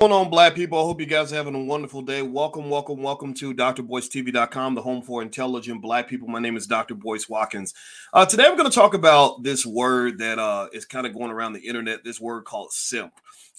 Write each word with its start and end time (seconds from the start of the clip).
going 0.00 0.12
on, 0.12 0.30
black 0.30 0.54
people? 0.54 0.78
I 0.78 0.82
hope 0.84 0.98
you 0.98 1.06
guys 1.06 1.30
are 1.30 1.36
having 1.36 1.54
a 1.54 1.62
wonderful 1.62 2.00
day. 2.00 2.22
Welcome, 2.22 2.70
welcome, 2.70 3.02
welcome 3.02 3.34
to 3.34 3.52
drboycetv.com, 3.52 4.74
the 4.74 4.80
home 4.80 5.02
for 5.02 5.20
intelligent 5.20 5.82
black 5.82 6.08
people. 6.08 6.26
My 6.26 6.40
name 6.40 6.56
is 6.56 6.66
Dr. 6.66 6.94
Boyce 6.94 7.28
Watkins. 7.28 7.74
Uh, 8.14 8.24
today, 8.24 8.46
I'm 8.46 8.56
going 8.56 8.70
to 8.70 8.74
talk 8.74 8.94
about 8.94 9.42
this 9.42 9.66
word 9.66 10.16
that 10.16 10.38
uh, 10.38 10.68
is 10.72 10.86
kind 10.86 11.06
of 11.06 11.12
going 11.12 11.30
around 11.30 11.52
the 11.52 11.60
internet, 11.60 12.02
this 12.02 12.18
word 12.18 12.46
called 12.46 12.72
simp. 12.72 13.12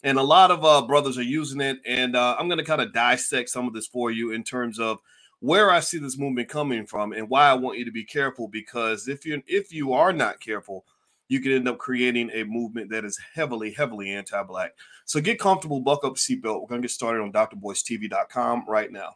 And 0.03 0.17
a 0.17 0.23
lot 0.23 0.49
of 0.49 0.65
uh, 0.65 0.81
brothers 0.81 1.15
are 1.19 1.21
using 1.21 1.61
it. 1.61 1.77
And 1.85 2.15
uh, 2.15 2.35
I'm 2.39 2.47
going 2.47 2.57
to 2.57 2.65
kind 2.65 2.81
of 2.81 2.91
dissect 2.91 3.51
some 3.51 3.67
of 3.67 3.73
this 3.75 3.85
for 3.85 4.09
you 4.09 4.31
in 4.31 4.43
terms 4.43 4.79
of 4.79 4.97
where 5.41 5.69
I 5.69 5.79
see 5.79 5.99
this 5.99 6.17
movement 6.17 6.49
coming 6.49 6.87
from 6.87 7.13
and 7.13 7.29
why 7.29 7.51
I 7.51 7.53
want 7.53 7.77
you 7.77 7.85
to 7.85 7.91
be 7.91 8.03
careful. 8.03 8.47
Because 8.47 9.07
if 9.07 9.27
you 9.27 9.43
if 9.45 9.71
you 9.71 9.93
are 9.93 10.11
not 10.11 10.39
careful, 10.39 10.85
you 11.31 11.39
can 11.39 11.53
end 11.53 11.65
up 11.65 11.77
creating 11.77 12.29
a 12.33 12.43
movement 12.43 12.89
that 12.91 13.05
is 13.05 13.17
heavily, 13.33 13.71
heavily 13.71 14.11
anti-black. 14.11 14.71
So 15.05 15.21
get 15.21 15.39
comfortable, 15.39 15.79
buck 15.79 16.03
up 16.03 16.15
seatbelt. 16.15 16.59
We're 16.59 16.67
gonna 16.67 16.81
get 16.81 16.91
started 16.91 17.21
on 17.21 17.31
drboycetv.com 17.31 18.65
right 18.67 18.91
now. 18.91 19.15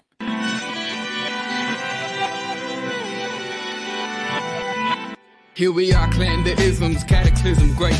Here 5.56 5.74
we 5.74 5.92
are, 5.92 6.10
clan 6.14 6.46
the 6.46 6.56
isms, 6.58 7.04
cataclysm, 7.04 7.76
great. 7.76 8.00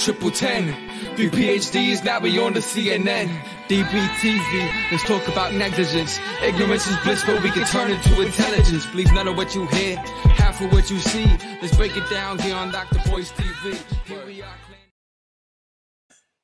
triple 0.00 0.30
ten. 0.30 0.74
Three 1.14 1.28
PhDs, 1.28 2.02
now 2.02 2.20
we 2.20 2.38
on 2.40 2.54
the 2.54 2.60
CNN. 2.60 3.28
DBTV, 3.68 4.90
let's 4.90 5.04
talk 5.04 5.28
about 5.28 5.52
negligence. 5.52 6.18
Ignorance 6.42 6.86
is 6.86 6.96
bliss, 7.04 7.22
but 7.24 7.42
we 7.42 7.50
can 7.50 7.66
turn 7.66 7.90
it 7.90 8.02
to 8.04 8.22
intelligence. 8.22 8.86
Believe 8.86 9.12
none 9.12 9.28
of 9.28 9.36
what 9.36 9.54
you 9.54 9.66
hear, 9.66 9.96
half 9.96 10.60
of 10.60 10.72
what 10.72 10.90
you 10.90 10.98
see. 10.98 11.26
Let's 11.60 11.76
break 11.76 11.96
it 11.96 12.08
down 12.08 12.38
here 12.38 12.56
on 12.56 12.72
Dr. 12.72 12.98
Boyce 13.10 13.30
TV. 13.32 13.74
Here 14.06 14.26
we 14.26 14.42
are. 14.42 14.54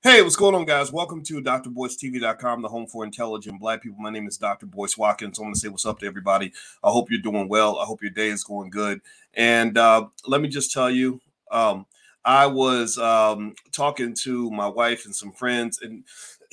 Hey, 0.02 0.22
what's 0.22 0.36
going 0.36 0.54
on, 0.54 0.66
guys? 0.66 0.92
Welcome 0.92 1.24
to 1.24 1.42
drboycetv.com, 1.42 2.62
the 2.62 2.68
home 2.68 2.86
for 2.86 3.04
intelligent 3.04 3.58
black 3.58 3.82
people. 3.82 3.98
My 3.98 4.10
name 4.10 4.28
is 4.28 4.36
Dr. 4.36 4.66
Boyce 4.66 4.96
Watkins. 4.96 5.38
I 5.38 5.42
want 5.42 5.56
to 5.56 5.60
say 5.60 5.68
what's 5.68 5.86
up 5.86 5.98
to 6.00 6.06
everybody. 6.06 6.52
I 6.84 6.90
hope 6.90 7.10
you're 7.10 7.20
doing 7.20 7.48
well. 7.48 7.78
I 7.78 7.86
hope 7.86 8.02
your 8.02 8.12
day 8.12 8.28
is 8.28 8.44
going 8.44 8.70
good. 8.70 9.00
And 9.34 9.76
uh, 9.76 10.06
let 10.26 10.40
me 10.42 10.48
just 10.48 10.72
tell 10.72 10.90
you, 10.90 11.20
um, 11.50 11.86
I 12.26 12.46
was 12.46 12.98
um, 12.98 13.54
talking 13.70 14.12
to 14.24 14.50
my 14.50 14.66
wife 14.66 15.06
and 15.06 15.14
some 15.14 15.30
friends, 15.30 15.80
and 15.80 16.04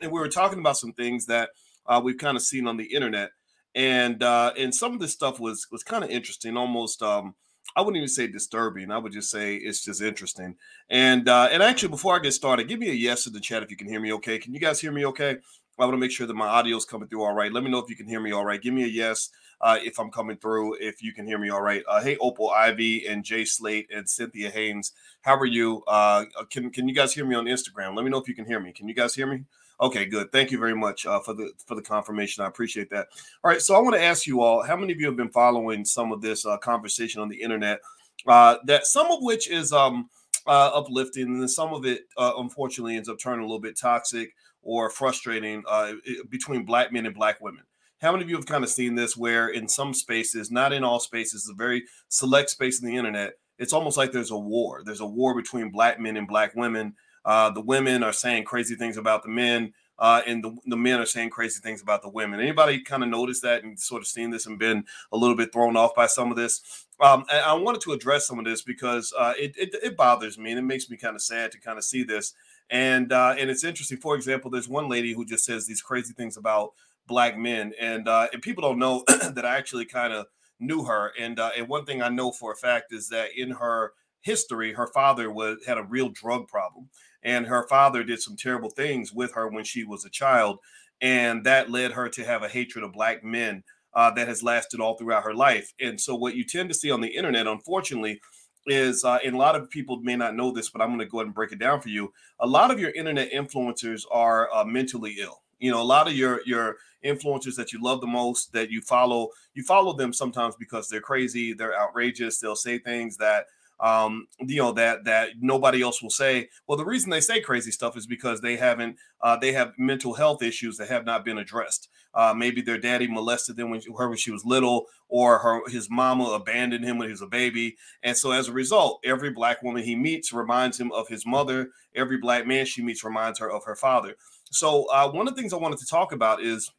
and 0.00 0.10
we 0.10 0.18
were 0.18 0.28
talking 0.28 0.58
about 0.58 0.78
some 0.78 0.94
things 0.94 1.26
that 1.26 1.50
uh, 1.86 2.00
we've 2.02 2.16
kind 2.16 2.36
of 2.36 2.42
seen 2.42 2.66
on 2.66 2.78
the 2.78 2.94
internet, 2.94 3.30
and 3.74 4.22
uh, 4.22 4.52
and 4.58 4.74
some 4.74 4.94
of 4.94 5.00
this 5.00 5.12
stuff 5.12 5.38
was 5.38 5.68
was 5.70 5.82
kind 5.82 6.02
of 6.02 6.10
interesting, 6.10 6.56
almost. 6.56 7.02
Um, 7.02 7.34
I 7.76 7.82
wouldn't 7.82 7.98
even 7.98 8.08
say 8.08 8.26
disturbing. 8.26 8.90
I 8.90 8.96
would 8.96 9.12
just 9.12 9.30
say 9.30 9.56
it's 9.56 9.84
just 9.84 10.00
interesting. 10.00 10.56
And 10.88 11.28
uh, 11.28 11.50
and 11.52 11.62
actually, 11.62 11.90
before 11.90 12.16
I 12.16 12.20
get 12.20 12.32
started, 12.32 12.66
give 12.68 12.78
me 12.78 12.88
a 12.88 12.94
yes 12.94 13.26
in 13.26 13.34
the 13.34 13.40
chat 13.40 13.62
if 13.62 13.70
you 13.70 13.76
can 13.76 13.88
hear 13.88 14.00
me 14.00 14.14
okay. 14.14 14.38
Can 14.38 14.54
you 14.54 14.60
guys 14.60 14.80
hear 14.80 14.92
me 14.92 15.04
okay? 15.06 15.36
I 15.78 15.84
want 15.84 15.94
to 15.94 15.98
make 15.98 16.10
sure 16.10 16.26
that 16.26 16.34
my 16.34 16.46
audio 16.46 16.76
is 16.76 16.84
coming 16.84 17.08
through 17.08 17.22
all 17.22 17.34
right. 17.34 17.52
Let 17.52 17.62
me 17.62 17.70
know 17.70 17.78
if 17.78 17.90
you 17.90 17.96
can 17.96 18.06
hear 18.06 18.20
me 18.20 18.32
all 18.32 18.44
right. 18.44 18.60
Give 18.60 18.72
me 18.72 18.84
a 18.84 18.88
yes 18.88 19.30
uh, 19.60 19.78
if 19.82 19.98
I'm 19.98 20.10
coming 20.10 20.36
through, 20.36 20.76
if 20.80 21.02
you 21.02 21.12
can 21.12 21.26
hear 21.26 21.38
me 21.38 21.50
all 21.50 21.62
right. 21.62 21.82
Uh, 21.88 22.02
hey, 22.02 22.16
Opal 22.18 22.50
Ivy 22.50 23.06
and 23.06 23.24
Jay 23.24 23.44
Slate 23.44 23.88
and 23.94 24.08
Cynthia 24.08 24.50
Haynes, 24.50 24.92
how 25.22 25.36
are 25.36 25.46
you? 25.46 25.82
Uh, 25.86 26.24
can 26.50 26.70
can 26.70 26.88
you 26.88 26.94
guys 26.94 27.12
hear 27.12 27.24
me 27.24 27.34
on 27.34 27.46
Instagram? 27.46 27.94
Let 27.96 28.04
me 28.04 28.10
know 28.10 28.18
if 28.18 28.28
you 28.28 28.34
can 28.34 28.44
hear 28.44 28.60
me. 28.60 28.72
Can 28.72 28.88
you 28.88 28.94
guys 28.94 29.14
hear 29.14 29.26
me? 29.26 29.44
Okay, 29.80 30.06
good. 30.06 30.32
Thank 30.32 30.50
you 30.50 30.58
very 30.58 30.74
much 30.74 31.06
uh, 31.06 31.20
for 31.20 31.34
the 31.34 31.52
for 31.64 31.74
the 31.74 31.82
confirmation. 31.82 32.44
I 32.44 32.48
appreciate 32.48 32.90
that. 32.90 33.08
All 33.42 33.50
right, 33.50 33.60
so 33.60 33.74
I 33.74 33.80
want 33.80 33.94
to 33.96 34.02
ask 34.02 34.26
you 34.26 34.42
all: 34.42 34.62
How 34.62 34.76
many 34.76 34.92
of 34.92 35.00
you 35.00 35.06
have 35.06 35.16
been 35.16 35.30
following 35.30 35.84
some 35.84 36.12
of 36.12 36.20
this 36.20 36.44
uh, 36.44 36.58
conversation 36.58 37.20
on 37.20 37.28
the 37.28 37.40
internet? 37.40 37.80
Uh, 38.26 38.56
that 38.64 38.86
some 38.86 39.10
of 39.10 39.22
which 39.22 39.50
is 39.50 39.72
um, 39.72 40.08
uh, 40.46 40.70
uplifting, 40.74 41.24
and 41.24 41.40
then 41.40 41.48
some 41.48 41.72
of 41.72 41.84
it, 41.86 42.02
uh, 42.16 42.32
unfortunately, 42.38 42.96
ends 42.96 43.08
up 43.08 43.18
turning 43.18 43.40
a 43.40 43.46
little 43.46 43.60
bit 43.60 43.78
toxic 43.78 44.34
or 44.66 44.90
frustrating 44.90 45.62
uh, 45.68 45.92
between 46.28 46.64
black 46.64 46.92
men 46.92 47.06
and 47.06 47.14
black 47.14 47.40
women. 47.40 47.62
How 48.00 48.12
many 48.12 48.24
of 48.24 48.28
you 48.28 48.36
have 48.36 48.46
kind 48.46 48.64
of 48.64 48.68
seen 48.68 48.94
this? 48.94 49.16
Where 49.16 49.48
in 49.48 49.68
some 49.68 49.94
spaces, 49.94 50.50
not 50.50 50.72
in 50.72 50.84
all 50.84 51.00
spaces, 51.00 51.48
a 51.48 51.54
very 51.54 51.84
select 52.08 52.50
space 52.50 52.82
in 52.82 52.88
the 52.88 52.96
internet, 52.96 53.34
it's 53.58 53.72
almost 53.72 53.96
like 53.96 54.12
there's 54.12 54.32
a 54.32 54.38
war. 54.38 54.82
There's 54.84 55.00
a 55.00 55.06
war 55.06 55.34
between 55.34 55.70
black 55.70 55.98
men 55.98 56.16
and 56.16 56.28
black 56.28 56.54
women 56.54 56.94
uh, 57.26 57.50
the 57.50 57.60
women 57.60 58.04
are 58.04 58.12
saying 58.12 58.44
crazy 58.44 58.76
things 58.76 58.96
about 58.96 59.24
the 59.24 59.28
men, 59.28 59.74
uh, 59.98 60.22
and 60.26 60.44
the, 60.44 60.56
the 60.66 60.76
men 60.76 61.00
are 61.00 61.06
saying 61.06 61.28
crazy 61.28 61.60
things 61.60 61.82
about 61.82 62.00
the 62.00 62.08
women. 62.08 62.38
Anybody 62.38 62.80
kind 62.80 63.02
of 63.02 63.08
noticed 63.08 63.42
that 63.42 63.64
and 63.64 63.78
sort 63.78 64.00
of 64.00 64.06
seen 64.06 64.30
this 64.30 64.46
and 64.46 64.58
been 64.58 64.84
a 65.10 65.16
little 65.16 65.36
bit 65.36 65.52
thrown 65.52 65.76
off 65.76 65.94
by 65.94 66.06
some 66.06 66.30
of 66.30 66.36
this? 66.36 66.86
Um, 67.00 67.24
I 67.28 67.52
wanted 67.54 67.80
to 67.82 67.92
address 67.92 68.28
some 68.28 68.38
of 68.38 68.44
this 68.44 68.62
because 68.62 69.12
uh, 69.18 69.32
it, 69.36 69.56
it, 69.58 69.74
it 69.82 69.96
bothers 69.96 70.38
me 70.38 70.50
and 70.50 70.58
it 70.60 70.62
makes 70.62 70.88
me 70.88 70.96
kind 70.96 71.16
of 71.16 71.20
sad 71.20 71.50
to 71.52 71.58
kind 71.58 71.78
of 71.78 71.84
see 71.84 72.04
this. 72.04 72.32
And 72.70 73.12
uh, 73.12 73.34
and 73.38 73.50
it's 73.50 73.64
interesting. 73.64 73.98
For 73.98 74.16
example, 74.16 74.50
there's 74.50 74.68
one 74.68 74.88
lady 74.88 75.12
who 75.12 75.24
just 75.24 75.44
says 75.44 75.66
these 75.66 75.82
crazy 75.82 76.12
things 76.14 76.36
about 76.36 76.72
black 77.06 77.38
men, 77.38 77.72
and 77.80 78.08
uh, 78.08 78.28
and 78.32 78.42
people 78.42 78.62
don't 78.62 78.78
know 78.78 79.04
that 79.08 79.44
I 79.44 79.56
actually 79.56 79.84
kind 79.84 80.12
of 80.12 80.26
knew 80.58 80.84
her. 80.84 81.12
And 81.18 81.38
uh, 81.38 81.50
and 81.56 81.68
one 81.68 81.84
thing 81.84 82.02
I 82.02 82.08
know 82.08 82.32
for 82.32 82.52
a 82.52 82.56
fact 82.56 82.92
is 82.92 83.08
that 83.10 83.30
in 83.36 83.52
her 83.52 83.92
history, 84.22 84.72
her 84.72 84.88
father 84.88 85.30
was 85.30 85.58
had 85.66 85.78
a 85.78 85.84
real 85.84 86.08
drug 86.08 86.48
problem 86.48 86.88
and 87.22 87.46
her 87.46 87.66
father 87.68 88.04
did 88.04 88.22
some 88.22 88.36
terrible 88.36 88.70
things 88.70 89.12
with 89.12 89.34
her 89.34 89.48
when 89.48 89.64
she 89.64 89.84
was 89.84 90.04
a 90.04 90.10
child 90.10 90.58
and 91.00 91.44
that 91.44 91.70
led 91.70 91.92
her 91.92 92.08
to 92.08 92.24
have 92.24 92.42
a 92.42 92.48
hatred 92.48 92.84
of 92.84 92.92
black 92.92 93.22
men 93.22 93.62
uh, 93.94 94.10
that 94.10 94.28
has 94.28 94.42
lasted 94.42 94.80
all 94.80 94.96
throughout 94.96 95.24
her 95.24 95.34
life 95.34 95.72
and 95.80 96.00
so 96.00 96.14
what 96.14 96.36
you 96.36 96.44
tend 96.44 96.68
to 96.68 96.74
see 96.74 96.90
on 96.90 97.00
the 97.00 97.16
internet 97.16 97.46
unfortunately 97.46 98.20
is 98.66 99.04
uh, 99.04 99.18
and 99.24 99.34
a 99.34 99.38
lot 99.38 99.54
of 99.54 99.70
people 99.70 99.98
may 100.00 100.16
not 100.16 100.34
know 100.34 100.50
this 100.50 100.70
but 100.70 100.80
i'm 100.80 100.88
going 100.88 100.98
to 100.98 101.06
go 101.06 101.18
ahead 101.18 101.26
and 101.26 101.34
break 101.34 101.52
it 101.52 101.58
down 101.58 101.80
for 101.80 101.88
you 101.88 102.12
a 102.40 102.46
lot 102.46 102.70
of 102.70 102.80
your 102.80 102.90
internet 102.90 103.30
influencers 103.32 104.02
are 104.10 104.48
uh, 104.54 104.64
mentally 104.64 105.16
ill 105.18 105.42
you 105.58 105.70
know 105.70 105.80
a 105.80 105.84
lot 105.84 106.06
of 106.06 106.14
your 106.14 106.40
your 106.46 106.76
influencers 107.04 107.54
that 107.56 107.72
you 107.72 107.82
love 107.82 108.00
the 108.00 108.06
most 108.06 108.52
that 108.52 108.70
you 108.70 108.80
follow 108.80 109.28
you 109.54 109.62
follow 109.62 109.92
them 109.92 110.12
sometimes 110.12 110.54
because 110.56 110.88
they're 110.88 111.00
crazy 111.00 111.52
they're 111.52 111.78
outrageous 111.78 112.38
they'll 112.38 112.56
say 112.56 112.78
things 112.78 113.16
that 113.16 113.46
um, 113.80 114.26
you 114.40 114.56
know 114.56 114.72
that 114.72 115.04
that 115.04 115.30
nobody 115.40 115.82
else 115.82 116.02
will 116.02 116.10
say. 116.10 116.48
Well, 116.66 116.78
the 116.78 116.84
reason 116.84 117.10
they 117.10 117.20
say 117.20 117.40
crazy 117.40 117.70
stuff 117.70 117.96
is 117.96 118.06
because 118.06 118.40
they 118.40 118.56
haven't 118.56 118.96
uh, 119.20 119.36
they 119.36 119.52
have 119.52 119.72
mental 119.78 120.14
health 120.14 120.42
issues 120.42 120.76
that 120.78 120.88
have 120.88 121.04
not 121.04 121.24
been 121.24 121.38
addressed. 121.38 121.88
Uh, 122.16 122.34
maybe 122.34 122.62
their 122.62 122.78
daddy 122.78 123.06
molested 123.06 123.56
them 123.56 123.70
when 123.70 123.80
she, 123.80 123.90
her 123.96 124.08
when 124.08 124.16
she 124.16 124.32
was 124.32 124.44
little, 124.44 124.86
or 125.08 125.38
her 125.38 125.60
his 125.68 125.88
mama 125.90 126.24
abandoned 126.30 126.84
him 126.84 126.98
when 126.98 127.08
he 127.08 127.12
was 127.12 127.20
a 127.20 127.26
baby, 127.26 127.76
and 128.02 128.16
so 128.16 128.32
as 128.32 128.48
a 128.48 128.52
result, 128.52 129.00
every 129.04 129.30
black 129.30 129.62
woman 129.62 129.84
he 129.84 129.94
meets 129.94 130.32
reminds 130.32 130.80
him 130.80 130.90
of 130.92 131.06
his 131.08 131.26
mother. 131.26 131.68
Every 131.94 132.16
black 132.16 132.46
man 132.46 132.64
she 132.64 132.82
meets 132.82 133.04
reminds 133.04 133.38
her 133.38 133.50
of 133.50 133.64
her 133.64 133.76
father. 133.76 134.16
So 134.50 134.86
uh, 134.86 135.10
one 135.10 135.28
of 135.28 135.36
the 135.36 135.40
things 135.40 135.52
I 135.52 135.56
wanted 135.58 135.78
to 135.78 135.86
talk 135.86 136.12
about 136.12 136.42
is 136.42 136.70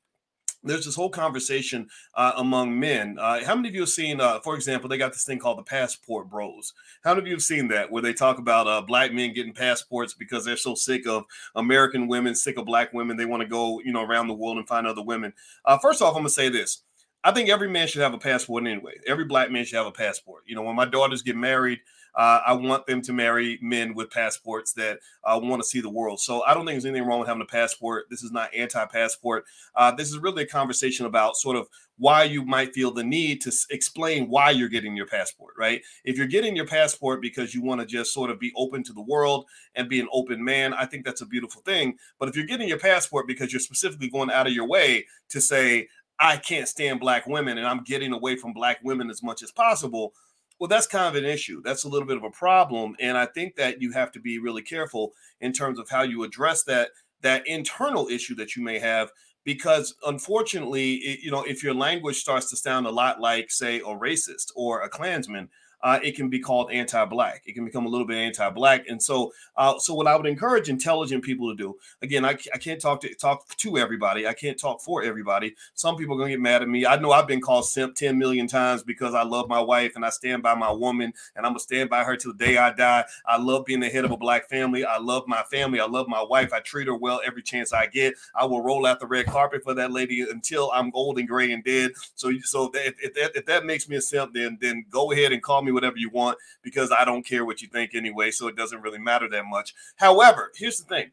there's 0.64 0.86
this 0.86 0.96
whole 0.96 1.10
conversation 1.10 1.88
uh, 2.16 2.34
among 2.38 2.78
men. 2.80 3.18
Uh, 3.20 3.44
how 3.44 3.56
many 3.56 3.70
of 3.70 3.76
you 3.76 3.82
have 3.82 3.90
seen, 3.90 4.20
uh, 4.20 4.40
for 4.40 4.56
example, 4.56 4.90
they 4.90 4.98
got 4.98 5.14
this 5.14 5.24
thing 5.24 5.40
called 5.40 5.58
the 5.58 5.64
passport 5.64 6.30
bros? 6.30 6.74
How 7.04 7.12
many 7.12 7.22
of 7.22 7.28
you 7.28 7.34
have 7.36 7.42
seen 7.42 7.68
that 7.70 7.92
where 7.92 8.02
they 8.02 8.14
talk 8.14 8.40
about 8.40 8.68
uh, 8.68 8.82
black 8.82 9.14
men 9.14 9.34
getting 9.34 9.54
passports 9.54 10.14
because 10.14 10.46
they're 10.46 10.58
so 10.58 10.76
sick 10.76 11.08
of 11.08 11.26
American 11.56 12.08
women, 12.08 12.36
sick 12.36 12.58
of 12.58 12.66
black 12.66 12.94
women, 12.94 13.18
they 13.18 13.26
want 13.26 13.42
to 13.42 13.48
go, 13.48 13.80
you 13.82 13.92
know, 13.92 14.04
around 14.04 14.28
the 14.28 14.34
world 14.34 14.58
and 14.58 14.68
find 14.68 14.88
other 14.88 15.04
women? 15.04 15.34
Uh, 15.66 15.78
first 15.78 16.02
off, 16.02 16.16
I'm 16.16 16.22
gonna 16.22 16.30
say 16.30 16.50
this: 16.50 16.84
I 17.24 17.32
think 17.32 17.50
every 17.50 17.70
man 17.70 17.88
should 17.88 18.02
have 18.02 18.14
a 18.14 18.20
passport 18.20 18.66
anyway. 18.66 18.94
Every 19.06 19.26
black 19.26 19.52
man 19.52 19.66
should 19.66 19.78
have 19.78 19.88
a 19.88 19.92
passport. 19.92 20.44
You 20.46 20.56
know, 20.56 20.64
when 20.64 20.76
my 20.76 20.86
daughters 20.86 21.22
get 21.22 21.36
married, 21.36 21.80
uh, 22.18 22.42
I 22.48 22.54
want 22.54 22.88
them 22.88 23.02
to 23.04 23.14
marry 23.14 23.60
men 23.62 23.94
with 23.94 24.10
passports 24.10 24.74
that 24.74 25.00
uh, 25.24 25.40
want 25.42 25.62
to 25.62 25.68
see 25.68 25.82
the 25.82 25.90
world. 25.90 26.20
So 26.20 26.44
I 26.44 26.56
don't 26.56 26.66
think 26.66 26.74
there's 26.74 26.86
anything 26.86 27.08
wrong 27.08 27.20
with 27.20 27.28
having 27.28 27.44
a 27.44 27.46
passport. 27.46 28.08
This 28.10 28.24
is 28.24 28.32
not 28.32 28.54
anti-passport. 28.56 29.46
Uh, 29.76 29.92
this 29.92 30.10
is 30.10 30.18
really 30.18 30.44
a 30.44 30.48
conversation 30.48 31.06
about 31.06 31.38
sort 31.38 31.56
of 31.56 31.68
why 32.00 32.24
you 32.24 32.44
might 32.44 32.74
feel 32.74 32.92
the 32.92 33.04
need 33.04 33.42
to 33.42 33.52
explain 33.70 34.30
why 34.30 34.50
you're 34.50 34.68
getting 34.68 34.96
your 34.96 35.06
passport, 35.06 35.54
right? 35.58 35.82
If 36.06 36.18
you're 36.18 36.28
getting 36.28 36.56
your 36.56 36.68
passport 36.68 37.22
because 37.22 37.54
you 37.54 37.62
want 37.62 37.82
to 37.82 37.88
just 37.88 38.14
sort 38.14 38.32
of 38.32 38.40
be 38.40 38.52
open 38.56 38.84
to 38.84 38.94
the 38.94 39.02
world 39.02 39.46
and 39.76 39.88
be 39.88 40.00
an 40.00 40.08
open 40.12 40.44
man, 40.44 40.74
I 40.74 40.86
think 40.86 41.06
that's 41.06 41.22
a 41.22 41.26
beautiful 41.26 41.62
thing. 41.62 41.98
But 42.20 42.30
if 42.30 42.36
you're 42.36 42.46
getting 42.46 42.68
your 42.68 42.80
passport 42.80 43.28
because 43.28 43.54
you're 43.54 43.60
specifically 43.60 44.10
going 44.10 44.32
out 44.32 44.48
of 44.48 44.54
your 44.54 44.68
way 44.68 45.06
to 45.30 45.40
say, 45.40 45.88
I 46.20 46.38
can't 46.38 46.68
stand 46.68 47.00
black 47.00 47.28
women 47.28 47.60
and 47.60 47.68
I'm 47.68 47.84
getting 47.84 48.12
away 48.12 48.38
from 48.38 48.54
black 48.54 48.80
women 48.84 49.12
as 49.12 49.22
much 49.22 49.44
as 49.44 49.52
possible, 49.52 50.14
well, 50.60 50.68
that's 50.68 50.88
kind 50.88 51.08
of 51.08 51.22
an 51.22 51.30
issue. 51.30 51.62
That's 51.64 51.84
a 51.84 51.90
little 51.90 52.08
bit 52.08 52.18
of 52.18 52.24
a 52.24 52.32
problem, 52.32 52.96
and 53.00 53.18
I 53.18 53.26
think 53.26 53.56
that 53.56 53.82
you 53.82 53.92
have 53.92 54.12
to 54.14 54.20
be 54.20 54.40
really 54.40 54.62
careful 54.64 55.14
in 55.40 55.54
terms 55.54 55.80
of 55.80 55.90
how 55.90 56.04
you 56.04 56.24
address 56.24 56.64
that 56.64 56.90
that 57.22 57.48
internal 57.48 58.08
issue 58.08 58.36
that 58.36 58.56
you 58.56 58.64
may 58.64 58.80
have 58.80 59.12
because 59.44 59.96
unfortunately 60.06 60.96
it, 60.96 61.20
you 61.22 61.32
know 61.32 61.42
if 61.44 61.64
your 61.64 61.74
language 61.74 62.18
starts 62.18 62.50
to 62.50 62.58
sound 62.58 62.86
a 62.86 62.92
lot 62.92 63.20
like 63.20 63.50
say 63.50 63.78
a 63.78 63.84
racist 63.84 64.52
or 64.56 64.82
a 64.82 64.90
klansman 64.90 65.50
uh, 65.82 66.00
it 66.04 66.16
can 66.16 66.30
be 66.30 66.40
called 66.40 66.72
anti-black. 66.72 67.44
It 67.46 67.54
can 67.54 67.66
become 67.66 67.86
a 67.86 67.90
little 67.90 68.08
bit 68.08 68.18
anti-black. 68.18 68.86
And 68.90 69.02
so, 69.02 69.32
uh, 69.56 69.78
so 69.80 69.94
what 69.94 70.08
I 70.08 70.16
would 70.16 70.26
encourage 70.26 70.70
intelligent 70.70 71.24
people 71.24 71.50
to 71.50 71.56
do, 71.56 71.78
again, 72.02 72.26
I, 72.26 72.38
I 72.54 72.58
can't 72.58 72.82
talk 72.82 73.02
to 73.02 73.14
talk 73.16 73.56
to 73.58 73.78
everybody. 73.78 74.28
I 74.28 74.34
can't 74.34 74.60
talk 74.60 74.82
for 74.82 75.04
everybody. 75.04 75.56
Some 75.76 75.96
people 75.96 76.16
are 76.16 76.20
gonna 76.20 76.32
get 76.32 76.42
mad 76.42 76.62
at 76.62 76.70
me. 76.70 76.86
I 76.86 76.98
know 76.98 77.12
I've 77.12 77.28
been 77.28 77.42
called 77.42 77.66
simp 77.66 77.96
10 77.96 78.18
million 78.18 78.48
times 78.48 78.84
because 78.84 79.14
I 79.14 79.24
love 79.24 79.48
my 79.48 79.62
wife 79.62 79.96
and 79.96 80.06
I 80.06 80.10
stand 80.10 80.42
by 80.44 80.56
my 80.56 80.72
woman 80.72 81.14
and 81.36 81.46
I'm 81.46 81.52
gonna 81.52 81.60
stand 81.60 81.90
by 81.90 82.04
her 82.04 82.16
till 82.16 82.34
the 82.34 82.46
day 82.46 82.58
I 82.58 82.74
die. 82.74 83.06
I 83.26 83.38
love 83.38 83.66
being 83.66 83.80
the 83.80 83.90
head 83.90 84.06
of 84.06 84.12
a 84.12 84.18
black 84.18 84.50
family. 84.50 84.84
I 84.84 84.98
love 84.98 85.28
my 85.28 85.44
family. 85.44 85.80
I 85.80 85.86
love 85.86 86.08
my 86.08 86.24
wife. 86.24 86.54
I 86.54 86.60
treat 86.60 86.88
her 86.88 86.96
well 86.96 87.22
every 87.26 87.44
chance 87.44 87.72
I 87.72 87.88
get. 87.88 88.16
I 88.34 88.46
will 88.46 88.62
roll 88.62 88.86
out 88.86 89.00
the 89.00 89.08
red 89.08 89.28
carpet 89.28 89.64
for 89.64 89.74
that 89.76 89.92
lady 89.92 90.22
until 90.22 90.72
I'm 90.74 90.92
old 90.94 91.20
and 91.20 91.28
gray 91.28 91.52
and 91.52 91.64
dead. 91.64 91.92
So, 92.16 92.32
so 92.44 92.72
if, 92.74 92.96
if 93.02 93.14
that 93.14 93.36
if 93.36 93.46
that 93.46 93.66
makes 93.66 93.88
me 93.88 93.98
a 93.98 94.02
simp, 94.02 94.34
then 94.34 94.58
then 94.60 94.86
go 94.90 95.12
ahead 95.12 95.32
and 95.32 95.42
call 95.42 95.62
me 95.62 95.67
whatever 95.72 95.98
you 95.98 96.10
want 96.10 96.38
because 96.64 96.92
I 96.92 97.06
don't 97.06 97.26
care 97.26 97.46
what 97.46 97.62
you 97.62 97.68
think 97.68 97.92
anyway. 97.94 98.32
So 98.32 98.48
it 98.48 98.56
doesn't 98.56 98.82
really 98.82 99.00
matter 99.00 99.30
that 99.30 99.46
much. 99.46 99.74
However, 99.98 100.52
here's 100.56 100.80
the 100.80 100.86
thing. 100.86 101.12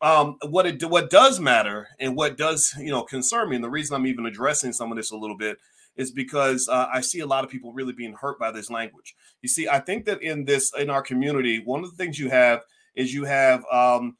Um, 0.00 0.36
what 0.48 0.66
it 0.66 0.82
what 0.84 1.10
does 1.10 1.38
matter 1.38 1.88
and 2.00 2.16
what 2.16 2.36
does 2.36 2.74
you 2.76 2.90
know 2.90 3.02
concern 3.02 3.50
me, 3.50 3.56
and 3.56 3.64
the 3.64 3.70
reason 3.70 3.94
I'm 3.94 4.06
even 4.06 4.26
addressing 4.26 4.72
some 4.72 4.90
of 4.90 4.96
this 4.96 5.12
a 5.12 5.16
little 5.16 5.36
bit 5.36 5.58
is 5.96 6.10
because 6.10 6.68
uh, 6.68 6.88
I 6.92 7.00
see 7.02 7.20
a 7.20 7.26
lot 7.26 7.44
of 7.44 7.50
people 7.50 7.72
really 7.72 7.92
being 7.92 8.14
hurt 8.14 8.38
by 8.38 8.50
this 8.50 8.70
language. 8.70 9.14
You 9.42 9.48
see, 9.48 9.68
I 9.68 9.78
think 9.78 10.06
that 10.06 10.22
in 10.22 10.44
this 10.44 10.72
in 10.76 10.90
our 10.90 11.02
community, 11.02 11.60
one 11.64 11.84
of 11.84 11.90
the 11.90 11.96
things 11.96 12.18
you 12.18 12.30
have 12.30 12.62
is 12.94 13.14
you 13.14 13.24
have 13.24 13.64
um, 13.70 14.16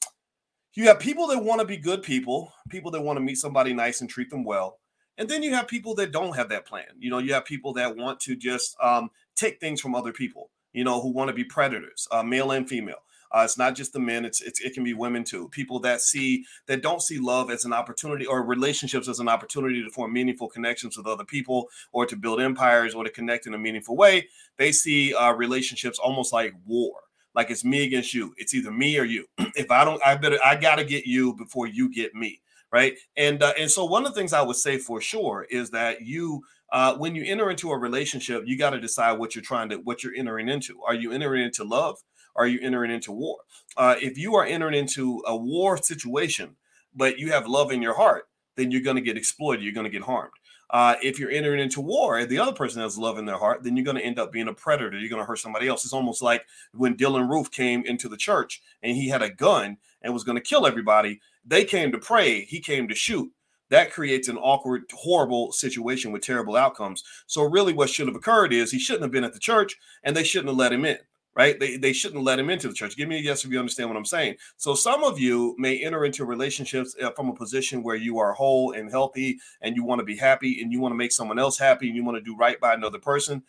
you 0.75 0.85
have 0.87 0.99
people 0.99 1.27
that 1.27 1.43
want 1.43 1.61
to 1.61 1.67
be 1.67 1.77
good 1.77 2.03
people, 2.03 2.53
people 2.69 2.91
that 2.91 3.01
want 3.01 3.17
to 3.17 3.23
meet 3.23 3.37
somebody 3.37 3.73
nice 3.73 4.01
and 4.01 4.09
treat 4.09 4.29
them 4.29 4.43
well, 4.43 4.79
and 5.17 5.29
then 5.29 5.43
you 5.43 5.53
have 5.53 5.67
people 5.67 5.95
that 5.95 6.11
don't 6.11 6.35
have 6.35 6.49
that 6.49 6.65
plan. 6.65 6.85
You 6.99 7.09
know, 7.09 7.19
you 7.19 7.33
have 7.33 7.45
people 7.45 7.73
that 7.73 7.95
want 7.95 8.19
to 8.21 8.35
just 8.35 8.75
um, 8.81 9.09
take 9.35 9.59
things 9.59 9.81
from 9.81 9.95
other 9.95 10.13
people. 10.13 10.49
You 10.73 10.83
know, 10.83 11.01
who 11.01 11.11
want 11.11 11.27
to 11.27 11.35
be 11.35 11.43
predators, 11.43 12.07
uh, 12.11 12.23
male 12.23 12.49
and 12.51 12.67
female. 12.67 13.03
Uh, 13.33 13.41
it's 13.43 13.57
not 13.57 13.75
just 13.75 13.93
the 13.93 13.99
men; 13.99 14.25
it's, 14.25 14.41
it's 14.41 14.61
it 14.61 14.73
can 14.73 14.83
be 14.83 14.93
women 14.93 15.23
too. 15.23 15.49
People 15.49 15.79
that 15.79 16.01
see 16.01 16.45
that 16.67 16.83
don't 16.83 17.01
see 17.01 17.17
love 17.17 17.49
as 17.49 17.65
an 17.65 17.73
opportunity 17.73 18.27
or 18.27 18.43
relationships 18.43 19.07
as 19.07 19.19
an 19.19 19.27
opportunity 19.27 19.83
to 19.83 19.89
form 19.89 20.13
meaningful 20.13 20.47
connections 20.47 20.95
with 20.95 21.07
other 21.07 21.25
people 21.25 21.67
or 21.91 22.05
to 22.05 22.15
build 22.15 22.39
empires 22.39 22.93
or 22.93 23.03
to 23.03 23.09
connect 23.09 23.47
in 23.47 23.55
a 23.55 23.57
meaningful 23.57 23.95
way. 23.95 24.27
They 24.57 24.71
see 24.71 25.15
uh, 25.15 25.33
relationships 25.33 25.97
almost 25.97 26.31
like 26.31 26.53
war, 26.67 26.93
like 27.33 27.49
it's 27.49 27.65
me 27.65 27.83
against 27.83 28.13
you. 28.13 28.35
It's 28.37 28.53
either 28.53 28.71
me 28.71 28.99
or 28.99 29.03
you. 29.03 29.25
if 29.55 29.71
I 29.71 29.83
don't, 29.83 30.01
I 30.05 30.15
better 30.15 30.37
I 30.45 30.55
got 30.55 30.75
to 30.75 30.85
get 30.85 31.07
you 31.07 31.33
before 31.33 31.65
you 31.65 31.91
get 31.91 32.13
me, 32.13 32.39
right? 32.73 32.97
And 33.15 33.41
uh, 33.41 33.53
and 33.57 33.71
so 33.71 33.85
one 33.85 34.05
of 34.05 34.13
the 34.13 34.19
things 34.19 34.33
I 34.33 34.41
would 34.41 34.57
say 34.57 34.77
for 34.77 34.99
sure 34.99 35.47
is 35.49 35.69
that 35.69 36.01
you 36.01 36.43
uh, 36.73 36.95
when 36.97 37.15
you 37.15 37.23
enter 37.25 37.49
into 37.49 37.71
a 37.71 37.77
relationship, 37.77 38.43
you 38.45 38.57
got 38.57 38.71
to 38.71 38.81
decide 38.81 39.13
what 39.13 39.35
you're 39.35 39.43
trying 39.43 39.69
to 39.69 39.77
what 39.77 40.03
you're 40.03 40.15
entering 40.15 40.49
into. 40.49 40.81
Are 40.85 40.95
you 40.95 41.13
entering 41.13 41.45
into 41.45 41.63
love? 41.63 42.03
are 42.35 42.47
you 42.47 42.59
entering 42.61 42.91
into 42.91 43.11
war? 43.11 43.39
Uh, 43.77 43.95
if 44.01 44.17
you 44.17 44.35
are 44.35 44.45
entering 44.45 44.73
into 44.73 45.23
a 45.25 45.35
war 45.35 45.77
situation, 45.77 46.55
but 46.95 47.17
you 47.19 47.31
have 47.31 47.47
love 47.47 47.71
in 47.71 47.81
your 47.81 47.95
heart, 47.95 48.27
then 48.55 48.71
you're 48.71 48.81
going 48.81 48.95
to 48.95 49.01
get 49.01 49.17
exploited. 49.17 49.63
You're 49.63 49.73
going 49.73 49.85
to 49.85 49.89
get 49.89 50.03
harmed. 50.03 50.33
Uh, 50.69 50.95
if 51.03 51.19
you're 51.19 51.29
entering 51.29 51.59
into 51.59 51.81
war 51.81 52.17
and 52.17 52.29
the 52.29 52.39
other 52.39 52.51
person 52.51 52.81
has 52.81 52.97
love 52.97 53.19
in 53.19 53.25
their 53.25 53.37
heart, 53.37 53.63
then 53.63 53.77
you're 53.77 53.85
going 53.85 53.97
to 53.97 54.03
end 54.03 54.17
up 54.17 54.31
being 54.31 54.47
a 54.47 54.53
predator. 54.53 54.97
You're 54.97 55.09
going 55.09 55.21
to 55.21 55.25
hurt 55.25 55.39
somebody 55.39 55.67
else. 55.67 55.83
It's 55.83 55.93
almost 55.93 56.21
like 56.21 56.45
when 56.73 56.95
Dylann 56.95 57.29
Roof 57.29 57.51
came 57.51 57.83
into 57.85 58.09
the 58.09 58.17
church 58.17 58.61
and 58.81 58.95
he 58.97 59.09
had 59.09 59.21
a 59.21 59.29
gun 59.29 59.77
and 60.01 60.13
was 60.13 60.23
going 60.23 60.37
to 60.37 60.41
kill 60.41 60.65
everybody. 60.65 61.21
They 61.45 61.65
came 61.65 61.91
to 61.91 61.97
pray, 61.97 62.41
he 62.45 62.59
came 62.59 62.87
to 62.87 62.95
shoot. 62.95 63.31
That 63.69 63.91
creates 63.91 64.27
an 64.27 64.37
awkward, 64.37 64.83
horrible 64.93 65.51
situation 65.51 66.11
with 66.11 66.21
terrible 66.21 66.55
outcomes. 66.55 67.03
So, 67.25 67.43
really, 67.43 67.73
what 67.73 67.89
should 67.89 68.07
have 68.07 68.15
occurred 68.15 68.53
is 68.53 68.71
he 68.71 68.77
shouldn't 68.77 69.03
have 69.03 69.11
been 69.11 69.23
at 69.23 69.33
the 69.33 69.39
church 69.39 69.77
and 70.03 70.15
they 70.15 70.23
shouldn't 70.23 70.49
have 70.49 70.57
let 70.57 70.73
him 70.73 70.85
in 70.85 70.99
right? 71.35 71.59
They, 71.59 71.77
they 71.77 71.93
shouldn't 71.93 72.23
let 72.23 72.39
him 72.39 72.49
into 72.49 72.67
the 72.67 72.73
church. 72.73 72.95
Give 72.95 73.09
me 73.09 73.17
a 73.17 73.21
yes 73.21 73.43
if 73.43 73.51
you 73.51 73.59
understand 73.59 73.89
what 73.89 73.97
I'm 73.97 74.05
saying. 74.05 74.35
So 74.57 74.75
some 74.75 75.03
of 75.03 75.19
you 75.19 75.55
may 75.57 75.83
enter 75.83 76.05
into 76.05 76.25
relationships 76.25 76.95
uh, 77.01 77.11
from 77.11 77.29
a 77.29 77.33
position 77.33 77.83
where 77.83 77.95
you 77.95 78.19
are 78.19 78.33
whole 78.33 78.73
and 78.73 78.89
healthy 78.89 79.39
and 79.61 79.75
you 79.75 79.83
want 79.83 79.99
to 79.99 80.05
be 80.05 80.15
happy 80.15 80.61
and 80.61 80.71
you 80.71 80.79
want 80.79 80.91
to 80.91 80.97
make 80.97 81.11
someone 81.11 81.39
else 81.39 81.57
happy 81.57 81.87
and 81.87 81.95
you 81.95 82.03
want 82.03 82.17
to 82.17 82.23
do 82.23 82.37
right 82.37 82.59
by 82.59 82.73
another 82.73 82.99
person. 82.99 83.41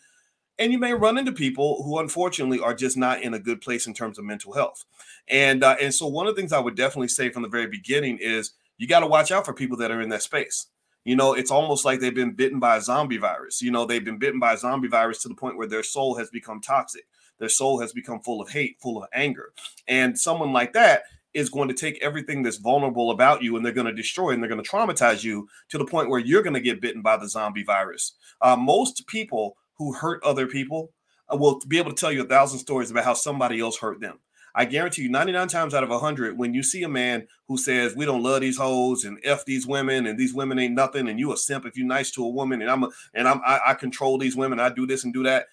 And 0.57 0.71
you 0.71 0.79
may 0.79 0.93
run 0.93 1.17
into 1.17 1.31
people 1.31 1.83
who 1.83 1.99
unfortunately 1.99 2.59
are 2.59 2.73
just 2.73 2.95
not 2.95 3.21
in 3.21 3.33
a 3.33 3.39
good 3.39 3.61
place 3.61 3.87
in 3.87 3.93
terms 3.93 4.17
of 4.17 4.25
mental 4.25 4.53
health. 4.53 4.85
And 5.27 5.63
uh, 5.63 5.75
and 5.81 5.93
so 5.93 6.07
one 6.07 6.27
of 6.27 6.35
the 6.35 6.41
things 6.41 6.53
I 6.53 6.59
would 6.59 6.75
definitely 6.75 7.09
say 7.09 7.29
from 7.29 7.43
the 7.43 7.49
very 7.49 7.67
beginning 7.67 8.19
is 8.21 8.51
you 8.77 8.87
got 8.87 9.01
to 9.01 9.07
watch 9.07 9.31
out 9.31 9.45
for 9.45 9.53
people 9.53 9.77
that 9.77 9.91
are 9.91 10.01
in 10.01 10.09
that 10.09 10.23
space. 10.23 10.67
You 11.03 11.15
know, 11.15 11.33
it's 11.33 11.51
almost 11.51 11.85
like 11.85 11.99
they've 11.99 12.15
been 12.15 12.33
bitten 12.33 12.59
by 12.59 12.77
a 12.77 12.81
zombie 12.81 13.17
virus. 13.17 13.61
You 13.61 13.71
know, 13.71 13.85
they've 13.85 14.03
been 14.03 14.17
bitten 14.17 14.39
by 14.39 14.53
a 14.53 14.57
zombie 14.57 14.87
virus 14.87 15.21
to 15.21 15.27
the 15.27 15.35
point 15.35 15.57
where 15.57 15.67
their 15.67 15.83
soul 15.83 16.15
has 16.15 16.29
become 16.29 16.61
toxic 16.61 17.03
their 17.39 17.49
soul 17.49 17.79
has 17.79 17.93
become 17.93 18.19
full 18.21 18.41
of 18.41 18.49
hate, 18.49 18.77
full 18.81 19.01
of 19.01 19.09
anger. 19.13 19.53
And 19.87 20.17
someone 20.17 20.53
like 20.53 20.73
that 20.73 21.03
is 21.33 21.49
going 21.49 21.67
to 21.67 21.73
take 21.73 22.01
everything 22.01 22.43
that's 22.43 22.57
vulnerable 22.57 23.11
about 23.11 23.43
you 23.43 23.55
and 23.55 23.65
they're 23.65 23.73
going 23.73 23.87
to 23.87 23.93
destroy 23.93 24.31
and 24.31 24.41
they're 24.41 24.49
going 24.49 24.63
to 24.63 24.69
traumatize 24.69 25.23
you 25.23 25.47
to 25.69 25.77
the 25.77 25.85
point 25.85 26.09
where 26.09 26.19
you're 26.19 26.43
going 26.43 26.53
to 26.53 26.61
get 26.61 26.81
bitten 26.81 27.01
by 27.01 27.17
the 27.17 27.27
zombie 27.27 27.63
virus. 27.63 28.13
Uh, 28.41 28.55
most 28.55 29.05
people 29.07 29.57
who 29.77 29.93
hurt 29.93 30.23
other 30.23 30.47
people 30.47 30.91
uh, 31.31 31.37
will 31.37 31.61
be 31.67 31.77
able 31.77 31.91
to 31.91 31.99
tell 31.99 32.11
you 32.11 32.23
a 32.23 32.27
thousand 32.27 32.59
stories 32.59 32.91
about 32.91 33.05
how 33.05 33.13
somebody 33.13 33.59
else 33.59 33.77
hurt 33.77 33.99
them. 33.99 34.19
I 34.57 34.63
guarantee 34.63 35.01
you, 35.03 35.09
99 35.09 35.49
times 35.49 35.73
out 35.73 35.83
of 35.83 35.89
100, 35.89 36.37
when 36.37 36.53
you 36.53 36.63
see 36.63 36.81
a 36.83 36.89
man 36.89 37.27
who 37.49 37.57
says, 37.57 37.93
We 37.93 38.05
don't 38.05 38.23
love 38.23 38.39
these 38.39 38.57
hoes 38.57 39.03
and 39.03 39.19
F 39.23 39.43
these 39.43 39.67
women 39.67 40.07
and 40.07 40.17
these 40.17 40.33
women 40.33 40.57
ain't 40.57 40.73
nothing, 40.73 41.09
and 41.09 41.19
you 41.19 41.33
a 41.33 41.37
simp 41.37 41.65
if 41.65 41.75
you 41.75 41.83
nice 41.83 42.09
to 42.11 42.23
a 42.23 42.29
woman, 42.29 42.61
and 42.61 42.71
I'm 42.71 42.83
a, 42.83 42.89
and 43.13 43.27
I'm 43.27 43.41
I, 43.45 43.59
I 43.67 43.73
control 43.73 44.17
these 44.17 44.35
women, 44.35 44.59
I 44.59 44.69
do 44.69 44.87
this 44.87 45.03
and 45.03 45.13
do 45.13 45.23
that. 45.23 45.47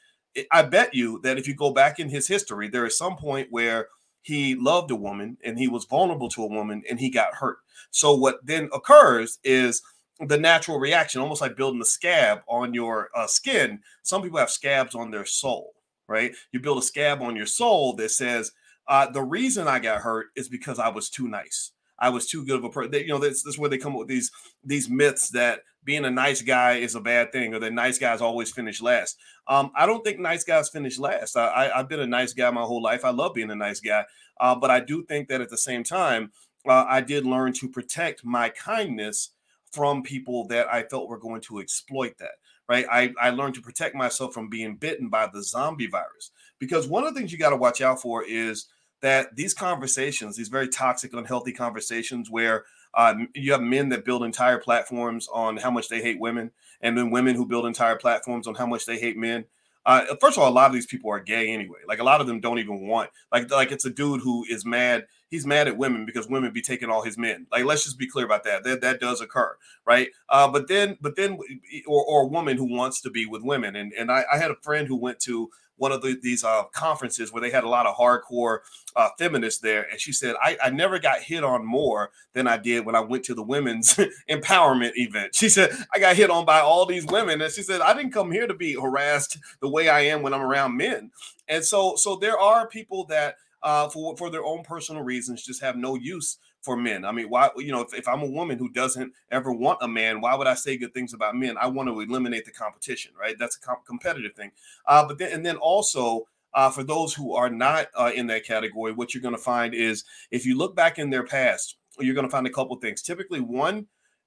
I 0.51 0.63
bet 0.63 0.95
you 0.95 1.21
that 1.25 1.37
if 1.37 1.49
you 1.49 1.55
go 1.55 1.73
back 1.73 1.99
in 1.99 2.09
his 2.09 2.29
history, 2.29 2.69
there 2.69 2.87
is 2.87 2.97
some 2.97 3.17
point 3.17 3.49
where 3.51 3.89
he 4.23 4.55
loved 4.55 4.91
a 4.91 4.97
woman 4.97 5.37
and 5.45 5.59
he 5.59 5.69
was 5.69 5.85
vulnerable 5.85 6.29
to 6.31 6.45
a 6.45 6.49
woman 6.49 6.83
and 6.89 7.01
he 7.01 7.11
got 7.11 7.35
hurt. 7.35 7.59
So 7.91 8.15
what 8.15 8.47
then 8.47 8.71
occurs 8.73 9.39
is 9.45 9.83
the 10.27 10.39
natural 10.39 10.79
reaction, 10.79 11.21
almost 11.21 11.41
like 11.41 11.57
building 11.57 11.81
a 11.81 11.87
scab 11.87 12.41
on 12.47 12.75
your 12.75 13.11
uh, 13.15 13.27
skin. 13.27 13.81
Some 14.03 14.23
people 14.23 14.39
have 14.39 14.51
scabs 14.51 14.95
on 14.95 15.11
their 15.11 15.25
soul, 15.25 15.75
right? 16.09 16.33
You 16.53 16.61
build 16.61 16.79
a 16.79 16.83
scab 16.83 17.23
on 17.23 17.37
your 17.37 17.47
soul 17.47 17.95
that 17.97 18.11
says, 18.11 18.53
uh, 18.89 19.11
"The 19.11 19.23
reason 19.23 19.69
I 19.69 19.79
got 19.79 20.03
hurt 20.03 20.27
is 20.37 20.49
because 20.49 20.79
I 20.79 20.89
was 20.89 21.11
too 21.11 21.29
nice. 21.29 21.73
I 21.99 22.09
was 22.09 22.27
too 22.27 22.45
good 22.45 22.59
of 22.59 22.65
a 22.65 22.71
person." 22.71 22.93
You 22.95 23.09
know, 23.09 23.19
this 23.19 23.45
is 23.47 23.59
where 23.59 23.71
they 23.71 23.79
come 23.79 23.93
up 23.93 24.01
with 24.01 24.09
these 24.09 24.31
these 24.65 24.89
myths 24.89 25.31
that 25.31 25.63
being 25.85 26.05
a 26.05 26.11
nice 26.11 26.43
guy 26.43 26.75
is 26.75 26.95
a 26.95 27.01
bad 27.01 27.33
thing 27.33 27.55
or 27.55 27.59
that 27.59 27.73
nice 27.73 27.99
guys 27.99 28.21
always 28.21 28.53
finish 28.53 28.81
last. 28.81 29.19
Um, 29.49 29.73
I 29.75 29.87
don't 29.87 30.05
think 30.05 30.21
nice 30.21 30.45
guys 30.45 30.69
finish 30.69 30.99
last. 30.99 31.37
I, 31.37 31.71
have 31.75 31.89
been 31.89 32.01
a 32.01 32.07
nice 32.07 32.33
guy 32.33 32.49
my 32.51 32.63
whole 32.63 32.83
life. 32.83 33.05
I 33.05 33.11
love 33.11 33.35
being 33.35 33.51
a 33.51 33.57
nice 33.57 33.81
guy. 33.81 34.05
Uh, 34.39 34.55
but 34.55 34.71
I 34.71 34.79
do 34.79 35.05
think 35.05 35.29
that 35.29 35.41
at 35.41 35.51
the 35.51 35.59
same 35.59 35.83
time, 35.83 36.31
uh, 36.69 36.85
I 36.89 37.01
did 37.01 37.27
learn 37.27 37.53
to 37.55 37.69
protect 37.69 38.25
my 38.25 38.49
kindness 38.51 39.31
from 39.73 40.03
people 40.03 40.47
that 40.49 40.73
I 40.73 40.85
felt 40.85 41.09
were 41.09 41.19
going 41.19 41.41
to 41.43 41.59
exploit 41.59 42.19
that. 42.19 42.33
Right. 42.69 42.87
I, 42.91 43.13
I 43.21 43.31
learned 43.31 43.55
to 43.57 43.61
protect 43.61 43.95
myself 43.95 44.33
from 44.33 44.49
being 44.49 44.77
bitten 44.77 45.09
by 45.09 45.27
the 45.27 45.43
zombie 45.43 45.89
virus. 45.89 46.31
Because 46.59 46.87
one 46.87 47.05
of 47.05 47.13
the 47.13 47.19
things 47.19 47.33
you 47.33 47.39
got 47.39 47.51
to 47.51 47.57
watch 47.57 47.81
out 47.81 48.01
for 48.01 48.25
is 48.25 48.67
that 49.03 49.35
these 49.37 49.53
conversations, 49.53 50.37
these 50.37 50.49
very 50.49 50.69
toxic, 50.69 51.13
unhealthy 51.13 51.53
conversations 51.53 52.31
where 52.31 52.65
uh, 52.95 53.15
you 53.35 53.53
have 53.53 53.61
men 53.61 53.89
that 53.91 54.05
build 54.05 54.23
entire 54.23 54.59
platforms 54.59 55.29
on 55.33 55.57
how 55.57 55.71
much 55.71 55.89
they 55.89 56.01
hate 56.01 56.21
women, 56.21 56.51
and 56.81 56.97
then 56.97 57.11
women 57.11 57.35
who 57.35 57.47
build 57.47 57.67
entire 57.67 57.97
platforms 57.97 58.47
on 58.47 58.55
how 58.55 58.67
much 58.67 58.87
they 58.87 58.99
hate 58.99 59.17
men. 59.17 59.45
Uh, 59.85 60.05
first 60.21 60.37
of 60.37 60.43
all, 60.43 60.49
a 60.49 60.53
lot 60.53 60.67
of 60.67 60.73
these 60.73 60.87
people 60.87 61.11
are 61.11 61.19
gay 61.19 61.51
anyway. 61.51 61.79
Like 61.89 61.99
a 61.99 62.05
lot 62.05 62.21
of 62.21 62.27
them 62.27 62.41
don't 62.41 62.59
even 62.59 62.87
want 62.87 63.11
like 63.33 63.51
like 63.51 63.73
it's 63.73 63.85
a 63.85 63.91
dude 63.91 64.21
who 64.21 64.45
is 64.49 64.65
mad. 64.65 65.07
He's 65.33 65.47
mad 65.47 65.67
at 65.67 65.79
women 65.79 66.05
because 66.05 66.29
women 66.29 66.53
be 66.53 66.61
taking 66.61 66.91
all 66.91 67.03
his 67.03 67.17
men. 67.17 67.47
Like 67.51 67.65
let's 67.65 67.85
just 67.85 67.99
be 67.99 68.07
clear 68.07 68.27
about 68.27 68.45
that. 68.45 68.65
That 68.65 68.83
that 68.83 69.01
does 69.01 69.23
occur, 69.23 69.57
right? 69.87 70.11
Uh, 70.29 70.47
but 70.47 70.69
then 70.69 70.99
but 71.01 71.17
then 71.17 71.39
or 71.87 72.05
or 72.05 72.23
a 72.25 72.27
woman 72.27 72.59
who 72.59 72.67
wants 72.67 73.01
to 73.01 73.11
be 73.11 73.25
with 73.25 73.43
women. 73.43 73.75
And 73.75 73.95
and 73.95 74.13
I, 74.13 74.25
I 74.31 74.37
had 74.37 74.51
a 74.51 74.57
friend 74.57 74.87
who 74.87 74.97
went 74.97 75.21
to 75.21 75.49
one 75.77 75.91
of 75.91 76.03
the, 76.03 76.17
these 76.23 76.45
uh, 76.45 76.65
conferences 76.73 77.33
where 77.33 77.41
they 77.41 77.51
had 77.51 77.65
a 77.65 77.69
lot 77.69 77.87
of 77.87 77.97
hardcore 77.97 78.59
uh, 78.95 79.09
feminists 79.19 79.61
there, 79.61 79.89
and 79.91 80.01
she 80.01 80.13
said, 80.13 80.37
I, 80.41 80.57
I 80.63 80.71
never 80.71 80.99
got 80.99 81.21
hit 81.21 81.43
on 81.43 81.65
more 81.65 82.11
than 82.35 82.47
I 82.47 82.57
did 82.59 82.85
when 82.87 82.95
I 82.95 83.01
went 83.01 83.25
to 83.25 83.35
the 83.35 83.43
women's 83.43 83.97
empowerment 84.31 84.93
event. 84.97 85.35
She 85.35 85.49
said, 85.49 85.73
I 85.93 85.99
got 85.99 86.15
hit 86.15 86.31
on 86.31 86.45
by 86.45 86.61
all 86.61 86.87
these 86.87 87.07
women, 87.07 87.41
and 87.41 87.53
she 87.53 87.63
said, 87.63 87.81
I 87.81 87.95
didn't 87.95 88.13
come 88.13 88.31
here 88.31 88.47
to 88.47 88.55
be 88.55 88.75
harassed 88.75 89.39
the 89.61 89.69
way 89.69 89.89
I 89.89 90.01
am 90.03 90.23
when 90.23 90.35
I'm 90.35 90.43
around 90.43 90.77
men. 90.77 91.11
And 91.49 91.65
so, 91.65 91.97
so 91.97 92.17
there 92.17 92.39
are 92.39 92.69
people 92.69 93.05
that, 93.07 93.37
uh, 93.63 93.89
for 93.89 94.17
for 94.17 94.31
their 94.31 94.45
own 94.45 94.63
personal 94.63 95.03
reasons, 95.03 95.45
just 95.45 95.63
have 95.63 95.77
no 95.77 95.95
use 95.95 96.39
for 96.63 96.77
men. 96.77 97.05
I 97.05 97.13
mean, 97.13 97.29
why, 97.29 97.51
you 97.57 97.73
know, 97.73 97.81
if, 97.81 97.93
if, 97.93 98.07
I'm 98.07 98.23
a 98.23 98.27
woman 98.27 98.57
who 98.57 98.71
doesn't 98.71 99.13
ever 99.31 99.53
want 99.53 99.79
a 99.83 99.89
man, 99.89 100.21
why 100.21 100.35
would 100.37 100.47
I 100.47 100.55
say 100.55 100.77
good 100.77 100.95
things 100.95 101.13
about 101.13 101.35
men? 101.35 101.57
I 101.61 101.67
want 101.67 101.89
to 101.89 102.01
eliminate 102.01 102.45
the 102.45 102.53
competition, 102.53 103.13
right? 103.19 103.35
That's 103.39 103.57
a 103.57 103.61
comp- 103.61 103.85
competitive 103.85 104.35
thing. 104.35 104.53
Uh, 104.87 105.07
but 105.07 105.19
then, 105.19 105.33
and 105.33 105.45
then 105.45 105.57
also, 105.57 106.29
uh, 106.55 106.71
for 106.71 106.85
those 106.85 107.15
who 107.15 107.35
are 107.35 107.51
not 107.51 107.89
uh, 107.97 108.13
in 108.15 108.29
that 108.29 108.45
category, 108.45 108.93
what 108.93 109.13
you're 109.13 109.23
going 109.23 109.35
to 109.35 109.41
find 109.41 109.75
is 109.75 110.05
if 110.31 110.47
you 110.47 110.57
look 110.57 110.77
back 110.77 110.99
in 110.99 111.11
their 111.11 111.25
past, 111.25 111.77
you're 111.99 112.15
going 112.15 112.27
to 112.27 112.31
find 112.31 112.47
a 112.47 112.51
couple 112.51 112.77
things. 112.77 113.03
Typically, 113.03 113.41
one, 113.41 113.87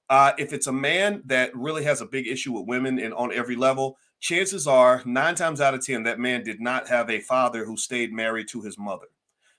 uh, 0.09 0.33
if 0.37 0.53
it's 0.53 0.67
a 0.67 0.73
man 0.73 1.21
that 1.25 1.55
really 1.55 1.83
has 1.83 2.01
a 2.01 2.05
big 2.05 2.27
issue 2.27 2.51
with 2.51 2.67
women 2.67 2.99
and 2.99 3.13
on 3.13 3.33
every 3.33 3.55
level, 3.55 3.97
chances 4.19 4.67
are 4.67 5.01
nine 5.05 5.35
times 5.35 5.61
out 5.61 5.73
of 5.73 5.85
10, 5.85 6.03
that 6.03 6.19
man 6.19 6.43
did 6.43 6.59
not 6.59 6.87
have 6.89 7.09
a 7.09 7.19
father 7.19 7.65
who 7.65 7.77
stayed 7.77 8.11
married 8.11 8.47
to 8.49 8.61
his 8.61 8.77
mother. 8.77 9.07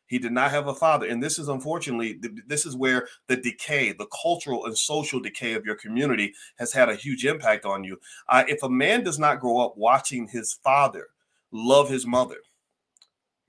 He 0.06 0.18
did 0.18 0.32
not 0.32 0.52
have 0.52 0.68
a 0.68 0.74
father. 0.74 1.06
And 1.06 1.22
this 1.22 1.38
is 1.38 1.48
unfortunately, 1.48 2.20
this 2.46 2.64
is 2.64 2.76
where 2.76 3.08
the 3.26 3.36
decay, 3.36 3.92
the 3.92 4.08
cultural 4.22 4.66
and 4.66 4.76
social 4.76 5.20
decay 5.20 5.54
of 5.54 5.64
your 5.64 5.74
community 5.74 6.32
has 6.58 6.72
had 6.72 6.88
a 6.88 6.94
huge 6.94 7.24
impact 7.24 7.64
on 7.64 7.82
you. 7.84 7.98
Uh, 8.28 8.44
if 8.46 8.62
a 8.62 8.68
man 8.68 9.02
does 9.02 9.18
not 9.18 9.40
grow 9.40 9.58
up 9.58 9.76
watching 9.76 10.28
his 10.28 10.54
father 10.62 11.08
love 11.50 11.88
his 11.88 12.06
mother, 12.06 12.36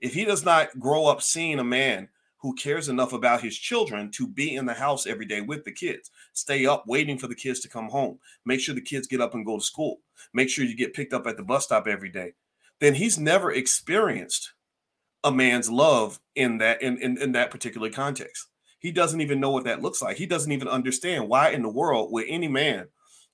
if 0.00 0.14
he 0.14 0.24
does 0.24 0.44
not 0.44 0.78
grow 0.78 1.06
up 1.06 1.22
seeing 1.22 1.58
a 1.58 1.64
man 1.64 2.08
who 2.38 2.54
cares 2.54 2.88
enough 2.88 3.12
about 3.12 3.42
his 3.42 3.56
children 3.56 4.10
to 4.12 4.26
be 4.26 4.54
in 4.54 4.64
the 4.64 4.74
house 4.74 5.06
every 5.06 5.26
day 5.26 5.40
with 5.40 5.64
the 5.64 5.72
kids, 5.72 6.10
stay 6.32 6.66
up 6.66 6.84
waiting 6.86 7.18
for 7.18 7.26
the 7.26 7.34
kids 7.34 7.58
to 7.60 7.68
come 7.68 7.88
home, 7.88 8.18
make 8.44 8.60
sure 8.60 8.74
the 8.74 8.80
kids 8.80 9.08
get 9.08 9.20
up 9.20 9.34
and 9.34 9.44
go 9.44 9.58
to 9.58 9.64
school, 9.64 9.98
make 10.32 10.48
sure 10.48 10.64
you 10.64 10.76
get 10.76 10.94
picked 10.94 11.12
up 11.12 11.26
at 11.26 11.36
the 11.36 11.42
bus 11.42 11.64
stop 11.64 11.88
every 11.88 12.10
day, 12.10 12.32
then 12.78 12.94
he's 12.94 13.18
never 13.18 13.52
experienced 13.52 14.52
a 15.24 15.32
man's 15.32 15.70
love 15.70 16.20
in 16.34 16.58
that 16.58 16.82
in, 16.82 16.98
in, 16.98 17.20
in 17.20 17.32
that 17.32 17.50
particular 17.50 17.90
context. 17.90 18.46
He 18.78 18.92
doesn't 18.92 19.20
even 19.20 19.40
know 19.40 19.50
what 19.50 19.64
that 19.64 19.82
looks 19.82 20.00
like. 20.00 20.16
He 20.16 20.26
doesn't 20.26 20.52
even 20.52 20.68
understand 20.68 21.28
why 21.28 21.50
in 21.50 21.62
the 21.62 21.68
world 21.68 22.12
would 22.12 22.26
any 22.28 22.48
man 22.48 22.86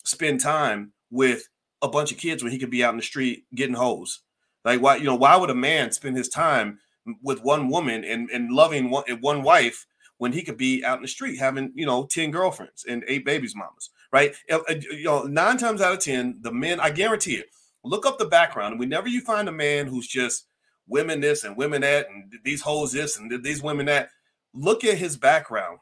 spend 0.04 0.40
time 0.40 0.92
with 1.10 1.48
a 1.82 1.88
bunch 1.88 2.10
of 2.12 2.18
kids 2.18 2.42
when 2.42 2.50
he 2.50 2.58
could 2.58 2.70
be 2.70 2.82
out 2.82 2.94
in 2.94 2.96
the 2.96 3.02
street 3.02 3.44
getting 3.54 3.74
hoes. 3.74 4.20
Like 4.64 4.80
why, 4.80 4.96
you 4.96 5.04
know, 5.04 5.14
why 5.14 5.36
would 5.36 5.50
a 5.50 5.54
man 5.54 5.92
spend 5.92 6.16
his 6.16 6.30
time 6.30 6.78
with 7.22 7.44
one 7.44 7.68
woman 7.68 8.04
and, 8.04 8.30
and 8.30 8.50
loving 8.50 8.90
one, 8.90 9.04
one 9.20 9.42
wife 9.42 9.86
when 10.16 10.32
he 10.32 10.42
could 10.42 10.56
be 10.56 10.82
out 10.82 10.96
in 10.96 11.02
the 11.02 11.08
street 11.08 11.38
having, 11.38 11.72
you 11.74 11.84
know, 11.84 12.06
10 12.06 12.30
girlfriends 12.30 12.86
and 12.88 13.04
eight 13.06 13.26
babies 13.26 13.54
mamas, 13.54 13.90
right? 14.12 14.34
Uh, 14.50 14.60
uh, 14.68 14.74
you 14.90 15.04
know, 15.04 15.24
nine 15.24 15.58
times 15.58 15.82
out 15.82 15.92
of 15.92 15.98
10, 15.98 16.38
the 16.40 16.52
men, 16.52 16.80
I 16.80 16.88
guarantee 16.90 17.34
it, 17.34 17.50
look 17.84 18.06
up 18.06 18.18
the 18.18 18.24
background. 18.24 18.72
And 18.72 18.80
whenever 18.80 19.08
you 19.08 19.20
find 19.20 19.48
a 19.48 19.52
man 19.52 19.86
who's 19.86 20.06
just 20.06 20.46
women 20.86 21.20
this 21.20 21.44
and 21.44 21.56
women 21.56 21.82
that, 21.82 22.08
and 22.08 22.32
these 22.44 22.60
hoes 22.60 22.92
this 22.92 23.18
and 23.18 23.42
these 23.42 23.62
women 23.62 23.86
that, 23.86 24.10
look 24.52 24.84
at 24.84 24.98
his 24.98 25.16
background. 25.16 25.78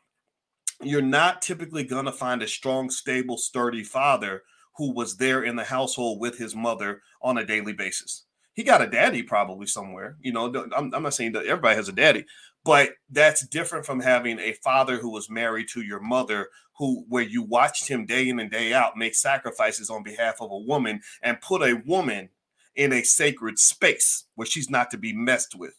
You're 0.81 1.03
not 1.03 1.43
typically 1.43 1.85
going 1.85 2.07
to 2.07 2.13
find 2.13 2.43
a 2.43 2.49
strong, 2.49 2.91
stable, 2.91 3.37
sturdy 3.37 3.85
father 3.85 4.43
who 4.77 4.93
was 4.93 5.17
there 5.17 5.45
in 5.45 5.57
the 5.57 5.65
household 5.65 6.21
with 6.21 6.39
his 6.39 6.57
mother 6.57 7.03
on 7.21 7.39
a 7.39 7.47
daily 7.47 7.73
basis. 7.73 8.25
He 8.55 8.65
got 8.65 8.83
a 8.83 8.91
daddy 8.91 9.23
probably 9.23 9.67
somewhere. 9.67 10.17
You 10.21 10.33
know, 10.33 10.53
I'm, 10.77 10.93
I'm 10.93 11.03
not 11.03 11.15
saying 11.15 11.33
that 11.33 11.47
everybody 11.47 11.77
has 11.77 11.89
a 11.89 11.93
daddy, 11.93 12.27
but 12.65 12.91
that's 13.11 13.47
different 13.47 13.87
from 13.87 14.01
having 14.01 14.39
a 14.39 14.55
father 14.55 14.99
who 14.99 15.11
was 15.11 15.31
married 15.31 15.69
to 15.69 15.83
your 15.83 16.01
mother 16.01 16.49
who 16.79 17.05
where 17.09 17.23
you 17.23 17.43
watched 17.43 17.89
him 17.89 18.07
day 18.07 18.29
in 18.29 18.41
and 18.41 18.51
day 18.51 18.73
out 18.73 18.97
make 18.97 19.15
sacrifices 19.15 19.91
on 19.91 20.03
behalf 20.03 20.37
of 20.41 20.51
a 20.51 20.59
woman 20.59 21.01
and 21.23 21.41
put 21.41 21.63
a 21.63 21.81
woman 21.87 22.29
in 22.77 22.93
a 22.93 23.03
sacred 23.03 23.59
space 23.59 24.27
where 24.35 24.47
she's 24.47 24.71
not 24.71 24.91
to 24.91 24.99
be 24.99 25.13
messed 25.13 25.55
with 25.55 25.75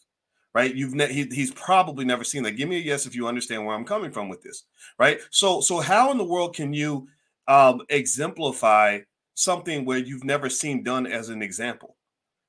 right? 0.54 0.74
You've 0.74 0.94
ne- 0.94 1.12
he, 1.12 1.24
he's 1.32 1.50
probably 1.50 2.04
never 2.04 2.22
seen 2.22 2.44
that. 2.44 2.52
Give 2.52 2.68
me 2.68 2.76
a 2.76 2.80
yes 2.80 3.06
if 3.06 3.14
you 3.16 3.26
understand 3.26 3.66
where 3.66 3.74
i'm 3.74 3.84
coming 3.84 4.12
from 4.12 4.28
with 4.28 4.42
this 4.42 4.64
right? 4.98 5.20
So 5.30 5.60
so 5.60 5.80
how 5.80 6.10
in 6.10 6.18
the 6.18 6.24
world 6.24 6.54
can 6.54 6.72
you 6.72 7.08
um, 7.48 7.82
exemplify 7.88 9.00
something 9.34 9.84
where 9.84 9.98
you've 9.98 10.24
never 10.24 10.48
seen 10.48 10.82
done 10.82 11.06
as 11.06 11.28
an 11.28 11.42
example? 11.42 11.96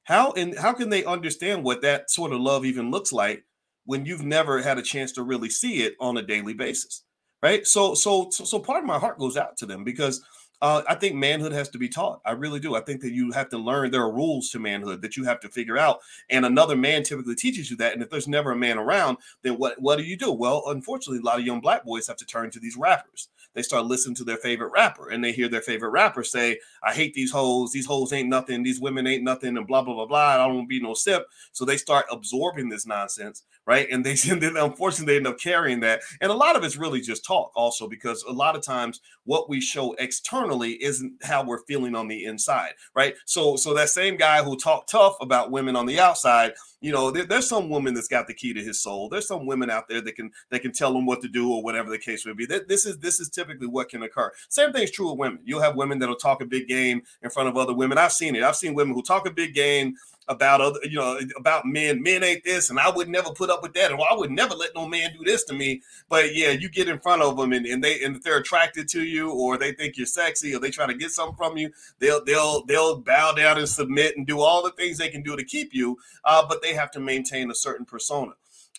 How 0.04 0.32
and 0.34 0.58
how 0.58 0.74
can 0.74 0.90
they 0.90 1.04
understand 1.04 1.64
what 1.64 1.82
that 1.82 2.12
sort 2.12 2.32
of 2.32 2.40
love 2.40 2.64
even 2.66 2.92
looks 2.92 3.12
like 3.12 3.44
when 3.86 4.06
you've 4.06 4.24
never 4.24 4.62
had 4.62 4.78
a 4.78 4.84
chance 4.84 5.12
to 5.14 5.24
really 5.24 5.50
see 5.50 5.84
it 5.84 5.96
on 6.00 6.18
a 6.18 6.22
daily 6.22 6.54
basis 6.54 7.04
right? 7.42 7.68
So 7.68 7.94
so 7.94 8.30
so, 8.32 8.44
so 8.44 8.60
part 8.60 8.84
of 8.84 8.88
my 8.88 9.00
heart 9.00 9.20
goes 9.20 9.38
out 9.38 9.58
to 9.58 9.66
them 9.66 9.84
because 9.84 10.24
uh, 10.66 10.82
I 10.90 10.96
think 10.96 11.14
manhood 11.14 11.52
has 11.52 11.70
to 11.70 11.78
be 11.78 11.88
taught. 11.88 12.22
I 12.26 12.32
really 12.32 12.60
do. 12.60 12.74
I 12.74 12.80
think 12.80 13.02
that 13.02 13.14
you 13.14 13.32
have 13.34 13.50
to 13.50 13.58
learn 13.60 13.92
there 13.92 14.02
are 14.02 14.12
rules 14.12 14.50
to 14.50 14.58
manhood 14.58 15.00
that 15.04 15.16
you 15.16 15.24
have 15.24 15.40
to 15.42 15.48
figure 15.48 15.78
out, 15.78 16.00
and 16.32 16.44
another 16.44 16.76
man 16.76 17.04
typically 17.04 17.36
teaches 17.36 17.70
you 17.70 17.78
that. 17.78 17.94
And 17.94 18.02
if 18.02 18.10
there's 18.10 18.28
never 18.28 18.50
a 18.50 18.56
man 18.56 18.80
around, 18.80 19.18
then 19.44 19.60
what 19.60 19.80
what 19.80 19.98
do 20.00 20.04
you 20.04 20.18
do? 20.18 20.32
Well, 20.32 20.64
unfortunately, 20.66 21.20
a 21.20 21.22
lot 21.22 21.38
of 21.38 21.46
young 21.46 21.62
black 21.62 21.86
boys 21.86 22.08
have 22.08 22.18
to 22.18 22.26
turn 22.26 22.50
to 22.50 22.60
these 22.60 22.78
rappers. 22.78 23.30
They 23.56 23.62
start 23.62 23.86
listening 23.86 24.16
to 24.16 24.24
their 24.24 24.38
favorite 24.38 24.72
rapper, 24.74 25.10
and 25.10 25.24
they 25.24 25.32
hear 25.32 25.48
their 25.50 25.62
favorite 25.62 25.90
rapper 25.90 26.24
say, 26.24 26.60
"I 26.84 26.94
hate 26.94 27.14
these 27.14 27.32
hoes. 27.32 27.72
These 27.72 27.86
hoes 27.86 28.14
ain't 28.14 28.30
nothing. 28.30 28.64
These 28.64 28.80
women 28.80 29.08
ain't 29.08 29.24
nothing," 29.24 29.58
and 29.58 29.66
blah 29.66 29.82
blah 29.82 29.94
blah 29.94 30.06
blah. 30.06 30.28
I 30.28 30.38
don't 30.38 30.56
want 30.56 30.66
to 30.66 30.68
be 30.68 30.82
no 30.82 30.94
simp. 30.94 31.26
So 31.54 31.66
they 31.66 31.78
start 31.78 32.06
absorbing 32.12 32.70
this 32.70 32.86
nonsense, 32.86 33.44
right? 33.66 33.88
And 33.90 34.06
they 34.06 34.14
then 34.16 34.58
unfortunately 34.58 35.14
they 35.14 35.18
end 35.18 35.28
up 35.28 35.40
carrying 35.40 35.80
that. 35.82 36.02
And 36.22 36.32
a 36.32 36.36
lot 36.36 36.56
of 36.56 36.64
it's 36.64 36.78
really 36.78 37.02
just 37.02 37.26
talk, 37.26 37.52
also 37.56 37.88
because 37.88 38.24
a 38.24 38.32
lot 38.32 38.56
of 38.56 38.64
times 38.64 39.02
what 39.24 39.50
we 39.50 39.62
show 39.62 39.94
externally 39.94 40.84
isn't 40.84 41.24
how 41.24 41.44
we're 41.44 41.64
feeling 41.66 41.96
on 41.96 42.08
the 42.08 42.26
inside, 42.26 42.74
right? 42.96 43.16
So 43.26 43.56
so 43.56 43.74
that 43.74 43.90
same 43.90 44.18
guy 44.18 44.44
who 44.44 44.58
talked 44.58 44.90
tough 44.90 45.16
about 45.22 45.52
women 45.52 45.76
on 45.76 45.86
the 45.86 46.00
outside, 46.00 46.54
you 46.82 46.92
know, 46.92 47.10
there, 47.10 47.26
there's 47.26 47.48
some 47.48 47.70
woman 47.70 47.94
that's 47.94 48.08
got 48.08 48.28
the 48.28 48.34
key 48.34 48.54
to 48.54 48.62
his 48.62 48.82
soul. 48.82 49.10
There's 49.10 49.28
some 49.28 49.46
women 49.46 49.70
out 49.70 49.88
there 49.88 50.02
that 50.02 50.16
can 50.16 50.32
that 50.52 50.62
can 50.62 50.72
tell 50.72 50.96
him 50.96 51.06
what 51.06 51.22
to 51.22 51.28
do 51.28 51.52
or 51.52 51.64
whatever 51.64 51.90
the 51.90 51.98
case 51.98 52.26
may 52.26 52.34
be. 52.34 52.46
This 52.46 52.86
is 52.86 52.98
this 53.00 53.20
is 53.20 53.30
typically 53.30 53.68
what 53.68 53.90
can 53.90 54.04
occur. 54.04 54.32
Same 54.50 54.72
thing 54.72 54.84
is 54.84 54.92
true 54.92 55.10
with 55.10 55.20
women. 55.20 55.40
You'll 55.44 55.62
have 55.62 55.76
women 55.76 56.00
that'll 56.00 56.16
talk 56.16 56.42
a 56.42 56.46
big 56.46 56.68
game 56.68 57.02
in 57.22 57.30
front 57.30 57.50
of 57.50 57.58
other 57.58 57.74
women. 57.74 57.98
I've 57.98 58.12
seen 58.12 58.36
it. 58.36 58.44
I've 58.44 58.56
seen 58.56 58.74
women 58.74 58.94
who 58.94 59.02
talk 59.02 59.28
a 59.28 59.32
big 59.32 59.54
game 59.54 59.96
about 60.28 60.62
other, 60.62 60.80
you 60.84 60.98
know, 60.98 61.20
about 61.38 61.66
men. 61.66 62.02
Men 62.02 62.24
ain't 62.24 62.44
this, 62.44 62.70
and 62.70 62.80
I 62.80 62.90
would 62.90 63.08
never 63.10 63.32
put 63.32 63.50
up 63.50 63.62
with 63.62 63.74
that, 63.74 63.92
and 63.92 64.02
I 64.02 64.16
would 64.16 64.32
never 64.32 64.56
let 64.56 64.76
no 64.76 64.88
man 64.88 65.12
do 65.18 65.24
this 65.24 65.44
to 65.46 65.54
me. 65.54 65.82
But 66.10 66.36
yeah, 66.36 66.50
you 66.52 66.70
get 66.70 66.88
in 66.88 67.00
front 67.00 67.22
of 67.22 67.38
them, 67.38 67.54
and, 67.54 67.66
and 67.66 67.84
they 67.84 68.04
and 68.04 68.16
if 68.16 68.24
they're 68.24 68.38
attracted 68.38 68.88
to 68.90 69.04
you, 69.04 69.32
or 69.32 69.58
they 69.58 69.74
think 69.74 69.98
you're 69.98 70.06
sexy, 70.06 70.56
or 70.56 70.60
they 70.60 70.72
try 70.72 70.88
to 70.88 70.94
get 70.94 71.12
something 71.12 71.36
from 71.36 71.58
you, 71.58 71.72
they'll 72.00 72.24
they'll 72.24 72.66
they'll 72.66 72.98
bow 72.98 73.34
down 73.34 73.58
and 73.58 73.70
submit 73.70 74.18
and 74.18 74.26
do 74.26 74.40
all 74.40 74.64
the 74.64 74.72
things 74.72 74.98
they 74.98 75.10
can 75.10 75.22
do 75.22 75.36
to 75.36 75.44
keep 75.44 75.74
you. 75.74 75.98
Uh, 76.24 76.46
but 76.48 76.62
they 76.62 76.74
have 76.74 76.92
to 76.92 77.00
maintain 77.00 77.52
a 77.52 77.56
certain 77.56 77.86
persona. 77.86 78.34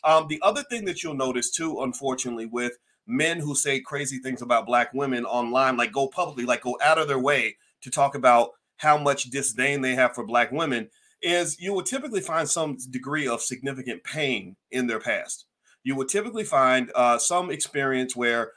Um, 0.04 0.26
the 0.28 0.40
other 0.42 0.62
thing 0.64 0.84
that 0.86 1.02
you'll 1.02 1.14
notice 1.14 1.50
too, 1.50 1.82
unfortunately, 1.82 2.46
with 2.46 2.78
men 3.06 3.38
who 3.38 3.54
say 3.54 3.80
crazy 3.80 4.18
things 4.18 4.42
about 4.42 4.66
black 4.66 4.92
women 4.92 5.24
online, 5.24 5.76
like 5.76 5.92
go 5.92 6.08
publicly, 6.08 6.44
like 6.44 6.62
go 6.62 6.76
out 6.84 6.98
of 6.98 7.08
their 7.08 7.18
way 7.18 7.56
to 7.82 7.90
talk 7.90 8.14
about 8.14 8.50
how 8.78 8.98
much 8.98 9.24
disdain 9.24 9.80
they 9.80 9.94
have 9.94 10.14
for 10.14 10.24
black 10.24 10.52
women 10.52 10.88
is 11.22 11.58
you 11.60 11.72
will 11.72 11.82
typically 11.82 12.20
find 12.20 12.48
some 12.48 12.76
degree 12.90 13.26
of 13.26 13.40
significant 13.40 14.04
pain 14.04 14.56
in 14.70 14.86
their 14.86 15.00
past. 15.00 15.46
You 15.82 15.94
will 15.94 16.06
typically 16.06 16.44
find 16.44 16.90
uh, 16.94 17.18
some 17.18 17.50
experience 17.50 18.16
where 18.16 18.52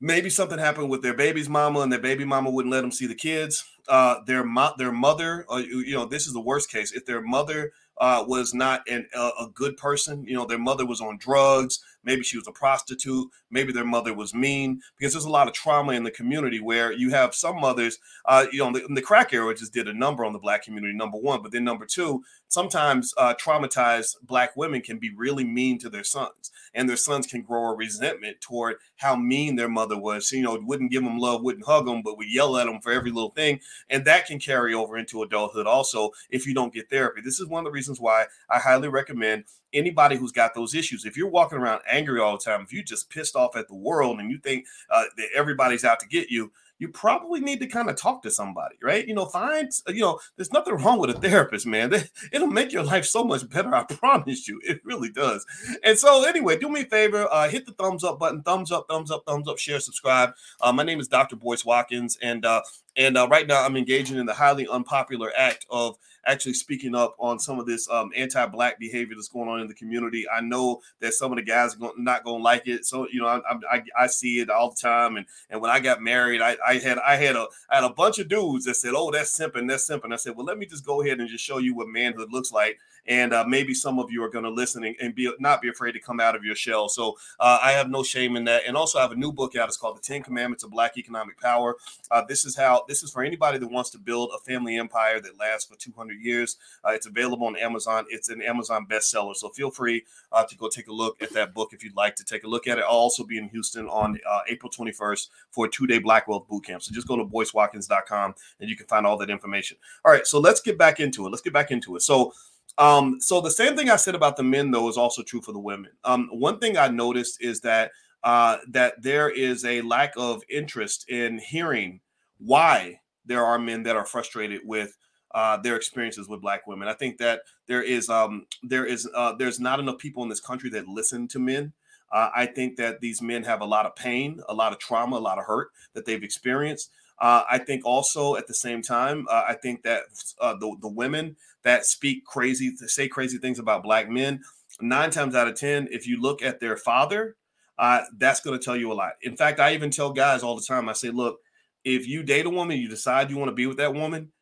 maybe 0.00 0.28
something 0.28 0.58
happened 0.58 0.90
with 0.90 1.02
their 1.02 1.14
baby's 1.14 1.48
mama 1.48 1.80
and 1.80 1.90
their 1.90 2.00
baby 2.00 2.24
mama 2.24 2.50
wouldn't 2.50 2.72
let 2.72 2.82
them 2.82 2.92
see 2.92 3.06
the 3.06 3.14
kids. 3.14 3.64
Uh, 3.88 4.16
their 4.26 4.44
mo- 4.44 4.74
their 4.78 4.92
mother, 4.92 5.46
uh, 5.50 5.56
you 5.56 5.94
know, 5.94 6.06
this 6.06 6.26
is 6.26 6.32
the 6.32 6.40
worst 6.40 6.70
case. 6.70 6.92
If 6.92 7.06
their 7.06 7.20
mother 7.20 7.72
uh, 8.00 8.24
was 8.26 8.54
not 8.54 8.82
an, 8.88 9.06
a, 9.14 9.30
a 9.40 9.50
good 9.54 9.76
person, 9.76 10.24
you 10.24 10.34
know, 10.34 10.46
their 10.46 10.58
mother 10.58 10.86
was 10.86 11.00
on 11.00 11.18
drugs, 11.18 11.82
Maybe 12.04 12.22
she 12.22 12.36
was 12.36 12.46
a 12.46 12.52
prostitute. 12.52 13.28
Maybe 13.50 13.72
their 13.72 13.84
mother 13.84 14.14
was 14.14 14.34
mean 14.34 14.80
because 14.98 15.12
there's 15.12 15.24
a 15.24 15.30
lot 15.30 15.48
of 15.48 15.54
trauma 15.54 15.92
in 15.92 16.04
the 16.04 16.10
community 16.10 16.60
where 16.60 16.92
you 16.92 17.10
have 17.10 17.34
some 17.34 17.60
mothers, 17.60 17.98
uh, 18.26 18.46
you 18.52 18.58
know, 18.58 18.72
the, 18.72 18.86
the, 18.92 19.02
crack 19.02 19.32
era 19.32 19.54
just 19.54 19.72
did 19.72 19.88
a 19.88 19.92
number 19.92 20.24
on 20.24 20.32
the 20.32 20.38
black 20.38 20.62
community, 20.62 20.94
number 20.94 21.18
one. 21.18 21.42
But 21.42 21.52
then 21.52 21.64
number 21.64 21.86
two, 21.86 22.24
sometimes 22.48 23.12
uh, 23.16 23.34
traumatized 23.34 24.16
black 24.22 24.56
women 24.56 24.80
can 24.80 24.98
be 24.98 25.12
really 25.14 25.44
mean 25.44 25.78
to 25.80 25.90
their 25.90 26.04
sons 26.04 26.50
and 26.74 26.88
their 26.88 26.96
sons 26.96 27.26
can 27.26 27.42
grow 27.42 27.70
a 27.70 27.76
resentment 27.76 28.40
toward 28.40 28.76
how 28.96 29.16
mean 29.16 29.56
their 29.56 29.68
mother 29.68 29.98
was. 29.98 30.28
So, 30.28 30.36
you 30.36 30.42
know, 30.42 30.58
wouldn't 30.60 30.90
give 30.90 31.04
them 31.04 31.18
love, 31.18 31.42
wouldn't 31.42 31.66
hug 31.66 31.86
them, 31.86 32.02
but 32.02 32.18
would 32.18 32.32
yell 32.32 32.56
at 32.56 32.66
them 32.66 32.80
for 32.80 32.92
every 32.92 33.10
little 33.10 33.30
thing. 33.30 33.60
And 33.88 34.04
that 34.04 34.26
can 34.26 34.38
carry 34.38 34.74
over 34.74 34.96
into 34.96 35.22
adulthood 35.22 35.66
also 35.66 36.10
if 36.30 36.46
you 36.46 36.54
don't 36.54 36.74
get 36.74 36.90
therapy. 36.90 37.20
This 37.24 37.40
is 37.40 37.46
one 37.46 37.60
of 37.60 37.64
the 37.64 37.74
reasons 37.74 38.00
why 38.00 38.26
I 38.50 38.58
highly 38.58 38.88
recommend 38.88 39.44
anybody 39.74 40.16
who's 40.16 40.32
got 40.32 40.54
those 40.54 40.74
issues. 40.74 41.04
If 41.04 41.16
you're 41.16 41.28
walking 41.28 41.58
around 41.58 41.82
angry 41.90 42.20
all 42.20 42.32
the 42.32 42.44
time, 42.44 42.62
if 42.62 42.72
you're 42.72 42.82
just 42.82 43.10
pissed 43.10 43.36
off 43.36 43.56
at 43.56 43.68
the 43.68 43.74
world 43.74 44.20
and 44.20 44.30
you 44.30 44.38
think 44.38 44.66
uh, 44.90 45.04
that 45.16 45.28
everybody's 45.34 45.84
out 45.84 46.00
to 46.00 46.06
get 46.06 46.30
you, 46.30 46.52
you 46.78 46.88
probably 46.88 47.40
need 47.40 47.60
to 47.60 47.66
kind 47.66 47.88
of 47.88 47.96
talk 47.96 48.22
to 48.22 48.30
somebody, 48.30 48.76
right? 48.82 49.06
You 49.06 49.14
know, 49.14 49.26
find, 49.26 49.70
you 49.88 50.00
know, 50.00 50.18
there's 50.36 50.52
nothing 50.52 50.74
wrong 50.74 50.98
with 50.98 51.10
a 51.10 51.20
therapist, 51.20 51.66
man. 51.66 51.92
It'll 52.32 52.48
make 52.48 52.72
your 52.72 52.82
life 52.82 53.04
so 53.04 53.24
much 53.24 53.48
better. 53.48 53.74
I 53.74 53.84
promise 53.88 54.48
you, 54.48 54.60
it 54.64 54.80
really 54.84 55.10
does. 55.10 55.46
And 55.84 55.98
so, 55.98 56.24
anyway, 56.24 56.58
do 56.58 56.68
me 56.68 56.82
a 56.82 56.84
favor, 56.84 57.28
uh, 57.30 57.48
hit 57.48 57.66
the 57.66 57.72
thumbs 57.72 58.02
up 58.02 58.18
button, 58.18 58.42
thumbs 58.42 58.72
up, 58.72 58.86
thumbs 58.88 59.10
up, 59.10 59.22
thumbs 59.26 59.48
up, 59.48 59.58
share, 59.58 59.80
subscribe. 59.80 60.34
Uh, 60.60 60.72
my 60.72 60.82
name 60.82 61.00
is 61.00 61.08
Dr. 61.08 61.36
Boyce 61.36 61.64
Watkins, 61.64 62.18
and 62.20 62.44
uh, 62.44 62.62
and 62.96 63.16
uh, 63.16 63.28
right 63.28 63.46
now 63.46 63.64
I'm 63.64 63.76
engaging 63.76 64.18
in 64.18 64.26
the 64.26 64.34
highly 64.34 64.66
unpopular 64.68 65.32
act 65.36 65.66
of 65.70 65.96
actually 66.26 66.54
speaking 66.54 66.94
up 66.94 67.14
on 67.18 67.38
some 67.38 67.58
of 67.58 67.66
this 67.66 67.88
um, 67.90 68.10
anti-black 68.16 68.78
behavior 68.78 69.14
that's 69.14 69.28
going 69.28 69.48
on 69.48 69.60
in 69.60 69.68
the 69.68 69.74
community. 69.74 70.24
I 70.28 70.40
know 70.40 70.80
that 71.00 71.14
some 71.14 71.32
of 71.32 71.36
the 71.36 71.42
guys 71.42 71.76
are 71.80 71.92
not 71.98 72.24
going 72.24 72.38
to 72.38 72.42
like 72.42 72.66
it. 72.66 72.86
So 72.86 73.06
you 73.10 73.20
know, 73.20 73.26
I, 73.26 73.40
I, 73.70 73.82
I, 73.98 74.06
see 74.06 74.40
it 74.40 74.50
all 74.50 74.70
the 74.70 74.76
time. 74.76 75.16
And 75.16 75.26
and 75.50 75.60
when 75.60 75.70
I 75.70 75.80
got 75.80 76.02
married, 76.02 76.40
I, 76.40 76.56
I 76.66 76.74
had 76.78 76.98
I 76.98 77.16
had 77.16 77.36
a 77.36 77.46
I 77.70 77.76
had 77.76 77.84
a 77.84 77.90
bunch 77.90 78.18
of 78.18 78.28
dudes 78.28 78.64
that 78.66 78.74
said, 78.74 78.92
"Oh, 78.96 79.10
that's 79.10 79.36
simping, 79.36 79.68
that's 79.68 79.88
simping." 79.88 80.12
I 80.12 80.16
said, 80.16 80.36
"Well, 80.36 80.46
let 80.46 80.58
me 80.58 80.66
just 80.66 80.84
go 80.84 81.02
ahead 81.02 81.20
and 81.20 81.28
just 81.28 81.44
show 81.44 81.58
you 81.58 81.74
what 81.74 81.88
manhood 81.88 82.32
looks 82.32 82.52
like." 82.52 82.78
And 83.06 83.32
uh, 83.32 83.44
maybe 83.46 83.74
some 83.74 83.98
of 83.98 84.10
you 84.10 84.22
are 84.22 84.28
going 84.28 84.44
to 84.44 84.50
listen 84.50 84.84
and, 84.84 84.96
and, 85.00 85.14
be 85.14 85.32
not 85.38 85.60
be 85.62 85.68
afraid 85.68 85.92
to 85.92 86.00
come 86.00 86.20
out 86.20 86.34
of 86.34 86.44
your 86.44 86.54
shell. 86.54 86.88
So 86.88 87.16
uh, 87.38 87.58
I 87.62 87.72
have 87.72 87.90
no 87.90 88.02
shame 88.02 88.36
in 88.36 88.44
that. 88.44 88.62
And 88.66 88.76
also, 88.76 88.98
I 88.98 89.02
have 89.02 89.12
a 89.12 89.16
new 89.16 89.32
book 89.32 89.56
out. 89.56 89.68
It's 89.68 89.76
called 89.76 89.96
The 89.96 90.02
Ten 90.02 90.22
Commandments 90.22 90.64
of 90.64 90.70
Black 90.70 90.96
Economic 90.96 91.38
Power. 91.40 91.76
Uh, 92.10 92.22
this 92.26 92.44
is 92.44 92.56
how 92.56 92.84
this 92.88 93.02
is 93.02 93.10
for 93.10 93.22
anybody 93.22 93.58
that 93.58 93.70
wants 93.70 93.90
to 93.90 93.98
build 93.98 94.30
a 94.34 94.38
family 94.38 94.76
empire 94.76 95.20
that 95.20 95.38
lasts 95.38 95.68
for 95.68 95.76
200 95.76 96.20
years. 96.20 96.56
Uh, 96.84 96.90
it's 96.90 97.06
available 97.06 97.46
on 97.46 97.56
Amazon. 97.56 98.04
It's 98.08 98.28
an 98.28 98.42
Amazon 98.42 98.86
bestseller. 98.88 99.36
So 99.36 99.50
feel 99.50 99.70
free 99.70 100.04
uh, 100.32 100.44
to 100.44 100.56
go 100.56 100.68
take 100.68 100.88
a 100.88 100.92
look 100.92 101.22
at 101.22 101.32
that 101.32 101.54
book 101.54 101.72
if 101.72 101.84
you'd 101.84 101.96
like 101.96 102.16
to 102.16 102.24
take 102.24 102.44
a 102.44 102.48
look 102.48 102.66
at 102.66 102.78
it. 102.78 102.84
I'll 102.84 102.96
also 102.96 103.24
be 103.24 103.38
in 103.38 103.48
Houston 103.50 103.86
on 103.88 104.18
uh, 104.28 104.40
April 104.48 104.70
21st 104.70 105.28
for 105.50 105.66
a 105.66 105.70
two-day 105.70 105.98
Black 105.98 106.26
Wealth 106.28 106.48
Boot 106.48 106.64
Camp. 106.64 106.82
So 106.82 106.92
just 106.94 107.06
go 107.06 107.16
to 107.16 107.24
boycewatkins.com 107.24 108.34
and 108.60 108.70
you 108.70 108.76
can 108.76 108.86
find 108.86 109.06
all 109.06 109.16
that 109.18 109.30
information. 109.30 109.76
All 110.04 110.12
right, 110.12 110.26
so 110.26 110.40
let's 110.40 110.60
get 110.60 110.78
back 110.78 111.00
into 111.00 111.26
it. 111.26 111.30
Let's 111.30 111.42
get 111.42 111.52
back 111.52 111.70
into 111.70 111.96
it. 111.96 112.02
So 112.02 112.32
um, 112.78 113.20
so 113.20 113.40
the 113.40 113.50
same 113.50 113.76
thing 113.76 113.90
I 113.90 113.96
said 113.96 114.14
about 114.14 114.36
the 114.36 114.42
men, 114.42 114.70
though, 114.70 114.88
is 114.88 114.96
also 114.96 115.22
true 115.22 115.40
for 115.40 115.52
the 115.52 115.58
women. 115.58 115.92
Um, 116.04 116.28
one 116.32 116.58
thing 116.58 116.76
I 116.76 116.88
noticed 116.88 117.40
is 117.40 117.60
that 117.60 117.92
uh, 118.24 118.56
that 118.68 119.02
there 119.02 119.28
is 119.28 119.64
a 119.64 119.82
lack 119.82 120.14
of 120.16 120.42
interest 120.48 121.08
in 121.10 121.38
hearing 121.38 122.00
why 122.38 123.00
there 123.26 123.44
are 123.44 123.58
men 123.58 123.82
that 123.82 123.96
are 123.96 124.06
frustrated 124.06 124.62
with 124.64 124.96
uh, 125.34 125.56
their 125.58 125.76
experiences 125.76 126.28
with 126.28 126.40
black 126.40 126.66
women. 126.66 126.88
I 126.88 126.94
think 126.94 127.18
that 127.18 127.42
there 127.66 127.82
is 127.82 128.08
um, 128.08 128.46
there 128.62 128.86
is 128.86 129.08
uh, 129.14 129.34
there's 129.34 129.60
not 129.60 129.80
enough 129.80 129.98
people 129.98 130.22
in 130.22 130.28
this 130.28 130.40
country 130.40 130.70
that 130.70 130.88
listen 130.88 131.28
to 131.28 131.38
men. 131.38 131.72
Uh, 132.12 132.30
I 132.34 132.46
think 132.46 132.76
that 132.76 133.00
these 133.00 133.20
men 133.20 133.42
have 133.42 133.60
a 133.60 133.66
lot 133.66 133.86
of 133.86 133.96
pain, 133.96 134.40
a 134.48 134.54
lot 134.54 134.72
of 134.72 134.78
trauma, 134.78 135.16
a 135.16 135.18
lot 135.18 135.38
of 135.38 135.44
hurt 135.44 135.70
that 135.94 136.06
they've 136.06 136.22
experienced. 136.22 136.90
Uh, 137.20 137.44
I 137.50 137.58
think 137.58 137.84
also 137.84 138.36
at 138.36 138.46
the 138.46 138.54
same 138.54 138.82
time, 138.82 139.26
uh, 139.30 139.44
I 139.48 139.54
think 139.54 139.82
that 139.82 140.02
uh, 140.40 140.54
the 140.54 140.76
the 140.80 140.88
women 140.88 141.36
that 141.62 141.86
speak 141.86 142.24
crazy, 142.24 142.74
say 142.76 143.08
crazy 143.08 143.38
things 143.38 143.58
about 143.58 143.82
black 143.82 144.08
men, 144.08 144.42
nine 144.80 145.10
times 145.10 145.34
out 145.34 145.48
of 145.48 145.54
ten, 145.54 145.88
if 145.90 146.06
you 146.06 146.20
look 146.20 146.42
at 146.42 146.60
their 146.60 146.76
father, 146.76 147.36
uh, 147.78 148.00
that's 148.18 148.40
going 148.40 148.58
to 148.58 148.64
tell 148.64 148.76
you 148.76 148.92
a 148.92 148.94
lot. 148.94 149.12
In 149.22 149.36
fact, 149.36 149.60
I 149.60 149.74
even 149.74 149.90
tell 149.90 150.12
guys 150.12 150.42
all 150.42 150.56
the 150.56 150.62
time. 150.66 150.88
I 150.88 150.92
say, 150.92 151.10
look, 151.10 151.38
if 151.84 152.06
you 152.06 152.22
date 152.22 152.46
a 152.46 152.50
woman, 152.50 152.78
you 152.78 152.88
decide 152.88 153.30
you 153.30 153.36
want 153.36 153.48
to 153.48 153.54
be 153.54 153.66
with 153.66 153.76
that 153.76 153.94
woman, 153.94 154.32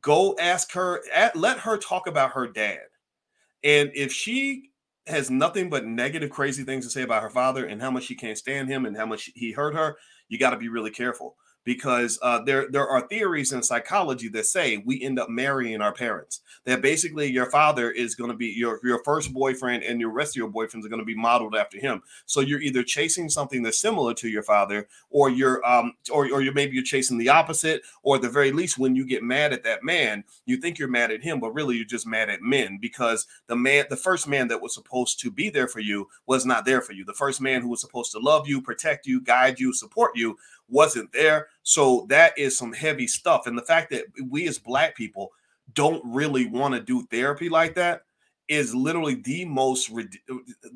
go 0.00 0.34
ask 0.40 0.72
her, 0.72 1.02
at, 1.14 1.36
let 1.36 1.58
her 1.60 1.76
talk 1.76 2.06
about 2.06 2.32
her 2.32 2.46
dad, 2.48 2.80
and 3.62 3.90
if 3.94 4.12
she 4.12 4.70
has 5.06 5.30
nothing 5.30 5.68
but 5.68 5.84
negative, 5.84 6.30
crazy 6.30 6.64
things 6.64 6.86
to 6.86 6.90
say 6.90 7.02
about 7.02 7.22
her 7.22 7.28
father 7.28 7.66
and 7.66 7.82
how 7.82 7.90
much 7.90 8.04
she 8.04 8.14
can't 8.14 8.38
stand 8.38 8.70
him 8.70 8.86
and 8.86 8.96
how 8.96 9.04
much 9.04 9.30
he 9.34 9.52
hurt 9.52 9.74
her, 9.74 9.98
you 10.28 10.38
got 10.38 10.50
to 10.50 10.56
be 10.56 10.68
really 10.68 10.90
careful 10.90 11.36
because 11.64 12.18
uh, 12.22 12.40
there 12.40 12.70
there 12.70 12.86
are 12.86 13.06
theories 13.08 13.52
in 13.52 13.62
psychology 13.62 14.28
that 14.28 14.46
say 14.46 14.82
we 14.84 15.02
end 15.02 15.18
up 15.18 15.28
marrying 15.28 15.80
our 15.80 15.92
parents. 15.92 16.40
That 16.64 16.82
basically 16.82 17.30
your 17.30 17.46
father 17.50 17.90
is 17.90 18.14
going 18.14 18.30
to 18.30 18.36
be 18.36 18.48
your 18.48 18.80
your 18.84 19.02
first 19.04 19.32
boyfriend, 19.32 19.82
and 19.82 20.00
your 20.00 20.10
rest 20.10 20.32
of 20.32 20.36
your 20.36 20.50
boyfriends 20.50 20.84
are 20.84 20.88
going 20.88 21.00
to 21.00 21.04
be 21.04 21.16
modeled 21.16 21.56
after 21.56 21.78
him. 21.78 22.02
So 22.26 22.40
you're 22.40 22.60
either 22.60 22.82
chasing 22.82 23.28
something 23.28 23.62
that's 23.62 23.78
similar 23.78 24.14
to 24.14 24.28
your 24.28 24.42
father, 24.42 24.88
or 25.10 25.30
you're 25.30 25.64
um 25.66 25.94
or 26.12 26.30
or 26.30 26.42
you're 26.42 26.54
maybe 26.54 26.74
you're 26.74 26.84
chasing 26.84 27.18
the 27.18 27.30
opposite, 27.30 27.82
or 28.02 28.16
at 28.16 28.22
the 28.22 28.28
very 28.28 28.52
least, 28.52 28.78
when 28.78 28.94
you 28.94 29.06
get 29.06 29.22
mad 29.22 29.52
at 29.52 29.64
that 29.64 29.82
man, 29.82 30.24
you 30.46 30.56
think 30.58 30.78
you're 30.78 30.88
mad 30.88 31.10
at 31.10 31.22
him, 31.22 31.40
but 31.40 31.54
really 31.54 31.76
you're 31.76 31.84
just 31.84 32.06
mad 32.06 32.28
at 32.28 32.42
men 32.42 32.78
because 32.80 33.26
the 33.46 33.56
man, 33.56 33.86
the 33.88 33.96
first 33.96 34.28
man 34.28 34.48
that 34.48 34.60
was 34.60 34.74
supposed 34.74 35.20
to 35.20 35.30
be 35.30 35.48
there 35.48 35.68
for 35.68 35.80
you 35.80 36.08
was 36.26 36.44
not 36.44 36.64
there 36.64 36.82
for 36.82 36.92
you. 36.92 37.04
The 37.04 37.14
first 37.14 37.40
man 37.40 37.62
who 37.62 37.68
was 37.68 37.80
supposed 37.80 38.12
to 38.12 38.18
love 38.18 38.46
you, 38.46 38.60
protect 38.60 39.06
you, 39.06 39.20
guide 39.20 39.58
you, 39.58 39.72
support 39.72 40.12
you 40.14 40.36
wasn't 40.68 41.12
there. 41.12 41.48
So 41.62 42.06
that 42.08 42.36
is 42.38 42.56
some 42.56 42.72
heavy 42.72 43.06
stuff. 43.06 43.46
And 43.46 43.56
the 43.56 43.62
fact 43.62 43.90
that 43.90 44.04
we 44.28 44.48
as 44.48 44.58
black 44.58 44.96
people 44.96 45.30
don't 45.72 46.02
really 46.04 46.46
want 46.46 46.74
to 46.74 46.80
do 46.80 47.06
therapy 47.10 47.48
like 47.48 47.74
that 47.74 48.02
is 48.48 48.74
literally 48.74 49.14
the 49.14 49.44
most 49.46 49.90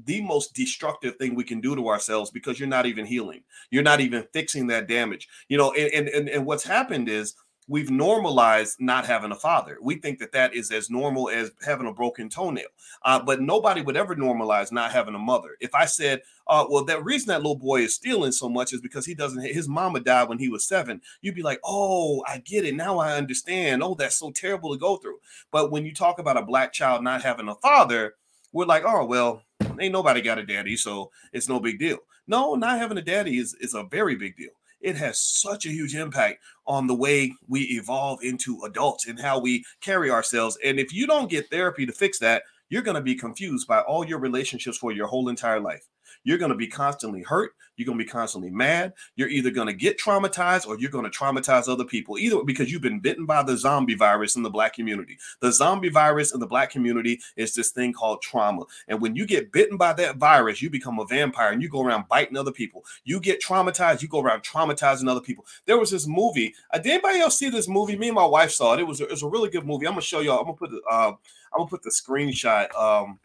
the 0.04 0.20
most 0.22 0.54
destructive 0.54 1.16
thing 1.16 1.34
we 1.34 1.44
can 1.44 1.60
do 1.60 1.76
to 1.76 1.88
ourselves 1.88 2.30
because 2.30 2.58
you're 2.58 2.68
not 2.68 2.86
even 2.86 3.04
healing. 3.04 3.42
You're 3.70 3.82
not 3.82 4.00
even 4.00 4.26
fixing 4.32 4.66
that 4.68 4.88
damage. 4.88 5.28
You 5.48 5.58
know, 5.58 5.72
and 5.72 6.08
and 6.08 6.28
and 6.28 6.46
what's 6.46 6.64
happened 6.64 7.08
is 7.08 7.34
we've 7.68 7.90
normalized 7.90 8.80
not 8.80 9.06
having 9.06 9.30
a 9.30 9.36
father. 9.36 9.76
We 9.80 9.96
think 9.96 10.18
that 10.18 10.32
that 10.32 10.54
is 10.54 10.70
as 10.70 10.90
normal 10.90 11.28
as 11.28 11.52
having 11.64 11.86
a 11.86 11.92
broken 11.92 12.28
toenail. 12.30 12.68
Uh, 13.04 13.20
but 13.22 13.42
nobody 13.42 13.82
would 13.82 13.96
ever 13.96 14.16
normalize 14.16 14.72
not 14.72 14.90
having 14.90 15.14
a 15.14 15.18
mother. 15.18 15.50
If 15.60 15.74
I 15.74 15.84
said, 15.84 16.22
uh, 16.46 16.64
well, 16.68 16.84
that 16.86 17.04
reason 17.04 17.28
that 17.28 17.42
little 17.42 17.56
boy 17.56 17.82
is 17.82 17.94
stealing 17.94 18.32
so 18.32 18.48
much 18.48 18.72
is 18.72 18.80
because 18.80 19.04
he 19.04 19.14
doesn't, 19.14 19.42
his 19.42 19.68
mama 19.68 20.00
died 20.00 20.28
when 20.28 20.38
he 20.38 20.48
was 20.48 20.66
seven, 20.66 21.02
you'd 21.20 21.34
be 21.34 21.42
like, 21.42 21.60
oh, 21.62 22.24
I 22.26 22.38
get 22.38 22.64
it. 22.64 22.74
Now 22.74 22.98
I 22.98 23.16
understand. 23.16 23.82
Oh, 23.82 23.94
that's 23.94 24.16
so 24.16 24.30
terrible 24.30 24.72
to 24.72 24.78
go 24.78 24.96
through. 24.96 25.18
But 25.52 25.70
when 25.70 25.84
you 25.84 25.92
talk 25.92 26.18
about 26.18 26.38
a 26.38 26.42
black 26.42 26.72
child 26.72 27.04
not 27.04 27.22
having 27.22 27.48
a 27.48 27.54
father, 27.56 28.14
we're 28.52 28.64
like, 28.64 28.84
oh, 28.86 29.04
well, 29.04 29.42
ain't 29.78 29.92
nobody 29.92 30.22
got 30.22 30.38
a 30.38 30.46
daddy, 30.46 30.76
so 30.76 31.10
it's 31.34 31.50
no 31.50 31.60
big 31.60 31.78
deal. 31.78 31.98
No, 32.26 32.54
not 32.54 32.78
having 32.78 32.98
a 32.98 33.02
daddy 33.02 33.36
is, 33.38 33.54
is 33.60 33.74
a 33.74 33.84
very 33.84 34.16
big 34.16 34.36
deal 34.36 34.50
it 34.80 34.96
has 34.96 35.20
such 35.20 35.66
a 35.66 35.70
huge 35.70 35.94
impact 35.94 36.40
on 36.68 36.86
the 36.86 36.94
way 36.94 37.32
we 37.48 37.62
evolve 37.62 38.22
into 38.22 38.62
adults 38.64 39.08
and 39.08 39.18
how 39.18 39.40
we 39.40 39.64
carry 39.80 40.10
ourselves. 40.10 40.56
And 40.64 40.78
if 40.78 40.92
you 40.92 41.06
don't 41.06 41.30
get 41.30 41.50
therapy 41.50 41.86
to 41.86 41.92
fix 41.92 42.18
that, 42.20 42.42
you're 42.68 42.82
going 42.82 42.94
to 42.94 43.00
be 43.00 43.14
confused 43.14 43.66
by 43.66 43.80
all 43.80 44.06
your 44.06 44.18
relationships 44.18 44.76
for 44.76 44.92
your 44.92 45.06
whole 45.06 45.30
entire 45.30 45.60
life. 45.60 45.84
You're 46.28 46.36
going 46.36 46.50
to 46.50 46.58
be 46.58 46.66
constantly 46.66 47.22
hurt. 47.22 47.52
You're 47.78 47.86
going 47.86 47.96
to 47.96 48.04
be 48.04 48.10
constantly 48.10 48.50
mad. 48.50 48.92
You're 49.16 49.30
either 49.30 49.50
going 49.50 49.68
to 49.68 49.72
get 49.72 49.98
traumatized 49.98 50.68
or 50.68 50.78
you're 50.78 50.90
going 50.90 51.10
to 51.10 51.18
traumatize 51.18 51.70
other 51.70 51.86
people, 51.86 52.18
either 52.18 52.44
because 52.44 52.70
you've 52.70 52.82
been 52.82 53.00
bitten 53.00 53.24
by 53.24 53.42
the 53.42 53.56
zombie 53.56 53.94
virus 53.94 54.36
in 54.36 54.42
the 54.42 54.50
black 54.50 54.74
community. 54.74 55.16
The 55.40 55.50
zombie 55.50 55.88
virus 55.88 56.34
in 56.34 56.40
the 56.40 56.46
black 56.46 56.68
community 56.68 57.18
is 57.36 57.54
this 57.54 57.70
thing 57.70 57.94
called 57.94 58.20
trauma. 58.20 58.64
And 58.88 59.00
when 59.00 59.16
you 59.16 59.24
get 59.24 59.52
bitten 59.52 59.78
by 59.78 59.94
that 59.94 60.18
virus, 60.18 60.60
you 60.60 60.68
become 60.68 60.98
a 60.98 61.06
vampire 61.06 61.52
and 61.52 61.62
you 61.62 61.70
go 61.70 61.82
around 61.82 62.08
biting 62.08 62.36
other 62.36 62.52
people. 62.52 62.84
You 63.04 63.20
get 63.20 63.40
traumatized, 63.40 64.02
you 64.02 64.08
go 64.08 64.20
around 64.20 64.42
traumatizing 64.42 65.08
other 65.08 65.22
people. 65.22 65.46
There 65.64 65.78
was 65.78 65.90
this 65.90 66.06
movie. 66.06 66.54
Uh, 66.74 66.78
did 66.78 66.92
anybody 66.92 67.20
else 67.20 67.38
see 67.38 67.48
this 67.48 67.68
movie? 67.68 67.96
Me 67.96 68.08
and 68.08 68.14
my 68.14 68.26
wife 68.26 68.50
saw 68.50 68.74
it. 68.74 68.80
It 68.80 68.86
was, 68.86 69.00
it 69.00 69.08
was 69.08 69.22
a 69.22 69.28
really 69.28 69.48
good 69.48 69.64
movie. 69.64 69.88
I'm 69.88 69.94
to 69.94 70.02
show 70.02 70.20
y'all. 70.20 70.40
I'm 70.40 70.46
to 70.46 70.52
put 70.52 70.72
the, 70.72 70.82
uh, 70.90 71.12
I'm 71.54 71.64
to 71.64 71.70
put 71.70 71.82
the 71.82 71.90
screenshot. 71.90 72.74
Um, 72.74 73.18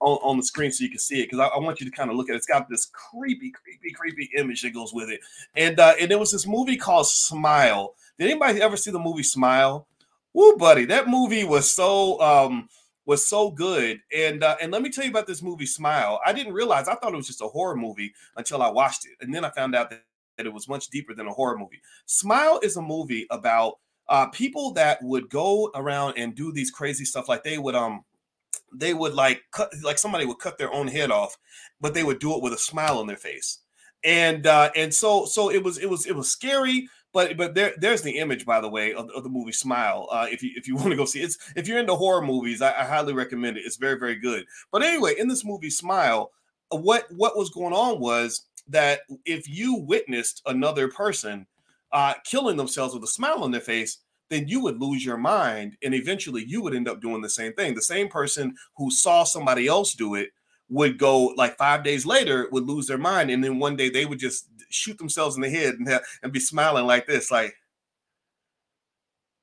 on, 0.00 0.18
on 0.22 0.36
the 0.36 0.42
screen 0.42 0.72
so 0.72 0.82
you 0.82 0.90
can 0.90 0.98
see 0.98 1.20
it 1.20 1.30
because 1.30 1.38
I, 1.38 1.46
I, 1.46 1.58
want 1.58 1.80
you 1.80 1.86
to 1.88 1.92
kind 1.96 2.10
of 2.10 2.16
look 2.16 2.28
at 2.28 2.34
it. 2.34 2.38
It's 2.38 2.46
got 2.46 2.68
this 2.68 2.86
creepy, 2.86 3.50
creepy, 3.50 3.92
creepy 3.92 4.30
image 4.36 4.62
that 4.62 4.74
goes 4.74 4.92
with 4.92 5.10
it. 5.10 5.20
And 5.54 5.78
uh, 5.78 5.94
and 6.00 6.10
there 6.10 6.18
was 6.18 6.32
this 6.32 6.46
movie 6.46 6.76
called 6.76 7.08
Smile. 7.08 7.94
Did 8.18 8.30
anybody 8.30 8.60
ever 8.60 8.76
see 8.76 8.90
the 8.90 8.98
movie 8.98 9.22
Smile? 9.22 9.86
Woo, 10.32 10.56
buddy, 10.56 10.84
that 10.86 11.08
movie 11.08 11.44
was 11.44 11.70
so 11.70 12.20
um 12.20 12.68
was 13.04 13.26
so 13.26 13.50
good. 13.50 14.00
And 14.16 14.42
uh, 14.42 14.56
and 14.60 14.72
let 14.72 14.82
me 14.82 14.90
tell 14.90 15.04
you 15.04 15.10
about 15.10 15.26
this 15.26 15.42
movie 15.42 15.66
Smile. 15.66 16.20
I 16.24 16.32
didn't 16.32 16.54
realize 16.54 16.88
I 16.88 16.94
thought 16.94 17.12
it 17.12 17.16
was 17.16 17.26
just 17.26 17.42
a 17.42 17.48
horror 17.48 17.76
movie 17.76 18.12
until 18.36 18.62
I 18.62 18.70
watched 18.70 19.04
it, 19.06 19.16
and 19.20 19.34
then 19.34 19.44
I 19.44 19.50
found 19.50 19.74
out 19.74 19.90
that, 19.90 20.04
that 20.36 20.46
it 20.46 20.52
was 20.52 20.68
much 20.68 20.88
deeper 20.88 21.14
than 21.14 21.26
a 21.26 21.32
horror 21.32 21.58
movie. 21.58 21.80
Smile 22.06 22.60
is 22.62 22.76
a 22.76 22.82
movie 22.82 23.26
about 23.30 23.78
uh, 24.08 24.26
people 24.26 24.72
that 24.72 25.02
would 25.02 25.28
go 25.28 25.70
around 25.74 26.14
and 26.16 26.34
do 26.34 26.52
these 26.52 26.70
crazy 26.70 27.04
stuff, 27.04 27.28
like 27.28 27.44
they 27.44 27.58
would 27.58 27.74
um 27.74 28.04
they 28.72 28.94
would 28.94 29.14
like 29.14 29.42
cut 29.52 29.72
like 29.82 29.98
somebody 29.98 30.24
would 30.24 30.38
cut 30.38 30.58
their 30.58 30.72
own 30.72 30.88
head 30.88 31.10
off, 31.10 31.36
but 31.80 31.94
they 31.94 32.04
would 32.04 32.18
do 32.18 32.34
it 32.34 32.42
with 32.42 32.52
a 32.52 32.58
smile 32.58 32.98
on 32.98 33.06
their 33.06 33.16
face. 33.16 33.58
And 34.04 34.46
uh 34.46 34.70
and 34.76 34.94
so 34.94 35.26
so 35.26 35.50
it 35.50 35.62
was 35.62 35.78
it 35.78 35.88
was 35.88 36.06
it 36.06 36.16
was 36.16 36.28
scary, 36.28 36.88
but 37.12 37.36
but 37.36 37.54
there 37.54 37.74
there's 37.78 38.02
the 38.02 38.18
image 38.18 38.46
by 38.46 38.60
the 38.60 38.68
way 38.68 38.94
of, 38.94 39.10
of 39.10 39.22
the 39.22 39.28
movie 39.28 39.52
Smile. 39.52 40.08
Uh 40.10 40.26
if 40.30 40.42
you 40.42 40.50
if 40.54 40.68
you 40.68 40.76
want 40.76 40.90
to 40.90 40.96
go 40.96 41.04
see 41.04 41.20
it. 41.20 41.24
it's 41.24 41.38
if 41.56 41.68
you're 41.68 41.78
into 41.78 41.94
horror 41.94 42.22
movies, 42.22 42.62
I, 42.62 42.70
I 42.70 42.84
highly 42.84 43.12
recommend 43.12 43.56
it. 43.56 43.64
It's 43.66 43.76
very 43.76 43.98
very 43.98 44.16
good. 44.16 44.44
But 44.70 44.82
anyway, 44.82 45.14
in 45.18 45.28
this 45.28 45.44
movie 45.44 45.70
Smile, 45.70 46.30
what 46.70 47.06
what 47.10 47.36
was 47.36 47.50
going 47.50 47.74
on 47.74 48.00
was 48.00 48.46
that 48.68 49.00
if 49.24 49.48
you 49.48 49.74
witnessed 49.74 50.42
another 50.46 50.88
person 50.88 51.46
uh 51.92 52.14
killing 52.24 52.56
themselves 52.56 52.94
with 52.94 53.02
a 53.02 53.08
smile 53.08 53.42
on 53.42 53.50
their 53.50 53.60
face, 53.60 53.98
then 54.30 54.48
you 54.48 54.60
would 54.60 54.80
lose 54.80 55.04
your 55.04 55.18
mind 55.18 55.76
and 55.82 55.94
eventually 55.94 56.44
you 56.46 56.62
would 56.62 56.74
end 56.74 56.88
up 56.88 57.02
doing 57.02 57.20
the 57.20 57.28
same 57.28 57.52
thing. 57.52 57.74
The 57.74 57.82
same 57.82 58.08
person 58.08 58.54
who 58.76 58.90
saw 58.90 59.24
somebody 59.24 59.66
else 59.66 59.92
do 59.92 60.14
it 60.14 60.30
would 60.68 60.98
go 60.98 61.26
like 61.36 61.58
five 61.58 61.82
days 61.82 62.06
later 62.06 62.48
would 62.52 62.64
lose 62.64 62.86
their 62.86 62.96
mind 62.96 63.30
and 63.30 63.42
then 63.42 63.58
one 63.58 63.76
day 63.76 63.90
they 63.90 64.06
would 64.06 64.20
just 64.20 64.46
shoot 64.70 64.96
themselves 64.98 65.34
in 65.34 65.42
the 65.42 65.50
head 65.50 65.74
and, 65.74 65.88
have, 65.88 66.02
and 66.22 66.32
be 66.32 66.40
smiling 66.40 66.86
like 66.86 67.06
this 67.06 67.30
like 67.30 67.54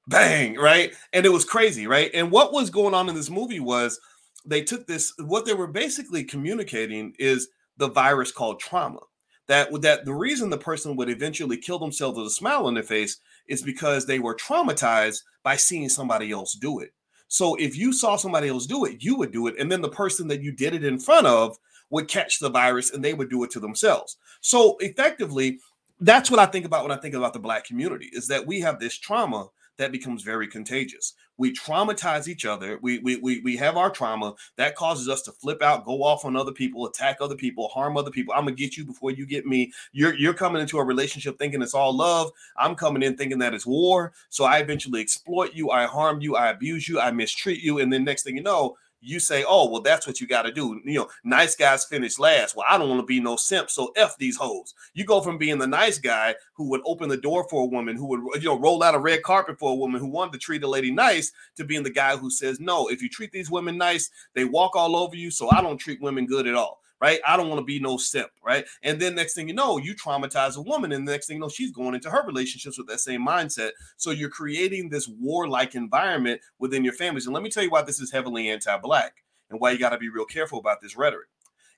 bang 0.08 0.56
right? 0.56 0.94
And 1.12 1.26
it 1.26 1.34
was 1.34 1.44
crazy 1.44 1.86
right? 1.86 2.10
And 2.14 2.32
what 2.32 2.54
was 2.54 2.70
going 2.70 2.94
on 2.94 3.10
in 3.10 3.16
this 3.16 3.30
movie 3.30 3.60
was 3.60 4.00
they 4.46 4.62
took 4.62 4.88
this 4.88 5.14
what 5.20 5.46
they 5.46 5.54
were 5.54 5.68
basically 5.68 6.24
communicating 6.24 7.14
is 7.20 7.50
the 7.76 7.90
virus 7.90 8.32
called 8.32 8.62
trauma 8.62 9.02
that 9.48 9.70
that 9.82 10.06
the 10.06 10.14
reason 10.14 10.50
the 10.50 10.58
person 10.58 10.96
would 10.96 11.10
eventually 11.10 11.58
kill 11.58 11.80
themselves 11.80 12.18
with 12.18 12.28
a 12.28 12.32
smile 12.32 12.66
on 12.66 12.74
their 12.74 12.84
face 12.84 13.20
is 13.48 13.62
because 13.62 14.06
they 14.06 14.20
were 14.20 14.36
traumatized 14.36 15.24
by 15.44 15.56
seeing 15.56 15.90
somebody 15.90 16.32
else 16.32 16.54
do 16.54 16.80
it. 16.80 16.94
So 17.30 17.56
if 17.56 17.76
you 17.76 17.92
saw 17.92 18.16
somebody 18.16 18.48
else 18.50 18.66
do 18.66 18.86
it, 18.86 19.04
you 19.04 19.18
would 19.18 19.32
do 19.32 19.48
it. 19.48 19.56
And 19.60 19.72
then 19.72 19.82
the 19.82 19.90
person 19.90 20.28
that 20.30 20.42
you 20.42 20.52
did 20.52 20.74
it 20.74 20.84
in 20.84 21.00
front 21.00 21.28
of 21.28 21.58
would 21.90 22.08
catch 22.08 22.40
the 22.40 22.50
virus 22.50 22.92
and 22.92 23.04
they 23.04 23.14
would 23.14 23.30
do 23.30 23.44
it 23.44 23.52
to 23.52 23.60
themselves. 23.60 24.18
So 24.42 24.78
effectively, 24.80 25.60
that's 26.00 26.30
what 26.30 26.40
I 26.40 26.46
think 26.46 26.66
about 26.66 26.84
when 26.84 26.92
I 26.92 27.02
think 27.02 27.16
about 27.16 27.34
the 27.34 27.40
black 27.40 27.66
community 27.66 28.10
is 28.14 28.28
that 28.28 28.46
we 28.46 28.60
have 28.62 28.80
this 28.80 28.98
trauma 28.98 29.48
that 29.78 29.92
becomes 29.92 30.24
very 30.24 30.48
contagious. 30.48 31.14
We 31.38 31.54
traumatize 31.54 32.28
each 32.28 32.46
other. 32.46 32.80
We, 32.82 33.00
we, 33.00 33.18
we, 33.18 33.42
we 33.42 33.58
have 33.58 33.78
our 33.78 33.92
trauma 33.92 34.34
that 34.56 34.76
causes 34.76 35.08
us 35.08 35.22
to 35.24 35.32
flip 35.32 35.62
out, 35.62 35.86
go 35.86 36.04
off 36.04 36.26
on 36.26 36.36
other 36.36 36.52
people, 36.52 36.88
attack 36.88 37.18
other 37.22 37.36
people, 37.36 37.68
harm 37.68 37.96
other 37.96 38.10
people. 38.10 38.34
I'm 38.34 38.46
gonna 38.46 38.56
get 38.56 38.76
you 38.76 38.86
before 38.86 39.12
you 39.12 39.26
get 39.26 39.46
me. 39.46 39.72
You're 39.92 40.16
you're 40.16 40.34
coming 40.34 40.62
into 40.62 40.80
a 40.80 40.84
relationship 40.84 41.38
thinking 41.38 41.62
it's 41.62 41.76
all 41.76 41.96
love. 41.96 42.32
I'm 42.58 42.76
coming 42.76 43.04
in 43.04 43.16
thinking 43.16 43.40
that 43.40 43.54
it's 43.54 43.66
war. 43.66 44.14
So 44.30 44.46
I 44.46 44.58
eventually 44.58 45.02
exploit 45.02 45.54
you, 45.54 45.70
I 45.70 45.86
harm 45.86 46.22
you, 46.22 46.36
I 46.36 46.50
abuse 46.50 46.90
you, 46.90 47.00
I 47.00 47.12
mistreat 47.12 47.62
you, 47.62 47.80
and 47.80 47.94
then 47.94 48.04
next 48.04 48.24
thing 48.24 48.36
you 48.36 48.44
know, 48.44 48.78
you 49.02 49.20
say, 49.20 49.44
oh, 49.48 49.70
well, 49.70 49.82
that's 49.82 50.08
what 50.08 50.20
you 50.20 50.28
got 50.28 50.44
to 50.44 50.52
do. 50.52 50.82
You 50.84 51.00
know, 51.00 51.10
nice 51.24 51.56
guys 51.56 51.86
finish 51.86 52.20
last. 52.20 52.56
Well, 52.56 52.66
I 52.70 52.78
don't 52.78 52.90
want 52.90 53.02
to 53.02 53.06
be 53.06 53.20
no 53.20 53.36
simp, 53.36 53.70
so 53.70 53.92
F 53.96 54.18
these 54.18 54.38
hoes. 54.38 54.74
You 54.94 55.06
go 55.06 55.22
from 55.22 55.38
being 55.38 55.58
the 55.58 55.68
nice 55.68 56.00
guy 56.00 56.36
who 56.54 56.70
would 56.70 56.82
open 56.86 57.10
the 57.10 57.18
door 57.18 57.48
for 57.50 57.64
a 57.64 57.68
woman, 57.68 57.96
who 57.96 58.06
would, 58.08 58.42
you 58.42 58.50
know, 58.50 58.60
roll 58.60 58.84
out 58.84 58.96
a 58.96 59.00
red 59.00 59.24
carpet 59.24 59.60
for 59.60 59.72
a 59.72 59.76
woman 59.76 60.00
who 60.00 60.08
wanted 60.08 60.34
to 60.34 60.40
treat 60.40 60.64
a 60.64 60.68
lady 60.68 60.92
nice, 60.92 61.32
to 61.56 61.64
being 61.64 61.84
the 61.84 61.90
guy 61.90 62.18
who 62.18 62.30
says, 62.30 62.60
no, 62.60 62.88
if 62.88 63.02
you 63.02 63.10
treat 63.10 63.32
these 63.32 63.52
women 63.52 63.78
nice, 63.78 64.10
they 64.34 64.46
walk 64.46 64.76
all 64.76 64.96
over 64.96 65.16
you, 65.16 65.32
so 65.32 65.50
I 65.52 65.62
don't 65.62 65.78
treat 65.78 66.02
women 66.02 66.26
good 66.26 66.48
at 66.48 66.56
all 66.56 66.82
right? 67.00 67.20
I 67.28 67.38
don't 67.38 67.50
want 67.50 67.60
to 67.60 67.66
be 67.66 67.80
no 67.80 67.98
simp, 67.98 68.32
right? 68.44 68.66
And 68.84 69.00
then 69.00 69.16
next 69.16 69.36
thing 69.36 69.48
you 69.48 69.54
know, 69.54 69.78
you 69.78 69.96
traumatize 69.96 70.58
a 70.58 70.62
woman, 70.62 70.92
and 70.92 71.08
the 71.08 71.12
next 71.12 71.28
thing 71.28 71.38
you 71.38 71.42
know, 71.42 71.50
she's 71.50 71.72
going 71.72 71.96
into 71.96 72.10
her 72.10 72.26
relationships 72.26 72.78
with 72.78 72.88
that 72.88 73.00
same 73.00 73.26
mindset. 73.26 73.72
So 73.98 74.12
you're 74.12 74.30
creating 74.30 74.90
this 74.90 75.08
warlike 75.08 75.76
environment 75.76 76.42
within 76.60 76.84
your 76.84 76.94
families. 76.94 77.26
And 77.26 77.34
let 77.34 77.44
me 77.44 77.50
tell 77.50 77.64
you 77.64 77.70
why 77.70 77.84
this 77.84 78.00
is 78.00 78.12
heavily 78.12 78.50
anti-black 78.50 79.14
and 79.50 79.60
why 79.60 79.72
you 79.72 79.80
got 79.80 79.90
to 79.90 79.98
be 79.98 80.10
real 80.10 80.26
careful 80.26 80.60
about 80.60 80.82
this 80.82 80.98
rhetoric. 80.98 81.28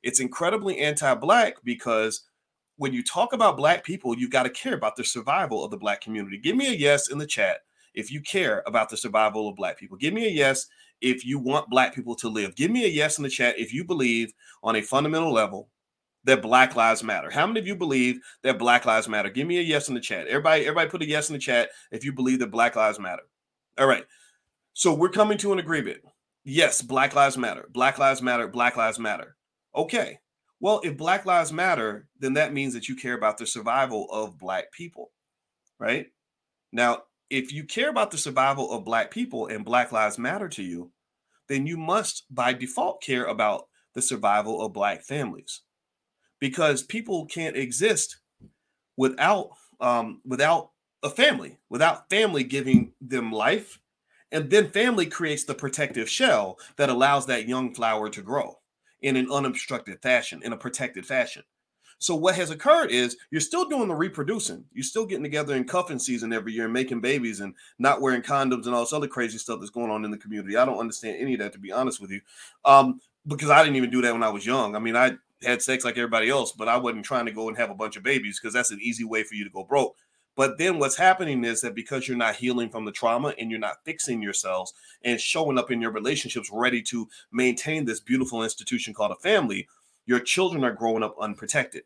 It's 0.04 0.20
incredibly 0.20 0.80
anti-black 0.80 1.58
because 1.64 2.24
when 2.78 2.94
you 2.94 3.04
talk 3.04 3.34
about 3.34 3.58
black 3.58 3.84
people, 3.84 4.18
you've 4.18 4.32
got 4.32 4.44
to 4.44 4.50
care 4.50 4.74
about 4.74 4.96
the 4.96 5.04
survival 5.04 5.66
of 5.66 5.72
the 5.72 5.78
black 5.78 6.00
community. 6.00 6.38
Give 6.38 6.56
me 6.56 6.68
a 6.68 6.78
yes 6.78 7.10
in 7.10 7.18
the 7.18 7.28
chat 7.28 7.60
if 7.94 8.12
you 8.12 8.22
care 8.22 8.64
about 8.66 8.90
the 8.90 8.98
survival 8.98 9.48
of 9.48 9.56
black 9.56 9.78
people. 9.78 9.98
Give 9.98 10.14
me 10.14 10.26
a 10.26 10.32
yes 10.32 10.68
if 11.02 11.26
you 11.26 11.40
want 11.40 11.70
black 11.70 11.94
people 11.96 12.16
to 12.16 12.30
live. 12.30 12.56
Give 12.56 12.72
me 12.72 12.86
a 12.86 12.90
yes 12.90 13.18
in 13.18 13.24
the 13.24 13.30
chat 13.30 13.58
if 13.58 13.74
you 13.74 13.84
believe 13.84 14.34
on 14.64 14.76
a 14.76 14.82
fundamental 14.82 15.32
level 15.32 15.70
that 16.26 16.42
black 16.42 16.76
lives 16.76 17.04
matter. 17.04 17.30
How 17.30 17.48
many 17.48 17.60
of 17.60 17.68
you 17.68 17.76
believe 17.76 18.20
that 18.44 18.60
black 18.60 18.86
lives 18.86 19.08
matter? 19.08 19.30
Give 19.30 19.48
me 19.48 19.60
a 19.60 19.64
yes 19.64 19.88
in 19.88 19.96
the 19.96 20.02
chat. 20.02 20.28
Everybody 20.28 20.64
everybody 20.64 20.90
put 20.90 21.02
a 21.02 21.08
yes 21.08 21.30
in 21.30 21.34
the 21.34 21.40
chat 21.40 21.70
if 21.92 22.04
you 22.04 22.14
believe 22.14 22.40
that 22.40 22.52
black 22.52 22.76
lives 22.76 23.00
matter. 23.00 23.24
All 23.78 23.88
right. 23.88 24.06
So 24.74 24.94
we're 24.94 25.10
coming 25.10 25.38
to 25.40 25.54
an 25.54 25.60
agreement. 25.60 26.00
Yes, 26.44 26.82
black 26.82 27.16
lives 27.16 27.38
matter. 27.38 27.68
Black 27.72 28.00
lives 28.00 28.22
matter. 28.22 28.48
Black 28.48 28.78
lives 28.78 29.00
matter. 29.00 29.36
Okay. 29.76 30.20
Well, 30.60 30.82
if 30.84 30.98
black 30.98 31.26
lives 31.26 31.54
matter, 31.54 32.08
then 32.20 32.34
that 32.34 32.54
means 32.54 32.74
that 32.74 32.90
you 32.90 32.96
care 32.96 33.14
about 33.14 33.38
the 33.38 33.46
survival 33.46 34.08
of 34.12 34.38
black 34.38 34.72
people. 34.72 35.12
Right? 35.80 36.08
Now, 36.72 37.04
if 37.30 37.54
you 37.54 37.64
care 37.64 37.90
about 37.90 38.12
the 38.12 38.18
survival 38.18 38.72
of 38.72 38.86
black 38.86 39.12
people 39.12 39.48
and 39.48 39.66
black 39.66 39.92
lives 39.92 40.18
matter 40.18 40.50
to 40.50 40.64
you, 40.64 40.92
then 41.48 41.66
you 41.66 41.78
must 41.78 42.26
by 42.30 42.54
default 42.54 43.02
care 43.02 43.26
about 43.26 43.68
the 43.94 44.02
survival 44.02 44.62
of 44.62 44.74
black 44.74 45.04
families. 45.04 45.62
Because 46.40 46.84
people 46.84 47.26
can't 47.26 47.58
exist 47.58 48.18
without 48.98 49.50
um, 49.82 50.22
without 50.26 50.72
a 51.04 51.10
family 51.10 51.58
without 51.70 52.10
family 52.10 52.44
giving 52.44 52.94
them 53.02 53.32
life. 53.32 53.80
And 54.32 54.50
then 54.50 54.70
family 54.70 55.08
creates 55.08 55.44
the 55.44 55.56
protective 55.56 56.08
shell 56.08 56.60
that 56.78 56.90
allows 56.90 57.26
that 57.26 57.48
young 57.48 57.74
flower 57.74 58.10
to 58.10 58.22
grow 58.22 58.60
in 59.02 59.16
an 59.16 59.32
unobstructed 59.32 60.02
fashion 60.04 60.42
in 60.44 60.54
a 60.54 60.58
protected 60.58 61.06
fashion 61.06 61.44
so 62.00 62.16
what 62.16 62.36
has 62.36 62.50
occurred 62.50 62.92
is 62.92 63.18
you're 63.30 63.42
still 63.42 63.68
doing 63.68 63.90
the 63.90 63.96
reproducing. 63.96 64.64
You're 64.74 64.84
still 64.84 65.06
getting 65.06 65.24
together 65.24 65.56
in 65.56 65.66
cuffing 65.66 66.00
season 66.00 66.32
every 66.32 66.54
year 66.54 66.64
and 66.64 66.74
making 66.74 67.02
babies 67.02 67.42
and 67.42 67.54
not 67.78 68.02
wearing 68.02 68.22
condoms 68.22 68.66
and 68.66 68.74
all 68.74 68.82
this 68.82 68.94
other 68.94 69.08
crazy 69.08 69.38
stuff 69.38 69.60
that's 69.60 69.70
going 69.70 69.92
on 69.92 70.06
in 70.06 70.12
the 70.12 70.18
community. 70.18 70.56
I 70.56 70.66
don't 70.66 70.80
understand 70.80 71.18
any 71.20 71.34
of 71.34 71.40
that, 71.42 71.52
to 71.54 71.60
be 71.60 71.74
honest 71.74 72.02
with 72.02 72.12
you, 72.12 72.22
um, 72.64 73.02
because 73.28 73.50
I 73.50 73.62
didn't 73.64 73.76
even 73.76 73.92
do 73.92 74.02
that 74.02 74.14
when 74.14 74.24
I 74.24 74.30
was 74.30 74.46
young. 74.46 74.78
I 74.78 74.80
mean, 74.80 74.96
I 74.96 75.18
had 75.44 75.62
sex 75.62 75.84
like 75.84 75.98
everybody 75.98 76.30
else, 76.30 76.54
but 76.54 76.70
I 76.70 76.78
wasn't 76.78 77.06
trying 77.06 77.26
to 77.26 77.34
go 77.34 77.50
and 77.50 77.58
have 77.58 77.70
a 77.70 77.76
bunch 77.76 77.98
of 77.98 78.04
babies 78.04 78.40
because 78.40 78.54
that's 78.54 78.72
an 78.72 78.80
easy 78.82 79.04
way 79.04 79.24
for 79.24 79.36
you 79.36 79.44
to 79.44 79.50
go 79.50 79.66
broke. 79.66 79.96
But 80.40 80.58
then 80.58 80.80
what's 80.80 80.96
happening 80.96 81.44
is 81.44 81.60
that 81.62 81.76
because 81.76 82.08
you're 82.08 82.16
not 82.16 82.38
healing 82.38 82.70
from 82.70 82.86
the 82.86 82.94
trauma 82.94 83.34
and 83.38 83.52
you're 83.52 83.60
not 83.60 83.84
fixing 83.84 84.22
yourselves 84.22 84.74
and 85.04 85.20
showing 85.20 85.58
up 85.58 85.70
in 85.70 85.82
your 85.82 85.92
relationships 85.92 86.50
ready 86.50 86.82
to 86.84 87.10
maintain 87.34 87.84
this 87.84 88.00
beautiful 88.00 88.42
institution 88.42 88.94
called 88.94 89.12
a 89.12 89.16
family, 89.16 89.68
your 90.10 90.20
children 90.20 90.64
are 90.64 90.74
growing 90.74 91.04
up 91.04 91.16
unprotected. 91.22 91.84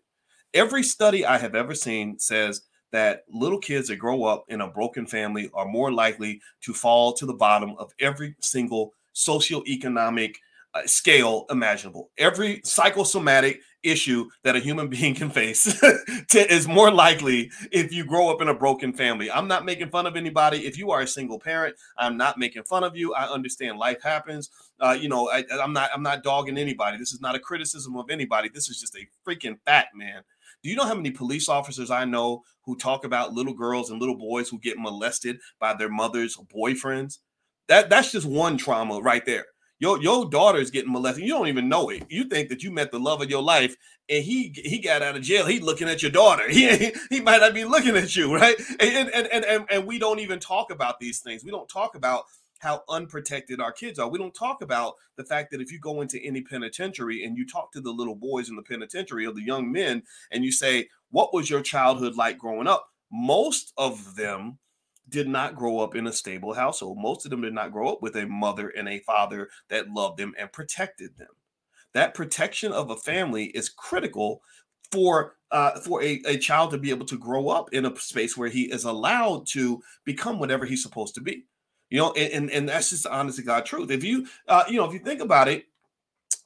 Every 0.53 0.81
study 0.81 1.25
I 1.25 1.38
have 1.38 1.55
ever 1.55 1.75
seen 1.75 2.17
says 2.17 2.62
that 2.93 3.25
little 3.29 3.59
kids 3.59 3.89
that 3.89 3.97
grow 3.97 4.23
up 4.23 4.45
in 4.47 4.62
a 4.62 4.67
broken 4.69 5.05
family 5.05 5.49
are 5.53 5.65
more 5.65 5.91
likely 5.91 6.39
to 6.62 6.73
fall 6.73 7.12
to 7.15 7.25
the 7.25 7.33
bottom 7.33 7.75
of 7.77 7.91
every 7.99 8.33
single 8.39 8.93
socioeconomic 9.13 10.36
uh, 10.73 10.83
scale 10.86 11.45
imaginable. 11.49 12.12
Every 12.17 12.62
psychosomatic 12.63 13.59
issue 13.84 14.30
that 14.43 14.56
a 14.56 14.60
human 14.60 14.88
being 14.89 15.15
can 15.15 15.30
face 15.30 15.63
to, 16.30 16.54
is 16.54 16.67
more 16.67 16.91
likely 16.91 17.52
if 17.72 17.91
you 17.93 18.06
grow 18.06 18.30
up 18.30 18.41
in 18.41 18.48
a 18.48 18.54
broken 18.54 18.93
family. 18.93 19.32
I'm 19.32 19.48
not 19.48 19.65
making 19.65 19.89
fun 19.89 20.06
of 20.06 20.15
anybody. 20.15 20.65
If 20.65 20.78
you 20.78 20.91
are 20.91 21.02
a 21.02 21.08
single 21.08 21.39
parent, 21.39 21.76
I'm 21.98 22.17
not 22.17 22.38
making 22.38 22.63
fun 22.63 22.84
of 22.84 22.96
you. 22.96 23.13
I 23.13 23.32
understand 23.32 23.78
life 23.78 24.02
happens. 24.02 24.50
Uh, 24.80 24.98
you 25.00 25.10
know, 25.10 25.30
I, 25.30 25.43
I'm 25.62 25.74
not 25.74 25.89
I'm 25.93 26.04
not 26.04 26.24
dogging 26.24 26.58
anybody. 26.58 26.98
This 26.98 27.13
is 27.13 27.22
not 27.22 27.36
a 27.36 27.39
criticism 27.39 27.96
of 27.96 28.10
anybody. 28.10 28.50
This 28.50 28.69
is 28.69 28.80
just 28.80 28.96
a 28.96 29.08
freaking 29.28 29.60
fact, 29.65 29.96
man. 29.96 30.24
Do 30.63 30.69
you 30.69 30.76
know 30.76 30.86
how 30.86 30.96
many 30.96 31.12
police 31.12 31.50
officers 31.50 31.91
I 31.91 32.06
know 32.06 32.43
who 32.63 32.78
talk 32.78 33.04
about 33.04 33.34
little 33.34 33.54
girls 33.54 33.89
and 33.89 34.00
little 34.00 34.17
boys 34.17 34.48
who 34.48 34.60
get 34.60 34.78
molested 34.78 35.39
by 35.60 35.74
their 35.74 35.89
mothers' 35.89 36.38
boyfriends? 36.38 37.19
That 37.67 37.89
that's 37.89 38.12
just 38.12 38.26
one 38.26 38.58
trauma 38.58 39.00
right 39.00 39.26
there. 39.26 39.46
Your 39.84 40.02
your 40.02 40.30
daughter's 40.30 40.72
getting 40.72 40.93
molested. 40.93 41.26
You 41.26 41.34
don't 41.34 41.50
even 41.50 41.67
know 41.67 41.89
it. 41.89 42.06
You 42.08 42.24
think 42.24 42.48
that 42.48 42.63
you 42.63 42.72
met 42.72 42.89
the 42.89 43.02
love 43.02 43.22
of 43.22 43.30
your 43.30 43.41
life, 43.43 43.76
and 44.08 44.24
he 44.24 44.56
he 44.63 44.80
got 44.80 45.02
out 45.02 45.17
of 45.17 45.24
jail. 45.24 45.46
He 45.46 45.60
looking 45.60 45.89
at 45.89 46.02
your 46.02 46.10
daughter. 46.10 46.46
He 46.50 46.93
he 47.10 47.19
might 47.19 47.41
not 47.41 47.54
be 47.54 47.65
looking 47.65 47.98
at 47.98 48.15
you, 48.15 48.34
right? 48.34 48.56
And 48.80 49.10
and 49.10 49.28
and 49.28 49.43
and, 49.43 49.65
and 49.69 49.86
we 49.86 50.00
don't 50.00 50.22
even 50.22 50.39
talk 50.39 50.72
about 50.72 51.02
these 51.02 51.19
things. 51.19 51.43
We 51.43 51.52
don't 51.52 51.67
talk 51.67 51.96
about 51.96 52.24
how 52.60 52.84
unprotected 52.88 53.60
our 53.60 53.74
kids 53.74 54.00
are. 54.00 54.08
We 54.08 54.19
don't 54.19 54.34
talk 54.34 54.62
about 54.62 54.93
the 55.17 55.26
fact 55.26 55.52
that 55.52 55.60
if 55.60 55.69
you 55.69 55.80
go 55.80 56.00
into 56.00 56.17
any 56.24 56.39
penitentiary 56.39 57.26
and 57.26 57.38
you 57.38 57.46
talk 57.46 57.74
to 57.74 57.82
the 57.82 57.91
little 57.91 58.15
boys 58.15 58.48
in 58.48 58.56
the 58.56 58.62
penitentiary 58.62 59.26
or 59.26 59.34
the 59.34 59.43
young 59.43 59.69
men, 59.69 60.04
and 60.32 60.46
you 60.46 60.54
say, 60.54 60.88
"What 61.12 61.34
was 61.34 61.50
your 61.50 61.62
childhood 61.62 62.15
like 62.15 62.38
growing 62.38 62.67
up?" 62.67 62.88
Most 63.12 63.74
of 63.78 64.15
them 64.15 64.60
did 65.09 65.27
not 65.27 65.55
grow 65.55 65.79
up 65.79 65.95
in 65.95 66.07
a 66.07 66.13
stable 66.13 66.53
household. 66.53 66.97
Most 66.97 67.25
of 67.25 67.31
them 67.31 67.41
did 67.41 67.53
not 67.53 67.71
grow 67.71 67.89
up 67.89 68.01
with 68.01 68.15
a 68.15 68.25
mother 68.25 68.69
and 68.69 68.87
a 68.87 68.99
father 68.99 69.49
that 69.69 69.89
loved 69.89 70.17
them 70.17 70.33
and 70.37 70.51
protected 70.51 71.17
them. 71.17 71.27
That 71.93 72.13
protection 72.13 72.71
of 72.71 72.89
a 72.89 72.95
family 72.95 73.45
is 73.45 73.69
critical 73.69 74.41
for 74.91 75.35
uh, 75.51 75.79
for 75.79 76.01
a, 76.01 76.21
a 76.25 76.37
child 76.37 76.71
to 76.71 76.77
be 76.77 76.89
able 76.89 77.05
to 77.05 77.17
grow 77.17 77.49
up 77.49 77.71
in 77.73 77.85
a 77.85 77.95
space 77.97 78.35
where 78.35 78.49
he 78.49 78.71
is 78.71 78.85
allowed 78.85 79.45
to 79.47 79.81
become 80.03 80.39
whatever 80.39 80.65
he's 80.65 80.81
supposed 80.81 81.13
to 81.15 81.21
be. 81.21 81.45
You 81.89 81.99
know, 81.99 82.11
and, 82.13 82.33
and, 82.33 82.51
and 82.51 82.69
that's 82.69 82.89
just 82.89 83.03
the 83.03 83.13
honest 83.13 83.37
to 83.37 83.43
God 83.43 83.65
truth. 83.65 83.91
If 83.91 84.03
you 84.03 84.27
uh, 84.47 84.63
you 84.67 84.77
know, 84.77 84.85
if 84.85 84.93
you 84.93 84.99
think 84.99 85.21
about 85.21 85.47
it, 85.47 85.65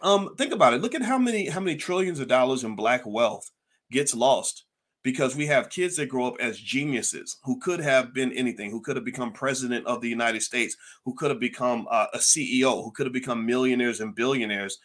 um, 0.02 0.36
think 0.38 0.52
about 0.52 0.74
it. 0.74 0.82
Look 0.82 0.96
at 0.96 1.02
how 1.02 1.18
many 1.18 1.48
how 1.48 1.60
many 1.60 1.78
trillions 1.78 2.20
of 2.20 2.28
dollars 2.28 2.64
in 2.64 2.76
black 2.76 3.04
wealth 3.06 3.50
gets 3.92 4.14
lost 4.14 4.66
because 5.08 5.38
we 5.38 5.46
have 5.46 5.70
kids 5.70 5.96
that 5.96 6.10
grow 6.10 6.28
up 6.28 6.36
as 6.42 6.60
geniuses 6.60 7.38
who 7.46 7.58
could 7.62 7.80
have 7.80 8.14
been 8.14 8.30
anything, 8.34 8.70
who 8.70 8.82
could 8.82 8.98
have 8.98 9.06
become 9.06 9.32
president 9.32 9.88
of 9.88 10.02
the 10.02 10.10
United 10.10 10.42
States, 10.42 10.76
who 11.06 11.14
could 11.14 11.30
have 11.30 11.40
become 11.40 11.88
uh, 11.90 12.08
a 12.14 12.18
CEO, 12.18 12.84
who 12.84 12.92
could 12.92 13.06
have 13.06 13.14
become 13.14 13.46
millionaires 13.46 14.02
and 14.02 14.14
billionaires, 14.14 14.80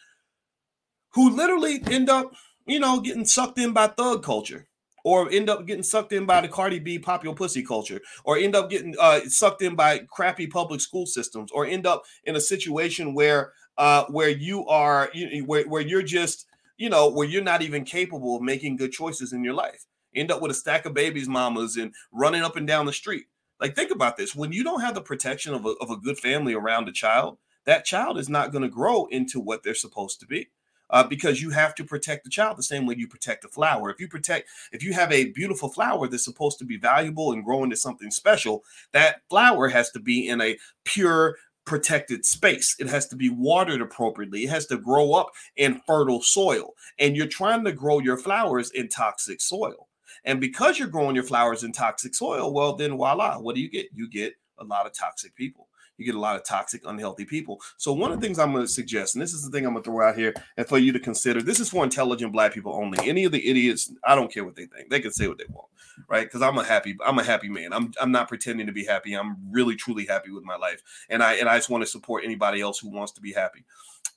who 1.09 1.29
literally 1.29 1.83
end 1.87 2.09
up, 2.09 2.31
you 2.65 2.79
know, 2.79 3.01
getting 3.01 3.25
sucked 3.25 3.59
in 3.59 3.73
by 3.73 3.87
thug 3.87 4.23
culture. 4.23 4.69
Or 5.03 5.29
end 5.29 5.49
up 5.49 5.67
getting 5.67 5.83
sucked 5.83 6.13
in 6.13 6.25
by 6.25 6.39
the 6.39 6.47
Cardi 6.47 6.79
B 6.79 6.97
popular 6.97 7.35
pussy 7.35 7.61
culture, 7.61 7.99
or 8.23 8.37
end 8.37 8.55
up 8.55 8.69
getting 8.69 8.95
uh, 8.97 9.19
sucked 9.27 9.61
in 9.61 9.75
by 9.75 10.07
crappy 10.09 10.47
public 10.47 10.79
school 10.79 11.05
systems, 11.05 11.51
or 11.51 11.65
end 11.65 11.85
up 11.85 12.03
in 12.23 12.37
a 12.37 12.39
situation 12.39 13.13
where 13.13 13.51
uh, 13.77 14.05
where 14.05 14.29
you 14.29 14.65
are 14.67 15.09
you, 15.13 15.43
where, 15.43 15.67
where 15.67 15.81
you're 15.81 16.01
just 16.01 16.45
you 16.77 16.89
know 16.89 17.09
where 17.09 17.27
you're 17.27 17.43
not 17.43 17.61
even 17.61 17.83
capable 17.83 18.37
of 18.37 18.41
making 18.41 18.77
good 18.77 18.93
choices 18.93 19.33
in 19.33 19.43
your 19.43 19.53
life 19.53 19.85
end 20.15 20.31
up 20.31 20.41
with 20.41 20.51
a 20.51 20.55
stack 20.55 20.85
of 20.85 20.93
babies 20.93 21.27
mamas 21.27 21.77
and 21.77 21.93
running 22.11 22.43
up 22.43 22.55
and 22.55 22.67
down 22.67 22.85
the 22.85 22.93
street. 22.93 23.25
Like, 23.59 23.75
think 23.75 23.91
about 23.91 24.17
this. 24.17 24.35
When 24.35 24.51
you 24.51 24.63
don't 24.63 24.81
have 24.81 24.95
the 24.95 25.01
protection 25.01 25.53
of 25.53 25.65
a, 25.65 25.69
of 25.79 25.89
a 25.89 25.97
good 25.97 26.17
family 26.17 26.53
around 26.53 26.89
a 26.89 26.91
child, 26.91 27.37
that 27.65 27.85
child 27.85 28.17
is 28.17 28.29
not 28.29 28.51
going 28.51 28.63
to 28.63 28.69
grow 28.69 29.05
into 29.05 29.39
what 29.39 29.63
they're 29.63 29.73
supposed 29.73 30.19
to 30.19 30.25
be. 30.27 30.49
Uh, 30.89 31.03
because 31.03 31.41
you 31.41 31.49
have 31.49 31.73
to 31.73 31.83
protect 31.83 32.23
the 32.23 32.29
child 32.29 32.55
the 32.55 32.61
same 32.61 32.85
way 32.85 32.93
you 32.95 33.07
protect 33.07 33.45
a 33.45 33.47
flower. 33.47 33.89
If 33.89 33.99
you 33.99 34.07
protect, 34.07 34.47
if 34.71 34.83
you 34.83 34.93
have 34.93 35.11
a 35.11 35.31
beautiful 35.31 35.69
flower 35.69 36.07
that's 36.07 36.25
supposed 36.25 36.59
to 36.59 36.65
be 36.65 36.77
valuable 36.77 37.31
and 37.31 37.43
grow 37.43 37.63
into 37.63 37.75
something 37.75 38.11
special, 38.11 38.63
that 38.91 39.21
flower 39.27 39.69
has 39.69 39.89
to 39.91 39.99
be 39.99 40.27
in 40.27 40.39
a 40.39 40.57
pure, 40.83 41.37
protected 41.65 42.25
space. 42.25 42.75
It 42.79 42.89
has 42.89 43.07
to 43.07 43.15
be 43.15 43.29
watered 43.29 43.81
appropriately. 43.81 44.43
It 44.43 44.49
has 44.49 44.67
to 44.67 44.77
grow 44.77 45.13
up 45.13 45.31
in 45.55 45.81
fertile 45.87 46.21
soil. 46.21 46.73
And 46.99 47.15
you're 47.15 47.27
trying 47.27 47.63
to 47.63 47.71
grow 47.71 47.99
your 47.99 48.17
flowers 48.17 48.69
in 48.69 48.89
toxic 48.89 49.41
soil. 49.41 49.87
And 50.25 50.39
because 50.39 50.79
you're 50.79 50.87
growing 50.87 51.15
your 51.15 51.23
flowers 51.23 51.63
in 51.63 51.71
toxic 51.71 52.15
soil, 52.15 52.53
well, 52.53 52.73
then 52.75 52.97
voila, 52.97 53.37
what 53.39 53.55
do 53.55 53.61
you 53.61 53.69
get? 53.69 53.87
You 53.93 54.09
get 54.09 54.33
a 54.57 54.63
lot 54.63 54.85
of 54.85 54.93
toxic 54.93 55.35
people 55.35 55.67
you 55.97 56.05
get 56.05 56.15
a 56.15 56.19
lot 56.19 56.35
of 56.35 56.43
toxic, 56.43 56.81
unhealthy 56.85 57.25
people. 57.25 57.61
So 57.77 57.93
one 57.93 58.11
of 58.11 58.19
the 58.19 58.25
things 58.25 58.39
I'm 58.39 58.51
going 58.51 58.63
to 58.63 58.71
suggest, 58.71 59.15
and 59.15 59.21
this 59.21 59.33
is 59.33 59.43
the 59.43 59.49
thing 59.49 59.65
I'm 59.65 59.73
going 59.73 59.83
to 59.83 59.89
throw 59.89 60.07
out 60.07 60.17
here, 60.17 60.33
and 60.57 60.67
for 60.67 60.77
you 60.77 60.91
to 60.91 60.99
consider, 60.99 61.41
this 61.41 61.59
is 61.59 61.69
for 61.69 61.83
intelligent 61.83 62.31
black 62.31 62.53
people 62.53 62.73
only. 62.73 62.97
Any 63.07 63.25
of 63.25 63.31
the 63.31 63.47
idiots, 63.47 63.91
I 64.03 64.15
don't 64.15 64.31
care 64.31 64.43
what 64.43 64.55
they 64.55 64.65
think; 64.65 64.89
they 64.89 64.99
can 64.99 65.11
say 65.11 65.27
what 65.27 65.37
they 65.37 65.45
want, 65.49 65.69
right? 66.09 66.25
Because 66.25 66.41
I'm 66.41 66.57
a 66.57 66.63
happy, 66.63 66.97
I'm 67.05 67.19
a 67.19 67.23
happy 67.23 67.49
man. 67.49 67.73
I'm 67.73 67.93
I'm 68.01 68.11
not 68.11 68.27
pretending 68.27 68.67
to 68.67 68.73
be 68.73 68.85
happy. 68.85 69.13
I'm 69.13 69.37
really 69.51 69.75
truly 69.75 70.05
happy 70.05 70.31
with 70.31 70.43
my 70.43 70.55
life, 70.55 70.81
and 71.09 71.21
I 71.21 71.33
and 71.35 71.47
I 71.47 71.57
just 71.57 71.69
want 71.69 71.83
to 71.83 71.89
support 71.89 72.23
anybody 72.23 72.61
else 72.61 72.79
who 72.79 72.89
wants 72.89 73.11
to 73.13 73.21
be 73.21 73.33
happy. 73.33 73.63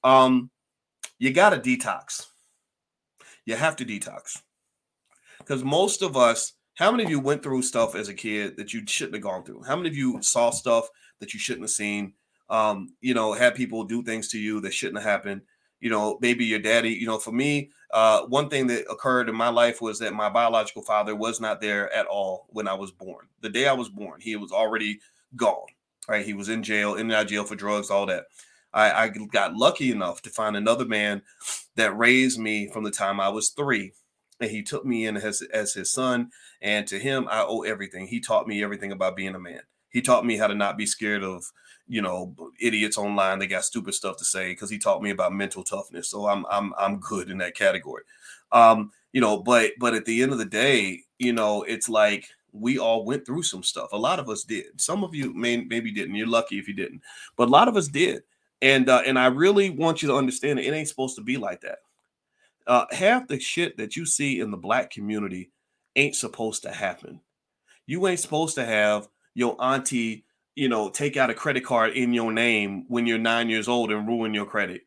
Um, 0.02 0.50
you 1.18 1.32
got 1.32 1.50
to 1.50 1.58
detox. 1.58 2.26
You 3.44 3.54
have 3.54 3.76
to 3.76 3.84
detox 3.84 4.42
because 5.46 5.64
most 5.64 6.02
of 6.02 6.16
us. 6.16 6.52
How 6.74 6.90
many 6.90 7.04
of 7.04 7.08
you 7.08 7.20
went 7.20 7.42
through 7.42 7.62
stuff 7.62 7.94
as 7.94 8.10
a 8.10 8.14
kid 8.14 8.58
that 8.58 8.74
you 8.74 8.82
shouldn't 8.86 9.14
have 9.14 9.22
gone 9.22 9.44
through? 9.44 9.62
How 9.62 9.76
many 9.76 9.88
of 9.88 9.96
you 9.96 10.18
saw 10.20 10.50
stuff 10.50 10.90
that 11.20 11.32
you 11.34 11.40
shouldn't 11.40 11.64
have 11.64 11.70
seen. 11.70 12.12
Um, 12.48 12.94
you 13.00 13.14
know, 13.14 13.32
had 13.32 13.54
people 13.54 13.84
do 13.84 14.02
things 14.02 14.28
to 14.28 14.38
you 14.38 14.60
that 14.60 14.74
shouldn't 14.74 15.02
have 15.02 15.10
happened. 15.10 15.42
You 15.80 15.90
know, 15.90 16.18
maybe 16.20 16.44
your 16.44 16.58
daddy, 16.58 16.90
you 16.90 17.06
know, 17.06 17.18
for 17.18 17.32
me, 17.32 17.70
uh, 17.92 18.22
one 18.22 18.48
thing 18.48 18.66
that 18.68 18.90
occurred 18.90 19.28
in 19.28 19.34
my 19.34 19.48
life 19.48 19.80
was 19.80 19.98
that 19.98 20.14
my 20.14 20.28
biological 20.28 20.82
father 20.82 21.14
was 21.14 21.40
not 21.40 21.60
there 21.60 21.92
at 21.92 22.06
all 22.06 22.46
when 22.48 22.66
I 22.66 22.74
was 22.74 22.92
born. 22.92 23.26
The 23.42 23.50
day 23.50 23.68
I 23.68 23.72
was 23.72 23.88
born, 23.88 24.20
he 24.20 24.36
was 24.36 24.52
already 24.52 25.00
gone. 25.34 25.66
Right. 26.08 26.24
He 26.24 26.34
was 26.34 26.48
in 26.48 26.62
jail, 26.62 26.94
in 26.94 27.02
and 27.02 27.12
out 27.12 27.26
jail 27.26 27.44
for 27.44 27.56
drugs, 27.56 27.90
all 27.90 28.06
that. 28.06 28.26
I, 28.72 29.04
I 29.04 29.08
got 29.08 29.56
lucky 29.56 29.90
enough 29.90 30.22
to 30.22 30.30
find 30.30 30.56
another 30.56 30.84
man 30.84 31.22
that 31.74 31.96
raised 31.96 32.38
me 32.38 32.68
from 32.68 32.84
the 32.84 32.90
time 32.90 33.18
I 33.18 33.28
was 33.28 33.50
three 33.50 33.92
and 34.40 34.50
he 34.50 34.62
took 34.62 34.84
me 34.84 35.06
in 35.06 35.16
as, 35.16 35.42
as 35.52 35.74
his 35.74 35.90
son 35.90 36.30
and 36.62 36.86
to 36.86 36.98
him 36.98 37.26
i 37.30 37.42
owe 37.42 37.62
everything. 37.62 38.06
He 38.06 38.20
taught 38.20 38.46
me 38.46 38.62
everything 38.62 38.92
about 38.92 39.16
being 39.16 39.34
a 39.34 39.38
man. 39.38 39.60
He 39.90 40.02
taught 40.02 40.26
me 40.26 40.36
how 40.36 40.46
to 40.46 40.54
not 40.54 40.76
be 40.76 40.86
scared 40.86 41.22
of 41.22 41.44
you 41.88 42.02
know 42.02 42.34
idiots 42.60 42.98
online 42.98 43.38
they 43.38 43.46
got 43.46 43.64
stupid 43.64 43.94
stuff 43.94 44.16
to 44.16 44.24
say 44.24 44.50
because 44.50 44.68
he 44.68 44.78
taught 44.78 45.02
me 45.02 45.10
about 45.10 45.32
mental 45.32 45.62
toughness. 45.62 46.10
So 46.10 46.26
i'm 46.26 46.44
i'm 46.50 46.72
i'm 46.78 47.00
good 47.00 47.30
in 47.30 47.38
that 47.38 47.54
category. 47.54 48.02
Um 48.52 48.92
you 49.12 49.20
know 49.20 49.38
but 49.38 49.72
but 49.78 49.94
at 49.94 50.04
the 50.04 50.22
end 50.22 50.32
of 50.32 50.38
the 50.38 50.44
day 50.44 51.02
you 51.18 51.32
know 51.32 51.62
it's 51.62 51.88
like 51.88 52.28
we 52.52 52.78
all 52.78 53.04
went 53.04 53.26
through 53.26 53.42
some 53.42 53.62
stuff. 53.62 53.92
A 53.92 53.98
lot 53.98 54.18
of 54.18 54.30
us 54.30 54.42
did. 54.42 54.80
Some 54.80 55.04
of 55.04 55.14
you 55.14 55.34
may 55.34 55.58
maybe 55.58 55.92
didn't. 55.92 56.14
You're 56.14 56.26
lucky 56.26 56.58
if 56.58 56.66
you 56.66 56.74
didn't. 56.74 57.02
But 57.36 57.48
a 57.48 57.50
lot 57.50 57.68
of 57.68 57.76
us 57.76 57.88
did. 57.88 58.22
And 58.62 58.88
uh, 58.88 59.02
and 59.04 59.18
i 59.18 59.26
really 59.26 59.68
want 59.68 60.00
you 60.02 60.08
to 60.08 60.16
understand 60.16 60.58
that 60.58 60.66
it 60.66 60.72
ain't 60.72 60.88
supposed 60.88 61.16
to 61.16 61.22
be 61.22 61.36
like 61.36 61.60
that 61.60 61.80
uh 62.66 62.86
half 62.90 63.28
the 63.28 63.38
shit 63.38 63.76
that 63.76 63.96
you 63.96 64.06
see 64.06 64.40
in 64.40 64.50
the 64.50 64.56
black 64.56 64.90
community 64.90 65.50
ain't 65.96 66.16
supposed 66.16 66.62
to 66.62 66.70
happen 66.70 67.20
you 67.86 68.06
ain't 68.06 68.20
supposed 68.20 68.56
to 68.56 68.64
have 68.64 69.08
your 69.34 69.56
auntie, 69.62 70.24
you 70.54 70.68
know, 70.68 70.88
take 70.88 71.16
out 71.16 71.30
a 71.30 71.34
credit 71.34 71.64
card 71.64 71.92
in 71.92 72.12
your 72.12 72.32
name 72.32 72.84
when 72.88 73.06
you're 73.06 73.18
nine 73.18 73.48
years 73.48 73.68
old 73.68 73.92
and 73.92 74.06
ruin 74.06 74.34
your 74.34 74.46
credit. 74.46 74.82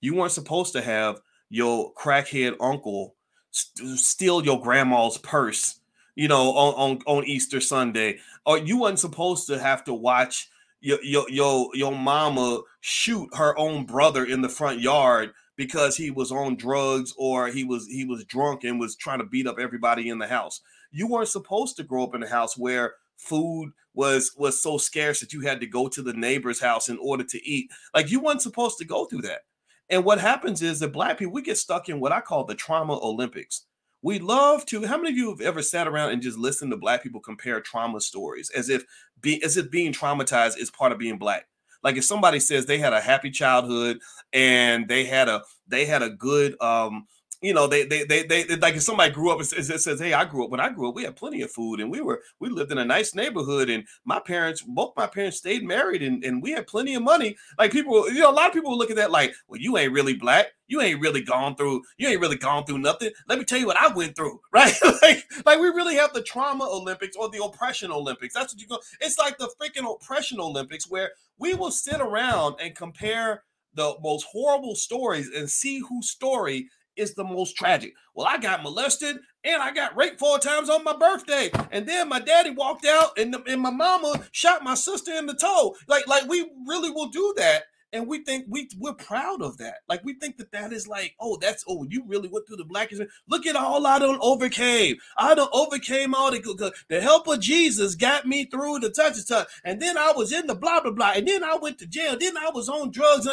You 0.00 0.14
weren't 0.14 0.32
supposed 0.32 0.72
to 0.74 0.82
have 0.82 1.20
your 1.48 1.92
crackhead 1.94 2.56
uncle 2.60 3.14
st- 3.50 3.98
steal 3.98 4.44
your 4.44 4.60
grandma's 4.60 5.18
purse, 5.18 5.80
you 6.14 6.28
know, 6.28 6.50
on, 6.52 6.74
on, 6.74 7.02
on 7.06 7.24
Easter 7.24 7.60
Sunday. 7.60 8.18
Or 8.44 8.58
you 8.58 8.80
weren't 8.80 8.98
supposed 8.98 9.46
to 9.46 9.58
have 9.58 9.84
to 9.84 9.94
watch 9.94 10.48
your, 10.80 10.98
your 11.04 11.30
your 11.30 11.70
your 11.74 11.92
mama 11.92 12.60
shoot 12.80 13.28
her 13.36 13.56
own 13.56 13.86
brother 13.86 14.24
in 14.24 14.42
the 14.42 14.48
front 14.48 14.80
yard 14.80 15.32
because 15.62 15.96
he 15.96 16.10
was 16.10 16.32
on 16.32 16.56
drugs 16.56 17.14
or 17.16 17.46
he 17.46 17.62
was 17.62 17.86
he 17.86 18.04
was 18.04 18.24
drunk 18.24 18.64
and 18.64 18.80
was 18.80 18.96
trying 18.96 19.20
to 19.20 19.24
beat 19.24 19.46
up 19.46 19.60
everybody 19.60 20.08
in 20.08 20.18
the 20.18 20.26
house. 20.26 20.60
You 20.90 21.06
weren't 21.06 21.28
supposed 21.28 21.76
to 21.76 21.84
grow 21.84 22.02
up 22.02 22.16
in 22.16 22.22
a 22.24 22.28
house 22.28 22.58
where 22.58 22.94
food 23.16 23.70
was 23.94 24.34
was 24.36 24.60
so 24.60 24.76
scarce 24.76 25.20
that 25.20 25.32
you 25.32 25.42
had 25.42 25.60
to 25.60 25.68
go 25.68 25.86
to 25.86 26.02
the 26.02 26.14
neighbor's 26.14 26.60
house 26.60 26.88
in 26.88 26.98
order 26.98 27.22
to 27.22 27.48
eat. 27.48 27.70
Like 27.94 28.10
you 28.10 28.18
weren't 28.18 28.42
supposed 28.42 28.78
to 28.78 28.84
go 28.84 29.04
through 29.04 29.22
that. 29.22 29.42
And 29.88 30.04
what 30.04 30.18
happens 30.18 30.62
is 30.62 30.80
that 30.80 30.92
black 30.92 31.18
people 31.18 31.32
we 31.32 31.42
get 31.42 31.58
stuck 31.58 31.88
in 31.88 32.00
what 32.00 32.10
I 32.10 32.20
call 32.20 32.42
the 32.42 32.56
trauma 32.56 32.98
Olympics. 33.00 33.64
We 34.02 34.18
love 34.18 34.66
to. 34.66 34.84
How 34.84 34.96
many 34.96 35.10
of 35.10 35.16
you 35.16 35.30
have 35.30 35.40
ever 35.40 35.62
sat 35.62 35.86
around 35.86 36.10
and 36.10 36.20
just 36.20 36.38
listened 36.38 36.72
to 36.72 36.76
black 36.76 37.04
people 37.04 37.20
compare 37.20 37.60
trauma 37.60 38.00
stories 38.00 38.50
as 38.50 38.68
if 38.68 38.84
be 39.20 39.40
as 39.44 39.56
if 39.56 39.70
being 39.70 39.92
traumatized 39.92 40.58
is 40.58 40.72
part 40.72 40.90
of 40.90 40.98
being 40.98 41.18
black? 41.18 41.46
Like 41.82 41.96
if 41.96 42.04
somebody 42.04 42.40
says 42.40 42.66
they 42.66 42.78
had 42.78 42.92
a 42.92 43.00
happy 43.00 43.30
childhood 43.30 43.98
and 44.32 44.88
they 44.88 45.04
had 45.04 45.28
a 45.28 45.42
they 45.68 45.84
had 45.86 46.02
a 46.02 46.10
good 46.10 46.60
um 46.60 47.06
you 47.42 47.52
know, 47.52 47.66
they, 47.66 47.84
they, 47.84 48.04
they, 48.04 48.22
they, 48.22 48.44
like 48.56 48.76
if 48.76 48.82
somebody 48.82 49.12
grew 49.12 49.32
up 49.32 49.38
and 49.38 49.46
says, 49.46 49.82
says, 49.82 50.00
Hey, 50.00 50.12
I 50.12 50.24
grew 50.24 50.44
up 50.44 50.50
when 50.50 50.60
I 50.60 50.70
grew 50.70 50.88
up, 50.88 50.94
we 50.94 51.02
had 51.02 51.16
plenty 51.16 51.42
of 51.42 51.50
food 51.50 51.80
and 51.80 51.90
we 51.90 52.00
were, 52.00 52.22
we 52.38 52.48
lived 52.48 52.70
in 52.70 52.78
a 52.78 52.84
nice 52.84 53.16
neighborhood 53.16 53.68
and 53.68 53.84
my 54.04 54.20
parents, 54.20 54.62
both 54.62 54.92
my 54.96 55.08
parents 55.08 55.38
stayed 55.38 55.64
married 55.64 56.02
and, 56.02 56.24
and 56.24 56.40
we 56.40 56.52
had 56.52 56.68
plenty 56.68 56.94
of 56.94 57.02
money. 57.02 57.36
Like 57.58 57.72
people, 57.72 58.08
you 58.12 58.20
know, 58.20 58.30
a 58.30 58.32
lot 58.32 58.46
of 58.46 58.54
people 58.54 58.78
look 58.78 58.90
at 58.90 58.96
that 58.96 59.10
like, 59.10 59.34
well, 59.48 59.60
you 59.60 59.76
ain't 59.76 59.92
really 59.92 60.14
black. 60.14 60.52
You 60.72 60.80
ain't 60.80 61.02
really 61.02 61.20
gone 61.20 61.54
through, 61.54 61.82
you 61.98 62.08
ain't 62.08 62.22
really 62.22 62.38
gone 62.38 62.64
through 62.64 62.78
nothing. 62.78 63.10
Let 63.28 63.38
me 63.38 63.44
tell 63.44 63.58
you 63.58 63.66
what 63.66 63.76
I 63.76 63.92
went 63.92 64.16
through, 64.16 64.40
right? 64.54 64.72
like, 65.02 65.22
like 65.44 65.60
we 65.60 65.66
really 65.66 65.96
have 65.96 66.14
the 66.14 66.22
trauma 66.22 66.64
Olympics 66.64 67.14
or 67.14 67.28
the 67.28 67.44
oppression 67.44 67.92
Olympics. 67.92 68.32
That's 68.32 68.54
what 68.54 68.62
you 68.62 68.66
go. 68.66 68.78
It's 68.98 69.18
like 69.18 69.36
the 69.36 69.52
freaking 69.60 69.86
oppression 69.86 70.40
Olympics 70.40 70.90
where 70.90 71.10
we 71.38 71.52
will 71.52 71.70
sit 71.70 72.00
around 72.00 72.54
and 72.58 72.74
compare 72.74 73.42
the 73.74 73.96
most 74.02 74.24
horrible 74.32 74.74
stories 74.74 75.28
and 75.28 75.50
see 75.50 75.80
whose 75.80 76.08
story 76.08 76.70
is 76.96 77.14
the 77.14 77.24
most 77.24 77.54
tragic. 77.54 77.92
Well, 78.14 78.26
I 78.26 78.38
got 78.38 78.62
molested 78.62 79.18
and 79.44 79.62
I 79.62 79.72
got 79.74 79.94
raped 79.94 80.20
four 80.20 80.38
times 80.38 80.70
on 80.70 80.84
my 80.84 80.96
birthday. 80.96 81.50
And 81.70 81.86
then 81.86 82.08
my 82.08 82.18
daddy 82.18 82.50
walked 82.50 82.86
out 82.86 83.18
and, 83.18 83.34
the, 83.34 83.42
and 83.46 83.60
my 83.60 83.70
mama 83.70 84.24
shot 84.32 84.64
my 84.64 84.74
sister 84.74 85.12
in 85.12 85.26
the 85.26 85.34
toe. 85.34 85.74
Like, 85.86 86.06
like 86.06 86.26
we 86.28 86.50
really 86.66 86.90
will 86.90 87.08
do 87.08 87.34
that. 87.36 87.64
And 87.92 88.06
we 88.06 88.24
think 88.24 88.46
we 88.48 88.68
we're 88.78 88.94
proud 88.94 89.42
of 89.42 89.58
that. 89.58 89.78
Like 89.88 90.02
we 90.04 90.14
think 90.14 90.38
that 90.38 90.52
that 90.52 90.72
is 90.72 90.88
like, 90.88 91.14
oh, 91.20 91.36
that's 91.36 91.64
oh, 91.68 91.86
you 91.88 92.04
really 92.06 92.28
went 92.28 92.46
through 92.46 92.56
the 92.56 92.64
black. 92.64 92.90
Look 93.28 93.46
at 93.46 93.56
all 93.56 93.86
I 93.86 93.98
done 93.98 94.18
overcame. 94.20 94.96
I 95.18 95.34
done 95.34 95.48
overcame 95.52 96.14
all 96.14 96.30
the 96.30 96.40
good. 96.40 96.72
the 96.88 97.00
help 97.00 97.28
of 97.28 97.40
Jesus 97.40 97.94
got 97.94 98.26
me 98.26 98.46
through 98.46 98.78
the 98.78 98.90
touch 98.90 99.16
and 99.16 99.28
touch. 99.28 99.48
And 99.64 99.80
then 99.80 99.98
I 99.98 100.12
was 100.16 100.32
in 100.32 100.46
the 100.46 100.54
blah 100.54 100.80
blah 100.80 100.92
blah. 100.92 101.12
And 101.16 101.28
then 101.28 101.44
I 101.44 101.56
went 101.56 101.78
to 101.78 101.86
jail. 101.86 102.16
Then 102.18 102.36
I 102.38 102.50
was 102.50 102.68
on 102.68 102.90
drugs. 102.90 103.28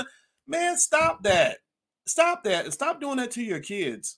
Man, 0.46 0.78
stop 0.78 1.24
that 1.24 1.60
stop 2.10 2.44
that 2.44 2.66
and 2.66 2.74
stop 2.74 3.00
doing 3.00 3.18
that 3.18 3.32
to 3.32 3.44
your 3.44 3.60
kids. 3.60 4.18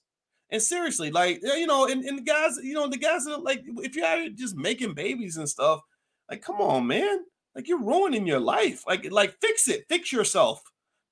And 0.49 0.61
seriously, 0.61 1.11
like 1.11 1.41
you 1.43 1.67
know, 1.67 1.87
and, 1.87 2.03
and 2.03 2.17
the 2.17 2.23
guys, 2.23 2.57
you 2.61 2.73
know, 2.73 2.89
the 2.89 2.97
guys 2.97 3.25
are 3.27 3.37
like, 3.37 3.63
if 3.65 3.95
you're 3.95 4.29
just 4.29 4.55
making 4.55 4.93
babies 4.95 5.37
and 5.37 5.47
stuff, 5.47 5.81
like, 6.29 6.41
come 6.41 6.59
on, 6.59 6.87
man, 6.87 7.19
like 7.55 7.67
you're 7.67 7.83
ruining 7.83 8.27
your 8.27 8.39
life. 8.39 8.83
Like, 8.87 9.11
like 9.11 9.35
fix 9.41 9.67
it, 9.67 9.85
fix 9.89 10.11
yourself, 10.11 10.61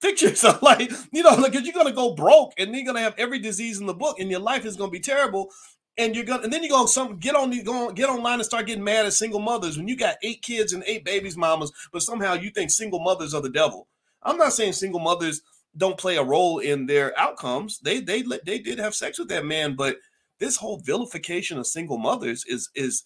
fix 0.02 0.21
yourself. 0.23 0.62
Like, 0.62 0.91
you 1.12 1.23
know, 1.23 1.36
like, 1.36 1.54
you're 1.54 1.73
gonna 1.73 1.91
go 1.91 2.13
broke, 2.13 2.54
and 2.58 2.73
you're 2.73 2.86
gonna 2.86 3.02
have 3.02 3.15
every 3.17 3.39
disease 3.39 3.80
in 3.80 3.86
the 3.86 3.93
book, 3.93 4.19
and 4.19 4.32
your 4.32 4.39
life 4.39 4.65
is 4.65 4.75
gonna 4.75 4.91
be 4.91 4.99
terrible. 4.99 5.49
And 5.97 6.15
you're 6.15 6.25
gonna, 6.25 6.43
and 6.43 6.54
then 6.54 6.63
you 6.63 6.69
go 6.69 6.86
some 6.86 7.17
get 7.17 7.36
on 7.36 7.49
the 7.49 7.62
go 7.62 7.91
get 7.91 8.10
online 8.10 8.36
and 8.36 8.45
start 8.45 8.67
getting 8.67 8.84
mad 8.84 9.06
at 9.06 9.13
single 9.13 9.41
mothers 9.41 9.78
when 9.78 9.88
you 9.88 9.97
got 9.97 10.15
eight 10.23 10.41
kids 10.41 10.71
and 10.71 10.84
eight 10.88 11.04
babies, 11.04 11.36
mamas, 11.36 11.71
but 11.91 12.02
somehow 12.02 12.34
you 12.36 12.52
think 12.52 12.71
single 12.71 13.02
mothers 13.02 13.34
are 13.34 13.41
the 13.41 13.49
devil. 13.49 13.88
I'm 14.23 14.38
not 14.38 14.54
saying 14.54 14.73
single 14.73 14.99
mothers 15.02 15.41
don't 15.75 15.97
play 15.97 16.17
a 16.17 16.23
role 16.23 16.60
in 16.60 16.86
their 16.86 17.17
outcomes. 17.19 17.80
They 17.80 17.99
they 17.99 18.23
they 18.45 18.60
did 18.60 18.80
have 18.80 18.95
sex 18.95 19.19
with 19.19 19.30
that 19.30 19.45
man, 19.45 19.75
but 19.75 19.97
this 20.39 20.58
whole 20.58 20.80
vilification 20.80 21.58
of 21.58 21.67
single 21.67 21.97
mothers 21.97 22.45
is 22.47 22.69
is 22.75 23.04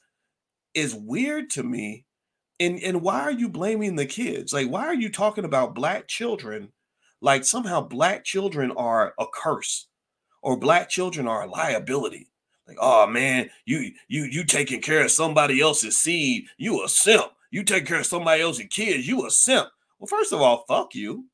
is 0.74 0.96
weird 0.96 1.50
to 1.52 1.64
me. 1.64 2.06
And 2.64 2.82
and 2.82 3.02
why 3.02 3.22
are 3.22 3.32
you 3.32 3.50
blaming 3.50 3.96
the 3.96 4.06
kids? 4.06 4.54
Like 4.54 4.70
why 4.70 4.86
are 4.86 4.94
you 4.94 5.10
talking 5.10 5.46
about 5.46 5.76
black 5.76 6.08
children 6.08 6.72
like 7.22 7.46
somehow 7.46 7.82
black 7.82 8.24
children 8.24 8.72
are 8.72 9.14
a 9.20 9.26
curse 9.34 9.88
or 10.42 10.58
black 10.58 10.90
children 10.90 11.28
are 11.28 11.44
a 11.44 11.50
liability? 11.50 12.30
Like, 12.68 12.78
oh 12.80 13.08
man, 13.08 13.50
you 13.66 13.92
you 14.08 14.24
you 14.24 14.46
taking 14.46 14.82
care 14.82 15.04
of 15.04 15.12
somebody 15.12 15.60
else's 15.60 15.98
seed, 15.98 16.46
you 16.58 16.84
a 16.84 16.90
simp. 16.90 17.32
You 17.52 17.64
take 17.64 17.86
care 17.86 18.00
of 18.00 18.06
somebody 18.06 18.42
else's 18.42 18.66
kids, 18.70 19.08
you 19.08 19.26
a 19.28 19.30
simp. 19.30 19.68
Well, 20.00 20.08
first 20.08 20.34
of 20.34 20.42
all, 20.42 20.66
fuck 20.68 20.96
you. 20.96 21.26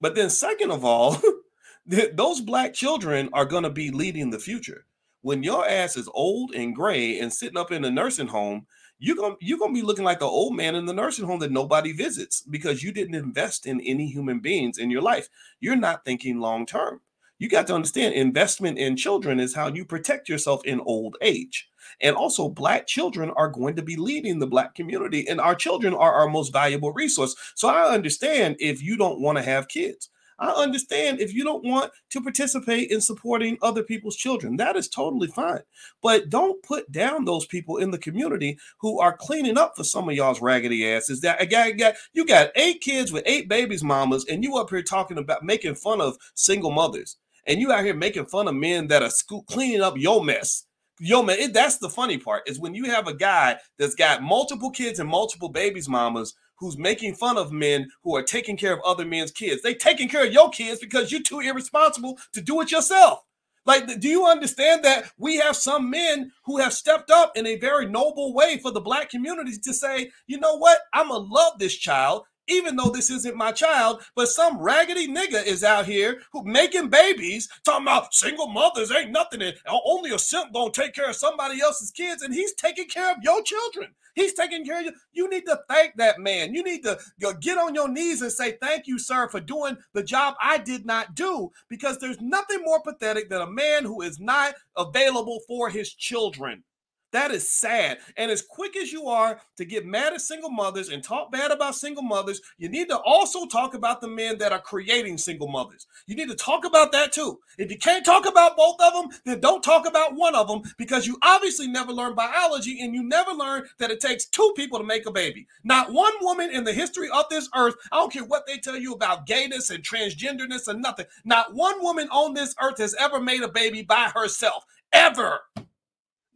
But 0.00 0.14
then, 0.14 0.30
second 0.30 0.70
of 0.70 0.84
all, 0.84 1.16
those 1.86 2.40
black 2.40 2.74
children 2.74 3.28
are 3.32 3.44
going 3.44 3.62
to 3.62 3.70
be 3.70 3.90
leading 3.90 4.30
the 4.30 4.38
future. 4.38 4.86
When 5.22 5.42
your 5.42 5.68
ass 5.68 5.96
is 5.96 6.08
old 6.14 6.54
and 6.54 6.74
gray 6.74 7.20
and 7.20 7.32
sitting 7.32 7.58
up 7.58 7.70
in 7.70 7.84
a 7.84 7.90
nursing 7.90 8.28
home, 8.28 8.66
you're 9.00 9.16
gonna 9.16 9.34
you're 9.40 9.58
gonna 9.58 9.72
be 9.72 9.82
looking 9.82 10.04
like 10.04 10.20
the 10.20 10.26
old 10.26 10.54
man 10.54 10.74
in 10.74 10.86
the 10.86 10.92
nursing 10.92 11.24
home 11.24 11.40
that 11.40 11.50
nobody 11.50 11.92
visits 11.92 12.42
because 12.42 12.82
you 12.82 12.92
didn't 12.92 13.14
invest 13.14 13.66
in 13.66 13.80
any 13.80 14.06
human 14.06 14.40
beings 14.40 14.78
in 14.78 14.90
your 14.90 15.02
life. 15.02 15.28
You're 15.58 15.76
not 15.76 16.04
thinking 16.04 16.38
long 16.38 16.66
term. 16.66 17.00
You 17.38 17.48
got 17.48 17.66
to 17.68 17.74
understand 17.74 18.14
investment 18.14 18.76
in 18.76 18.96
children 18.96 19.40
is 19.40 19.54
how 19.54 19.68
you 19.68 19.86
protect 19.86 20.28
yourself 20.28 20.62
in 20.66 20.78
old 20.80 21.16
age. 21.22 21.68
And 22.02 22.14
also, 22.14 22.50
Black 22.50 22.86
children 22.86 23.30
are 23.30 23.48
going 23.48 23.76
to 23.76 23.82
be 23.82 23.96
leading 23.96 24.38
the 24.38 24.46
Black 24.46 24.74
community, 24.74 25.26
and 25.26 25.40
our 25.40 25.54
children 25.54 25.94
are 25.94 26.12
our 26.12 26.28
most 26.28 26.52
valuable 26.52 26.92
resource. 26.92 27.34
So 27.54 27.68
I 27.68 27.94
understand 27.94 28.56
if 28.58 28.82
you 28.82 28.98
don't 28.98 29.22
want 29.22 29.38
to 29.38 29.42
have 29.44 29.68
kids. 29.68 30.10
I 30.40 30.48
understand 30.48 31.20
if 31.20 31.34
you 31.34 31.44
don't 31.44 31.64
want 31.64 31.92
to 32.10 32.20
participate 32.20 32.90
in 32.90 33.00
supporting 33.00 33.58
other 33.60 33.82
people's 33.82 34.16
children. 34.16 34.56
That 34.56 34.76
is 34.76 34.88
totally 34.88 35.28
fine. 35.28 35.60
But 36.02 36.30
don't 36.30 36.62
put 36.62 36.90
down 36.90 37.26
those 37.26 37.46
people 37.46 37.76
in 37.76 37.90
the 37.90 37.98
community 37.98 38.58
who 38.80 38.98
are 39.00 39.16
cleaning 39.16 39.58
up 39.58 39.74
for 39.76 39.84
some 39.84 40.08
of 40.08 40.14
y'all's 40.16 40.40
raggedy 40.40 40.90
asses. 40.90 41.20
That 41.20 41.50
guy 41.50 41.74
you 42.14 42.24
got 42.24 42.50
eight 42.56 42.80
kids 42.80 43.12
with 43.12 43.22
eight 43.26 43.48
babies, 43.48 43.84
mamas, 43.84 44.24
and 44.28 44.42
you 44.42 44.56
up 44.56 44.70
here 44.70 44.82
talking 44.82 45.18
about 45.18 45.44
making 45.44 45.74
fun 45.74 46.00
of 46.00 46.16
single 46.34 46.70
mothers. 46.70 47.18
And 47.46 47.60
you 47.60 47.72
out 47.72 47.84
here 47.84 47.94
making 47.94 48.26
fun 48.26 48.48
of 48.48 48.54
men 48.54 48.88
that 48.88 49.02
are 49.02 49.10
school, 49.10 49.42
cleaning 49.42 49.82
up 49.82 49.96
your 49.96 50.24
mess 50.24 50.66
yo 51.02 51.22
man 51.22 51.38
it, 51.38 51.54
that's 51.54 51.78
the 51.78 51.88
funny 51.88 52.18
part 52.18 52.42
is 52.46 52.60
when 52.60 52.74
you 52.74 52.84
have 52.84 53.08
a 53.08 53.14
guy 53.14 53.56
that's 53.78 53.94
got 53.94 54.22
multiple 54.22 54.70
kids 54.70 54.98
and 54.98 55.08
multiple 55.08 55.48
babies 55.48 55.88
mamas 55.88 56.34
who's 56.60 56.78
making 56.78 57.14
fun 57.14 57.36
of 57.36 57.50
men 57.50 57.90
who 58.04 58.14
are 58.14 58.22
taking 58.22 58.56
care 58.56 58.72
of 58.72 58.80
other 58.84 59.04
men's 59.04 59.32
kids. 59.32 59.62
They 59.62 59.74
taking 59.74 60.08
care 60.08 60.26
of 60.26 60.32
your 60.32 60.50
kids 60.50 60.80
because 60.80 61.10
you're 61.10 61.22
too 61.22 61.40
irresponsible 61.40 62.18
to 62.32 62.40
do 62.40 62.60
it 62.60 62.70
yourself. 62.70 63.24
Like, 63.66 64.00
do 64.00 64.08
you 64.08 64.26
understand 64.26 64.84
that 64.84 65.10
we 65.18 65.36
have 65.36 65.54
some 65.56 65.90
men 65.90 66.32
who 66.44 66.58
have 66.58 66.72
stepped 66.72 67.10
up 67.10 67.36
in 67.36 67.46
a 67.46 67.58
very 67.58 67.86
noble 67.86 68.34
way 68.34 68.58
for 68.58 68.70
the 68.70 68.80
black 68.80 69.10
community 69.10 69.52
to 69.62 69.74
say, 69.74 70.10
you 70.26 70.38
know 70.38 70.56
what, 70.56 70.80
I'm 70.92 71.08
gonna 71.08 71.24
love 71.24 71.58
this 71.58 71.74
child 71.74 72.24
even 72.50 72.76
though 72.76 72.90
this 72.90 73.10
isn't 73.10 73.36
my 73.36 73.52
child, 73.52 74.02
but 74.14 74.28
some 74.28 74.58
raggedy 74.60 75.08
nigga 75.08 75.44
is 75.46 75.64
out 75.64 75.86
here 75.86 76.20
who 76.32 76.44
making 76.44 76.88
babies, 76.88 77.48
talking 77.64 77.84
about 77.84 78.12
single 78.12 78.48
mothers 78.48 78.90
ain't 78.90 79.12
nothing. 79.12 79.40
And 79.40 79.54
only 79.68 80.10
a 80.10 80.18
simp 80.18 80.52
gonna 80.52 80.72
take 80.72 80.94
care 80.94 81.08
of 81.08 81.16
somebody 81.16 81.60
else's 81.60 81.90
kids, 81.90 82.22
and 82.22 82.34
he's 82.34 82.54
taking 82.54 82.88
care 82.88 83.12
of 83.12 83.18
your 83.22 83.42
children. 83.42 83.94
He's 84.14 84.34
taking 84.34 84.64
care 84.64 84.80
of 84.80 84.86
you. 84.86 84.92
You 85.12 85.28
need 85.28 85.46
to 85.46 85.60
thank 85.68 85.96
that 85.96 86.18
man. 86.18 86.54
You 86.54 86.62
need 86.62 86.82
to 86.84 86.98
get 87.40 87.58
on 87.58 87.74
your 87.74 87.88
knees 87.88 88.22
and 88.22 88.32
say, 88.32 88.56
Thank 88.60 88.86
you, 88.86 88.98
sir, 88.98 89.28
for 89.28 89.40
doing 89.40 89.76
the 89.92 90.02
job 90.02 90.34
I 90.42 90.58
did 90.58 90.86
not 90.86 91.14
do. 91.14 91.50
Because 91.68 91.98
there's 91.98 92.20
nothing 92.20 92.62
more 92.64 92.82
pathetic 92.82 93.30
than 93.30 93.40
a 93.40 93.50
man 93.50 93.84
who 93.84 94.02
is 94.02 94.18
not 94.20 94.54
available 94.76 95.40
for 95.46 95.70
his 95.70 95.92
children. 95.92 96.64
That 97.12 97.32
is 97.32 97.50
sad. 97.50 97.98
And 98.16 98.30
as 98.30 98.42
quick 98.42 98.76
as 98.76 98.92
you 98.92 99.08
are 99.08 99.40
to 99.56 99.64
get 99.64 99.84
mad 99.84 100.12
at 100.12 100.20
single 100.20 100.50
mothers 100.50 100.90
and 100.90 101.02
talk 101.02 101.32
bad 101.32 101.50
about 101.50 101.74
single 101.74 102.04
mothers, 102.04 102.40
you 102.56 102.68
need 102.68 102.88
to 102.88 102.98
also 103.00 103.46
talk 103.46 103.74
about 103.74 104.00
the 104.00 104.08
men 104.08 104.38
that 104.38 104.52
are 104.52 104.60
creating 104.60 105.18
single 105.18 105.48
mothers. 105.48 105.86
You 106.06 106.14
need 106.14 106.28
to 106.28 106.36
talk 106.36 106.64
about 106.64 106.92
that 106.92 107.12
too. 107.12 107.40
If 107.58 107.70
you 107.70 107.78
can't 107.78 108.04
talk 108.04 108.26
about 108.26 108.56
both 108.56 108.76
of 108.80 108.92
them, 108.92 109.20
then 109.24 109.40
don't 109.40 109.62
talk 109.62 109.88
about 109.88 110.14
one 110.14 110.36
of 110.36 110.46
them 110.46 110.62
because 110.78 111.06
you 111.06 111.18
obviously 111.22 111.66
never 111.66 111.92
learned 111.92 112.14
biology 112.14 112.80
and 112.80 112.94
you 112.94 113.02
never 113.02 113.32
learned 113.32 113.66
that 113.78 113.90
it 113.90 114.00
takes 114.00 114.26
two 114.26 114.52
people 114.56 114.78
to 114.78 114.84
make 114.84 115.06
a 115.06 115.12
baby. 115.12 115.48
Not 115.64 115.92
one 115.92 116.14
woman 116.20 116.50
in 116.50 116.62
the 116.62 116.72
history 116.72 117.08
of 117.10 117.24
this 117.28 117.48
earth, 117.56 117.74
I 117.90 117.96
don't 117.96 118.12
care 118.12 118.24
what 118.24 118.46
they 118.46 118.58
tell 118.58 118.76
you 118.76 118.92
about 118.92 119.26
gayness 119.26 119.70
and 119.70 119.82
transgenderness 119.82 120.68
and 120.68 120.80
nothing, 120.80 121.06
not 121.24 121.54
one 121.54 121.82
woman 121.82 122.08
on 122.10 122.34
this 122.34 122.54
earth 122.62 122.78
has 122.78 122.94
ever 123.00 123.20
made 123.20 123.42
a 123.42 123.48
baby 123.48 123.82
by 123.82 124.10
herself. 124.14 124.64
Ever. 124.92 125.40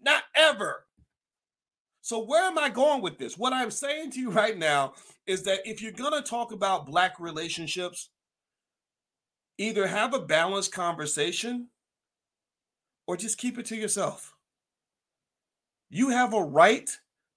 Not 0.04 0.22
ever. 0.34 0.84
So, 2.02 2.22
where 2.22 2.44
am 2.44 2.58
I 2.58 2.68
going 2.68 3.00
with 3.00 3.16
this? 3.16 3.38
What 3.38 3.54
I'm 3.54 3.70
saying 3.70 4.10
to 4.12 4.20
you 4.20 4.30
right 4.42 4.58
now 4.58 4.94
is 5.26 5.42
that 5.44 5.60
if 5.64 5.80
you're 5.80 5.92
going 5.92 6.12
to 6.12 6.28
talk 6.28 6.52
about 6.52 6.86
Black 6.86 7.18
relationships, 7.18 8.10
either 9.58 9.86
have 9.86 10.12
a 10.12 10.20
balanced 10.20 10.72
conversation 10.72 11.68
or 13.06 13.16
just 13.16 13.38
keep 13.38 13.58
it 13.58 13.66
to 13.66 13.76
yourself. 13.76 14.34
You 15.90 16.10
have 16.10 16.34
a 16.34 16.42
right 16.42 16.90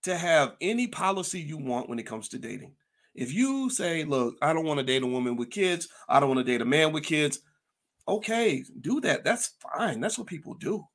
to 0.03 0.17
have 0.17 0.56
any 0.62 0.88
policy 0.88 1.39
you 1.39 1.58
want 1.58 1.89
when 1.89 1.99
it 1.99 2.06
comes 2.06 2.27
to 2.30 2.39
dating. 2.39 2.73
If 3.13 3.34
you 3.34 3.69
say, 3.69 4.03
look, 4.03 4.36
I 4.41 4.53
don't 4.53 4.65
want 4.65 4.80
to 4.80 4.86
date 4.86 5.03
a 5.03 5.08
woman 5.08 5.36
with 5.36 5.49
kids, 5.49 5.88
I 6.08 6.19
don't 6.19 6.30
want 6.30 6.39
to 6.39 6.43
date 6.43 6.62
a 6.62 6.65
man 6.65 6.91
with 6.91 7.03
kids, 7.03 7.39
okay, 8.08 8.63
do 8.82 9.01
that. 9.01 9.23
That's 9.23 9.53
fine. 9.62 9.99
That's 9.99 10.17
what 10.17 10.27
people 10.27 10.53
do. 10.53 10.86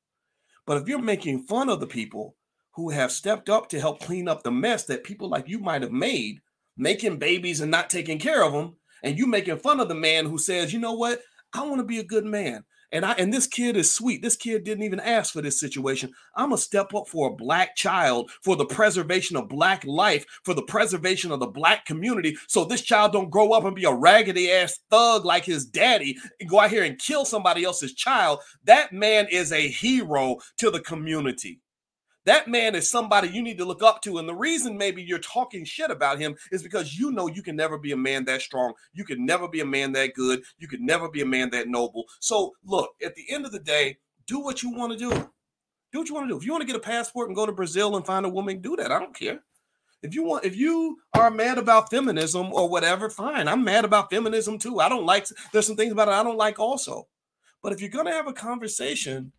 But 0.65 0.81
if 0.81 0.87
you're 0.87 1.01
making 1.01 1.43
fun 1.43 1.69
of 1.69 1.79
the 1.79 1.87
people 1.87 2.35
who 2.71 2.89
have 2.89 3.11
stepped 3.11 3.49
up 3.49 3.69
to 3.69 3.79
help 3.79 4.01
clean 4.01 4.27
up 4.27 4.43
the 4.43 4.51
mess 4.51 4.85
that 4.85 5.03
people 5.03 5.29
like 5.29 5.47
you 5.47 5.59
might 5.59 5.81
have 5.81 5.91
made, 5.91 6.39
making 6.77 7.17
babies 7.17 7.61
and 7.61 7.69
not 7.69 7.89
taking 7.89 8.17
care 8.17 8.43
of 8.43 8.53
them, 8.53 8.75
and 9.03 9.17
you 9.17 9.27
making 9.27 9.57
fun 9.57 9.79
of 9.79 9.89
the 9.89 9.95
man 9.95 10.25
who 10.25 10.37
says, 10.37 10.73
you 10.73 10.79
know 10.79 10.93
what, 10.93 11.21
I 11.53 11.61
want 11.63 11.79
to 11.79 11.83
be 11.83 11.99
a 11.99 12.03
good 12.03 12.25
man. 12.25 12.63
And 12.93 13.03
I 13.03 13.13
and 13.13 13.33
this 13.33 13.47
kid 13.47 13.75
is 13.75 13.91
sweet. 13.91 14.21
This 14.21 14.35
kid 14.35 14.63
didn't 14.63 14.83
even 14.83 14.99
ask 14.99 15.33
for 15.33 15.41
this 15.41 15.59
situation. 15.59 16.13
I'm 16.35 16.49
gonna 16.49 16.59
step 16.59 16.93
up 16.93 17.07
for 17.07 17.27
a 17.27 17.35
black 17.35 17.75
child, 17.75 18.29
for 18.43 18.55
the 18.55 18.67
preservation 18.67 19.35
of 19.35 19.49
black 19.49 19.83
life, 19.83 20.25
for 20.43 20.53
the 20.53 20.61
preservation 20.61 21.31
of 21.31 21.39
the 21.39 21.47
black 21.47 21.85
community. 21.85 22.37
So 22.47 22.63
this 22.63 22.81
child 22.81 23.11
don't 23.11 23.31
grow 23.31 23.51
up 23.51 23.65
and 23.65 23.75
be 23.75 23.85
a 23.85 23.93
raggedy 23.93 24.51
ass 24.51 24.79
thug 24.91 25.25
like 25.25 25.43
his 25.43 25.65
daddy 25.65 26.17
and 26.39 26.47
go 26.47 26.59
out 26.59 26.69
here 26.69 26.83
and 26.83 26.99
kill 26.99 27.25
somebody 27.25 27.63
else's 27.63 27.95
child. 27.95 28.39
That 28.65 28.93
man 28.93 29.27
is 29.31 29.51
a 29.51 29.67
hero 29.67 30.37
to 30.57 30.69
the 30.69 30.79
community. 30.79 31.61
That 32.25 32.47
man 32.47 32.75
is 32.75 32.89
somebody 32.89 33.27
you 33.29 33.41
need 33.41 33.57
to 33.57 33.65
look 33.65 33.83
up 33.83 34.01
to. 34.03 34.17
And 34.17 34.27
the 34.27 34.35
reason 34.35 34.77
maybe 34.77 35.03
you're 35.03 35.19
talking 35.19 35.65
shit 35.65 35.91
about 35.91 36.19
him 36.19 36.35
is 36.51 36.63
because 36.63 36.97
you 36.97 37.11
know 37.11 37.27
you 37.27 37.43
can 37.43 37.55
never 37.55 37.77
be 37.77 37.91
a 37.91 37.97
man 37.97 38.25
that 38.25 38.41
strong. 38.41 38.73
You 38.93 39.03
can 39.03 39.25
never 39.25 39.47
be 39.47 39.59
a 39.59 39.65
man 39.65 39.91
that 39.93 40.13
good. 40.13 40.43
You 40.57 40.67
can 40.67 40.85
never 40.85 41.09
be 41.09 41.21
a 41.21 41.25
man 41.25 41.49
that 41.51 41.67
noble. 41.67 42.05
So, 42.19 42.53
look, 42.63 42.91
at 43.03 43.15
the 43.15 43.25
end 43.29 43.45
of 43.45 43.51
the 43.51 43.59
day, 43.59 43.97
do 44.25 44.39
what 44.39 44.63
you 44.63 44.71
want 44.71 44.93
to 44.93 44.97
do. 44.97 45.09
Do 45.91 45.99
what 45.99 46.07
you 46.07 46.15
want 46.15 46.27
to 46.27 46.33
do. 46.33 46.37
If 46.37 46.45
you 46.45 46.51
want 46.51 46.61
to 46.61 46.67
get 46.67 46.75
a 46.75 46.79
passport 46.79 47.27
and 47.27 47.35
go 47.35 47.45
to 47.45 47.51
Brazil 47.51 47.95
and 47.97 48.05
find 48.05 48.25
a 48.25 48.29
woman, 48.29 48.61
do 48.61 48.75
that. 48.77 48.91
I 48.91 48.99
don't 48.99 49.15
care. 49.15 49.41
If 50.01 50.13
you 50.13 50.23
want, 50.23 50.43
if 50.43 50.55
you 50.55 50.97
are 51.13 51.31
mad 51.31 51.57
about 51.57 51.89
feminism 51.89 52.51
or 52.51 52.69
whatever, 52.69 53.09
fine. 53.09 53.47
I'm 53.47 53.63
mad 53.63 53.85
about 53.85 54.09
feminism 54.09 54.57
too. 54.57 54.79
I 54.79 54.89
don't 54.89 55.05
like, 55.05 55.27
there's 55.51 55.67
some 55.67 55.77
things 55.77 55.93
about 55.93 56.09
it 56.09 56.13
I 56.13 56.23
don't 56.23 56.37
like 56.37 56.59
also. 56.59 57.07
But 57.61 57.71
if 57.71 57.81
you're 57.81 58.03
to 58.03 58.11
have 58.11 58.27
a 58.27 58.33
conversation 58.33 59.31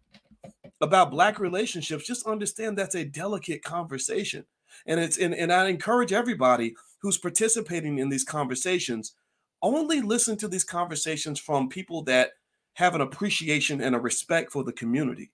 about 0.85 1.11
black 1.11 1.39
relationships, 1.41 2.07
just 2.07 2.27
understand 2.27 2.77
that's 2.77 2.95
a 2.95 3.05
delicate 3.05 3.63
conversation. 3.65 4.45
And 4.87 5.01
it's 5.01 5.19
and, 5.19 5.35
and 5.35 5.53
I 5.53 5.69
encourage 5.69 6.13
everybody 6.13 6.75
who's 7.01 7.19
participating 7.19 7.99
in 7.99 8.09
these 8.09 8.25
conversations, 8.25 9.15
only 9.63 10.01
listen 10.01 10.37
to 10.39 10.49
these 10.49 10.65
conversations 10.65 11.41
from 11.41 11.69
people 11.69 12.03
that 12.05 12.33
have 12.75 12.95
an 12.95 13.01
appreciation 13.01 13.81
and 13.81 13.95
a 13.95 14.01
respect 14.01 14.53
for 14.53 14.63
the 14.63 14.73
community. 14.73 15.31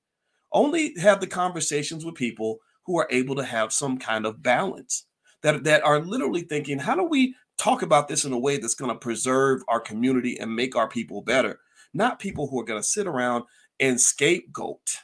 Only 0.53 0.95
have 0.99 1.21
the 1.21 1.27
conversations 1.27 2.05
with 2.05 2.15
people 2.15 2.59
who 2.87 2.99
are 2.99 3.09
able 3.11 3.35
to 3.37 3.45
have 3.45 3.73
some 3.73 3.99
kind 3.99 4.27
of 4.27 4.43
balance 4.43 5.07
that, 5.43 5.65
that 5.65 5.83
are 5.85 6.01
literally 6.01 6.43
thinking, 6.43 6.79
how 6.79 6.95
do 6.95 7.05
we 7.05 7.35
talk 7.57 7.83
about 7.83 8.09
this 8.09 8.25
in 8.25 8.33
a 8.33 8.39
way 8.39 8.59
that's 8.59 8.75
going 8.75 8.91
to 8.91 8.99
preserve 8.99 9.63
our 9.69 9.81
community 9.81 10.39
and 10.39 10.55
make 10.55 10.77
our 10.77 10.89
people 10.89 11.23
better? 11.23 11.61
Not 11.95 12.19
people 12.19 12.47
who 12.47 12.61
are 12.61 12.65
going 12.65 12.81
to 12.81 12.87
sit 12.87 13.07
around 13.07 13.45
and 13.79 14.01
scapegoat 14.01 14.99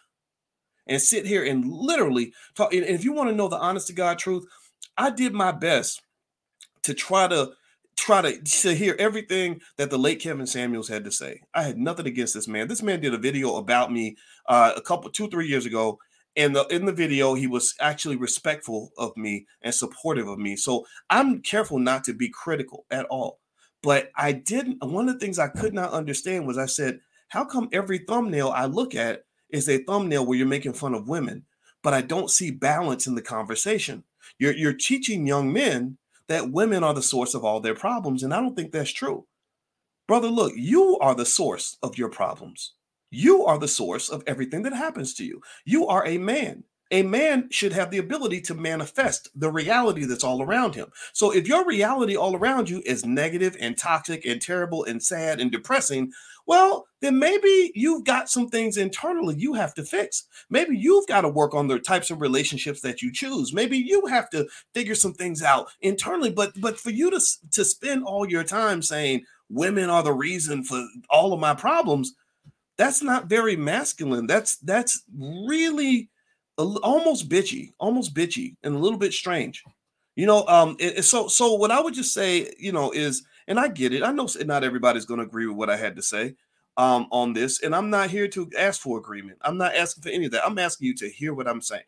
and 0.87 1.01
sit 1.01 1.27
here 1.27 1.45
and 1.45 1.67
literally 1.67 2.33
talk. 2.55 2.73
And 2.73 2.85
if 2.85 3.05
you 3.05 3.13
want 3.13 3.31
to 3.31 3.37
know 3.37 3.49
the 3.49 3.59
honest 3.59 3.89
to 3.89 3.93
God 3.93 4.19
truth, 4.19 4.45
I 4.97 5.11
did 5.11 5.33
my 5.35 5.53
best 5.53 6.03
to 6.85 6.95
try 6.95 7.29
to 7.29 7.53
try 7.97 8.21
to, 8.21 8.43
to 8.43 8.75
hear 8.75 8.95
everything 8.99 9.61
that 9.79 9.91
the 9.91 9.99
late 9.99 10.21
Kevin 10.21 10.47
Samuels 10.47 10.89
had 10.89 11.05
to 11.05 11.11
say. 11.11 11.41
I 11.55 11.63
had 11.63 11.79
nothing 11.79 12.07
against 12.07 12.35
this 12.35 12.47
man. 12.47 12.69
This 12.69 12.83
man 12.83 13.01
did 13.01 13.15
a 13.15 13.19
video 13.19 13.57
about 13.57 13.91
me 13.91 14.17
uh, 14.49 14.73
a 14.77 14.81
couple 14.83 15.11
two 15.11 15.29
three 15.29 15.49
years 15.49 15.67
ago. 15.67 15.99
And 16.37 16.55
the, 16.55 16.67
in 16.67 16.85
the 16.85 16.93
video, 16.93 17.33
he 17.33 17.47
was 17.47 17.75
actually 17.81 18.17
respectful 18.17 18.91
of 18.99 19.17
me 19.17 19.47
and 19.63 19.75
supportive 19.75 20.29
of 20.29 20.39
me. 20.39 20.55
So 20.57 20.87
I'm 21.09 21.41
careful 21.41 21.79
not 21.79 22.05
to 22.05 22.13
be 22.13 22.29
critical 22.29 22.85
at 22.91 23.07
all. 23.07 23.41
But 23.83 24.11
I 24.17 24.33
didn't. 24.33 24.85
One 24.85 25.09
of 25.09 25.15
the 25.15 25.21
things 25.21 25.39
I 25.39 25.49
could 25.49 25.73
not 25.73 25.93
understand 25.93 26.47
was 26.47 26.59
I 26.59 26.67
said, 26.67 27.01
how 27.29 27.45
come 27.45 27.71
every 27.73 27.99
thumbnail 27.99 28.51
I 28.51 28.67
look 28.67 28.95
at 28.95 29.25
is 29.51 29.69
a 29.69 29.79
thumbnail 29.85 30.27
where 30.27 30.37
you're 30.37 30.47
making 30.47 30.73
fun 30.73 30.95
of 30.95 31.09
women, 31.09 31.45
but 31.83 31.95
I 31.95 32.01
don't 32.01 32.31
see 32.31 32.51
balance 32.51 33.07
in 33.07 33.15
the 33.15 33.23
conversation. 33.23 34.03
You're, 34.39 34.55
you're 34.55 34.73
teaching 34.73 35.27
young 35.27 35.53
men 35.53 35.99
that 36.29 36.51
women 36.51 36.83
are 36.83 36.95
the 36.95 37.03
source 37.03 37.35
of 37.35 37.45
all 37.45 37.61
their 37.61 37.75
problems, 37.75 38.23
and 38.23 38.35
I 38.35 38.41
don't 38.41 38.57
think 38.57 38.73
that's 38.73 38.91
true. 38.91 39.27
Brother, 40.09 40.29
look, 40.29 40.53
you 40.57 40.99
are 41.01 41.15
the 41.15 41.27
source 41.27 41.79
of 41.83 41.99
your 41.99 42.09
problems. 42.09 42.73
You 43.11 43.45
are 43.45 43.59
the 43.59 43.69
source 43.69 44.09
of 44.09 44.23
everything 44.27 44.63
that 44.65 44.73
happens 44.73 45.15
to 45.15 45.25
you. 45.25 45.41
You 45.65 45.87
are 45.87 46.07
a 46.07 46.19
man 46.19 46.65
a 46.91 47.03
man 47.03 47.49
should 47.51 47.73
have 47.73 47.91
the 47.91 47.99
ability 47.99 48.41
to 48.41 48.55
manifest 48.55 49.29
the 49.35 49.51
reality 49.51 50.05
that's 50.05 50.25
all 50.25 50.43
around 50.43 50.75
him. 50.75 50.87
So 51.13 51.33
if 51.33 51.49
your 51.49 51.67
reality 51.67 52.17
all 52.17 52.37
around 52.37 52.71
you 52.71 52.83
is 52.87 53.05
negative 53.05 53.57
and 53.61 53.77
toxic 53.77 54.25
and 54.25 54.41
terrible 54.41 54.85
and 54.85 55.03
sad 55.03 55.41
and 55.41 55.51
depressing, 55.51 56.13
well, 56.47 56.87
then 57.01 57.19
maybe 57.19 57.73
you've 57.75 58.05
got 58.05 58.31
some 58.31 58.49
things 58.49 58.77
internally 58.77 59.35
you 59.37 59.55
have 59.55 59.75
to 59.75 59.85
fix. 59.85 60.25
Maybe 60.49 60.77
you've 60.77 61.09
got 61.09 61.23
to 61.23 61.29
work 61.29 61.55
on 61.55 61.67
the 61.67 61.79
types 61.81 62.11
of 62.11 62.21
relationships 62.21 62.81
that 62.83 63.03
you 63.03 63.13
choose. 63.13 63.53
Maybe 63.53 63.79
you 63.79 64.07
have 64.07 64.31
to 64.31 64.47
figure 64.73 64.95
some 64.95 65.13
things 65.13 65.43
out 65.43 65.69
internally. 65.81 66.31
But 66.31 66.53
but 66.61 66.79
for 66.79 66.91
you 66.91 67.11
to 67.11 67.21
to 67.53 67.65
spend 67.65 68.05
all 68.05 68.31
your 68.31 68.45
time 68.45 68.81
saying 68.81 69.25
women 69.49 69.91
are 69.91 70.05
the 70.05 70.13
reason 70.13 70.63
for 70.63 70.87
all 71.11 71.33
of 71.33 71.41
my 71.41 71.55
problems, 71.55 72.15
that's 72.77 73.03
not 73.03 73.27
very 73.27 73.57
masculine. 73.57 74.29
That's 74.29 74.57
that's 74.59 75.03
really 75.19 76.11
almost 76.59 77.29
bitchy, 77.29 77.73
almost 77.79 78.15
bitchy, 78.15 78.57
and 78.63 78.75
a 78.75 78.79
little 78.79 78.99
bit 78.99 79.13
strange. 79.13 79.63
You 80.17 80.27
know, 80.27 80.47
um, 80.47 80.77
so 81.03 81.29
so 81.29 81.55
what 81.55 81.71
I 81.71 81.81
would 81.81 81.95
just 81.95 82.15
say, 82.15 82.53
you 82.59 82.73
know, 82.73 82.91
is 82.93 83.23
And 83.49 83.61
I 83.61 83.69
get 83.69 83.93
it. 83.93 84.03
I 84.03 84.13
know 84.13 84.29
not 84.45 84.65
everybody's 84.65 85.05
going 85.05 85.21
to 85.21 85.27
agree 85.27 85.47
with 85.47 85.57
what 85.57 85.71
I 85.71 85.77
had 85.77 85.97
to 85.97 86.03
say 86.03 86.35
um, 86.77 87.07
on 87.11 87.33
this, 87.33 87.63
and 87.63 87.75
I'm 87.75 87.91
not 87.91 88.11
here 88.11 88.29
to 88.29 88.51
ask 88.59 88.81
for 88.81 88.99
agreement. 88.99 89.39
I'm 89.43 89.57
not 89.57 89.75
asking 89.77 90.03
for 90.03 90.09
any 90.09 90.27
of 90.27 90.33
that. 90.33 90.45
I'm 90.45 90.59
asking 90.59 90.89
you 90.89 90.95
to 90.97 91.09
hear 91.09 91.33
what 91.35 91.49
I'm 91.49 91.61
saying. 91.61 91.85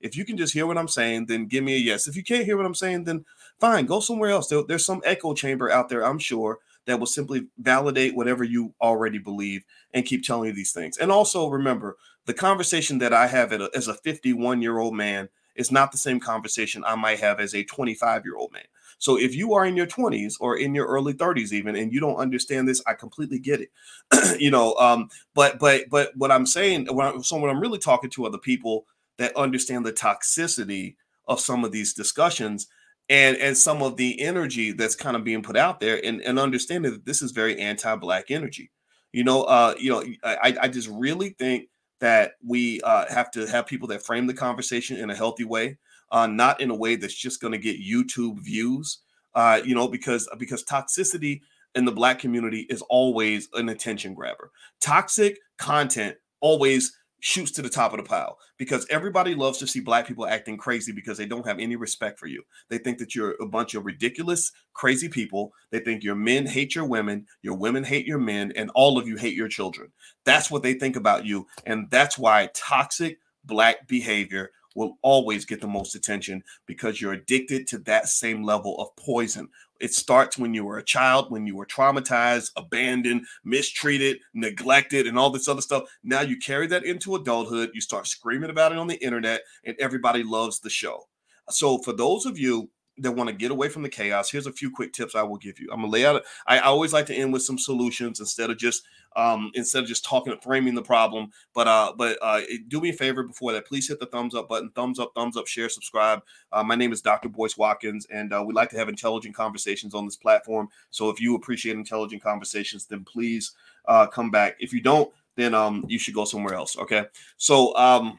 If 0.00 0.16
you 0.16 0.24
can 0.24 0.36
just 0.36 0.52
hear 0.52 0.66
what 0.66 0.78
I'm 0.78 0.88
saying, 0.88 1.26
then 1.26 1.46
give 1.46 1.64
me 1.64 1.74
a 1.74 1.78
yes. 1.78 2.06
If 2.06 2.16
you 2.16 2.22
can't 2.22 2.44
hear 2.44 2.56
what 2.56 2.66
I'm 2.66 2.74
saying, 2.74 3.04
then 3.04 3.24
fine, 3.58 3.86
go 3.86 4.00
somewhere 4.00 4.30
else. 4.30 4.48
There, 4.48 4.62
there's 4.62 4.86
some 4.86 5.02
echo 5.04 5.34
chamber 5.34 5.70
out 5.70 5.88
there, 5.88 6.04
I'm 6.06 6.20
sure, 6.20 6.58
that 6.86 6.98
will 6.98 7.06
simply 7.06 7.48
validate 7.58 8.14
whatever 8.14 8.44
you 8.44 8.74
already 8.80 9.18
believe 9.18 9.64
and 9.94 10.06
keep 10.06 10.22
telling 10.22 10.48
you 10.48 10.54
these 10.54 10.72
things. 10.72 10.98
And 10.98 11.10
also 11.10 11.48
remember, 11.48 11.96
the 12.28 12.34
conversation 12.34 12.98
that 12.98 13.14
I 13.14 13.26
have 13.26 13.54
as 13.54 13.88
a 13.88 13.94
51 13.94 14.60
year 14.60 14.78
old 14.78 14.94
man 14.94 15.30
is 15.56 15.72
not 15.72 15.90
the 15.90 15.98
same 15.98 16.20
conversation 16.20 16.84
I 16.84 16.94
might 16.94 17.20
have 17.20 17.40
as 17.40 17.54
a 17.54 17.64
25 17.64 18.22
year 18.26 18.36
old 18.36 18.52
man. 18.52 18.66
So 18.98 19.18
if 19.18 19.34
you 19.34 19.54
are 19.54 19.64
in 19.64 19.76
your 19.76 19.86
20s 19.86 20.34
or 20.38 20.58
in 20.58 20.74
your 20.74 20.86
early 20.86 21.14
30s 21.14 21.52
even 21.52 21.74
and 21.74 21.90
you 21.90 22.00
don't 22.00 22.16
understand 22.16 22.68
this, 22.68 22.82
I 22.86 22.92
completely 22.92 23.38
get 23.38 23.62
it. 23.62 23.70
you 24.38 24.50
know, 24.50 24.74
um, 24.74 25.08
but 25.34 25.58
but 25.58 25.88
but 25.88 26.12
what 26.16 26.30
I'm 26.30 26.44
saying, 26.44 26.88
when 26.94 27.06
I, 27.06 27.18
so 27.22 27.38
when 27.38 27.50
I'm 27.50 27.62
really 27.62 27.78
talking 27.78 28.10
to 28.10 28.26
other 28.26 28.36
people 28.36 28.84
that 29.16 29.34
understand 29.34 29.86
the 29.86 29.92
toxicity 29.92 30.96
of 31.26 31.40
some 31.40 31.64
of 31.64 31.72
these 31.72 31.94
discussions 31.94 32.66
and 33.08 33.38
and 33.38 33.56
some 33.56 33.82
of 33.82 33.96
the 33.96 34.20
energy 34.20 34.72
that's 34.72 34.96
kind 34.96 35.16
of 35.16 35.24
being 35.24 35.42
put 35.42 35.56
out 35.56 35.80
there 35.80 35.98
and, 36.04 36.20
and 36.20 36.38
understanding 36.38 36.92
that 36.92 37.06
this 37.06 37.22
is 37.22 37.30
very 37.30 37.58
anti-black 37.58 38.30
energy. 38.30 38.70
You 39.12 39.24
know, 39.24 39.44
uh, 39.44 39.74
you 39.78 39.90
know, 39.90 40.04
I, 40.22 40.54
I 40.60 40.68
just 40.68 40.88
really 40.88 41.30
think 41.30 41.68
that 42.00 42.32
we 42.44 42.80
uh, 42.82 43.06
have 43.12 43.30
to 43.32 43.46
have 43.46 43.66
people 43.66 43.88
that 43.88 44.04
frame 44.04 44.26
the 44.26 44.34
conversation 44.34 44.96
in 44.96 45.10
a 45.10 45.14
healthy 45.14 45.44
way 45.44 45.78
uh, 46.10 46.26
not 46.26 46.60
in 46.60 46.70
a 46.70 46.74
way 46.74 46.96
that's 46.96 47.14
just 47.14 47.40
going 47.40 47.52
to 47.52 47.58
get 47.58 47.80
YouTube 47.80 48.40
views. 48.40 48.98
Uh, 49.34 49.60
you 49.64 49.74
know, 49.74 49.88
because 49.88 50.28
because 50.38 50.64
toxicity 50.64 51.40
in 51.74 51.84
the 51.84 51.92
black 51.92 52.18
community 52.18 52.66
is 52.70 52.82
always 52.82 53.48
an 53.54 53.68
attention 53.68 54.14
grabber. 54.14 54.50
Toxic 54.80 55.38
content 55.58 56.16
always 56.40 56.96
shoots 57.20 57.50
to 57.52 57.62
the 57.62 57.68
top 57.68 57.92
of 57.92 57.98
the 57.98 58.04
pile 58.04 58.38
because 58.56 58.86
everybody 58.90 59.34
loves 59.34 59.58
to 59.58 59.66
see 59.66 59.80
black 59.80 60.06
people 60.06 60.26
acting 60.26 60.56
crazy 60.56 60.92
because 60.92 61.18
they 61.18 61.26
don't 61.26 61.46
have 61.46 61.58
any 61.58 61.76
respect 61.76 62.18
for 62.18 62.26
you. 62.26 62.42
They 62.68 62.78
think 62.78 62.98
that 62.98 63.14
you're 63.14 63.34
a 63.40 63.46
bunch 63.46 63.74
of 63.74 63.84
ridiculous, 63.84 64.52
crazy 64.72 65.08
people. 65.08 65.52
They 65.70 65.80
think 65.80 66.02
your 66.04 66.14
men 66.14 66.46
hate 66.46 66.74
your 66.74 66.84
women, 66.84 67.26
your 67.42 67.54
women 67.54 67.84
hate 67.84 68.06
your 68.06 68.18
men, 68.18 68.52
and 68.54 68.70
all 68.74 68.98
of 68.98 69.08
you 69.08 69.16
hate 69.16 69.34
your 69.34 69.48
children. 69.48 69.92
That's 70.24 70.50
what 70.50 70.62
they 70.62 70.74
think 70.74 70.96
about 70.96 71.26
you. 71.26 71.46
And 71.66 71.90
that's 71.90 72.18
why 72.18 72.50
toxic 72.54 73.18
black 73.44 73.88
behavior 73.88 74.50
will 74.74 74.96
always 75.02 75.44
get 75.44 75.60
the 75.60 75.66
most 75.66 75.96
attention 75.96 76.42
because 76.66 77.00
you're 77.00 77.12
addicted 77.12 77.66
to 77.66 77.78
that 77.78 78.08
same 78.08 78.44
level 78.44 78.76
of 78.80 78.94
poison. 78.96 79.48
It 79.80 79.94
starts 79.94 80.38
when 80.38 80.54
you 80.54 80.64
were 80.64 80.78
a 80.78 80.84
child, 80.84 81.30
when 81.30 81.46
you 81.46 81.56
were 81.56 81.66
traumatized, 81.66 82.50
abandoned, 82.56 83.24
mistreated, 83.44 84.18
neglected, 84.34 85.06
and 85.06 85.18
all 85.18 85.30
this 85.30 85.48
other 85.48 85.60
stuff. 85.60 85.84
Now 86.02 86.20
you 86.20 86.36
carry 86.36 86.66
that 86.68 86.84
into 86.84 87.14
adulthood. 87.14 87.70
You 87.74 87.80
start 87.80 88.06
screaming 88.06 88.50
about 88.50 88.72
it 88.72 88.78
on 88.78 88.88
the 88.88 89.02
internet, 89.04 89.42
and 89.64 89.76
everybody 89.78 90.22
loves 90.22 90.60
the 90.60 90.70
show. 90.70 91.04
So, 91.50 91.78
for 91.78 91.92
those 91.92 92.26
of 92.26 92.38
you 92.38 92.70
that 93.00 93.12
want 93.12 93.28
to 93.28 93.34
get 93.34 93.50
away 93.50 93.68
from 93.68 93.82
the 93.82 93.88
chaos, 93.88 94.30
here's 94.30 94.46
a 94.46 94.52
few 94.52 94.70
quick 94.70 94.92
tips 94.92 95.14
I 95.14 95.22
will 95.22 95.36
give 95.36 95.58
you. 95.58 95.68
I'm 95.72 95.80
gonna 95.80 95.92
lay 95.92 96.04
out. 96.04 96.22
I 96.46 96.58
always 96.60 96.92
like 96.92 97.06
to 97.06 97.14
end 97.14 97.32
with 97.32 97.42
some 97.42 97.58
solutions 97.58 98.20
instead 98.20 98.50
of 98.50 98.58
just 98.58 98.84
um, 99.16 99.50
instead 99.54 99.82
of 99.82 99.88
just 99.88 100.04
talking 100.04 100.34
framing 100.42 100.74
the 100.74 100.82
problem. 100.82 101.30
But 101.54 101.68
uh, 101.68 101.92
but 101.96 102.18
uh, 102.22 102.40
do 102.68 102.80
me 102.80 102.90
a 102.90 102.92
favor 102.92 103.22
before 103.22 103.52
that, 103.52 103.66
please 103.66 103.88
hit 103.88 104.00
the 104.00 104.06
thumbs 104.06 104.34
up 104.34 104.48
button, 104.48 104.70
thumbs 104.74 104.98
up, 104.98 105.12
thumbs 105.14 105.36
up, 105.36 105.46
share, 105.46 105.68
subscribe. 105.68 106.22
Uh, 106.52 106.62
my 106.62 106.74
name 106.74 106.92
is 106.92 107.02
Dr. 107.02 107.28
Boyce 107.28 107.56
Watkins, 107.56 108.06
and 108.10 108.32
uh, 108.32 108.42
we 108.46 108.54
like 108.54 108.70
to 108.70 108.78
have 108.78 108.88
intelligent 108.88 109.34
conversations 109.34 109.94
on 109.94 110.04
this 110.04 110.16
platform. 110.16 110.68
So 110.90 111.10
if 111.10 111.20
you 111.20 111.34
appreciate 111.34 111.76
intelligent 111.76 112.22
conversations, 112.22 112.86
then 112.86 113.04
please 113.04 113.52
uh, 113.86 114.06
come 114.06 114.30
back. 114.30 114.56
If 114.60 114.72
you 114.72 114.80
don't, 114.80 115.12
then 115.36 115.54
um, 115.54 115.84
you 115.88 115.98
should 115.98 116.14
go 116.14 116.24
somewhere 116.24 116.54
else. 116.54 116.76
Okay. 116.78 117.04
So 117.36 117.76
um, 117.76 118.18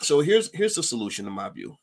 so 0.00 0.20
here's 0.20 0.52
here's 0.54 0.74
the 0.74 0.82
solution 0.82 1.26
in 1.26 1.32
my 1.32 1.48
view 1.48 1.76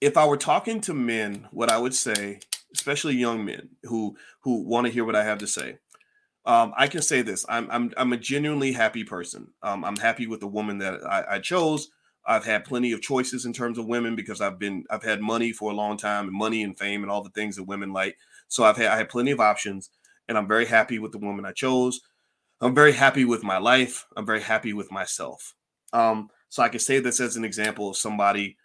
if 0.00 0.16
I 0.16 0.26
were 0.26 0.36
talking 0.36 0.80
to 0.82 0.94
men, 0.94 1.46
what 1.50 1.70
I 1.70 1.78
would 1.78 1.94
say, 1.94 2.40
especially 2.74 3.16
young 3.16 3.44
men 3.44 3.70
who 3.84 4.16
who 4.40 4.62
want 4.62 4.86
to 4.86 4.92
hear 4.92 5.04
what 5.04 5.16
I 5.16 5.24
have 5.24 5.38
to 5.38 5.46
say, 5.46 5.78
um, 6.46 6.72
I 6.76 6.86
can 6.86 7.02
say 7.02 7.22
this: 7.22 7.44
I'm 7.48 7.70
I'm 7.70 7.92
I'm 7.96 8.12
a 8.12 8.16
genuinely 8.16 8.72
happy 8.72 9.04
person. 9.04 9.48
Um, 9.62 9.84
I'm 9.84 9.96
happy 9.96 10.26
with 10.26 10.40
the 10.40 10.46
woman 10.46 10.78
that 10.78 11.04
I, 11.04 11.36
I, 11.36 11.38
chose. 11.38 11.90
I've 12.26 12.44
had 12.44 12.64
plenty 12.64 12.92
of 12.92 13.02
choices 13.02 13.44
in 13.44 13.52
terms 13.52 13.78
of 13.78 13.86
women 13.86 14.16
because 14.16 14.40
I've 14.40 14.58
been 14.58 14.84
I've 14.90 15.04
had 15.04 15.20
money 15.20 15.52
for 15.52 15.70
a 15.70 15.74
long 15.74 15.96
time 15.96 16.28
and 16.28 16.36
money 16.36 16.62
and 16.62 16.78
fame 16.78 17.02
and 17.02 17.10
all 17.10 17.22
the 17.22 17.30
things 17.30 17.56
that 17.56 17.64
women 17.64 17.92
like. 17.92 18.16
So 18.48 18.64
I've 18.64 18.76
had 18.76 18.86
I 18.86 18.96
had 18.96 19.10
plenty 19.10 19.32
of 19.32 19.40
options, 19.40 19.90
and 20.28 20.38
I'm 20.38 20.48
very 20.48 20.66
happy 20.66 20.98
with 20.98 21.12
the 21.12 21.18
woman 21.18 21.44
I 21.44 21.52
chose. 21.52 22.00
I'm 22.62 22.74
very 22.74 22.92
happy 22.92 23.24
with 23.24 23.42
my 23.42 23.58
life. 23.58 24.06
I'm 24.16 24.26
very 24.26 24.42
happy 24.42 24.72
with 24.72 24.90
myself. 24.90 25.54
Um, 25.92 26.30
so 26.48 26.62
I 26.62 26.68
can 26.68 26.80
say 26.80 27.00
this 27.00 27.20
as 27.20 27.36
an 27.36 27.44
example 27.44 27.90
of 27.90 27.96
somebody 27.96 28.56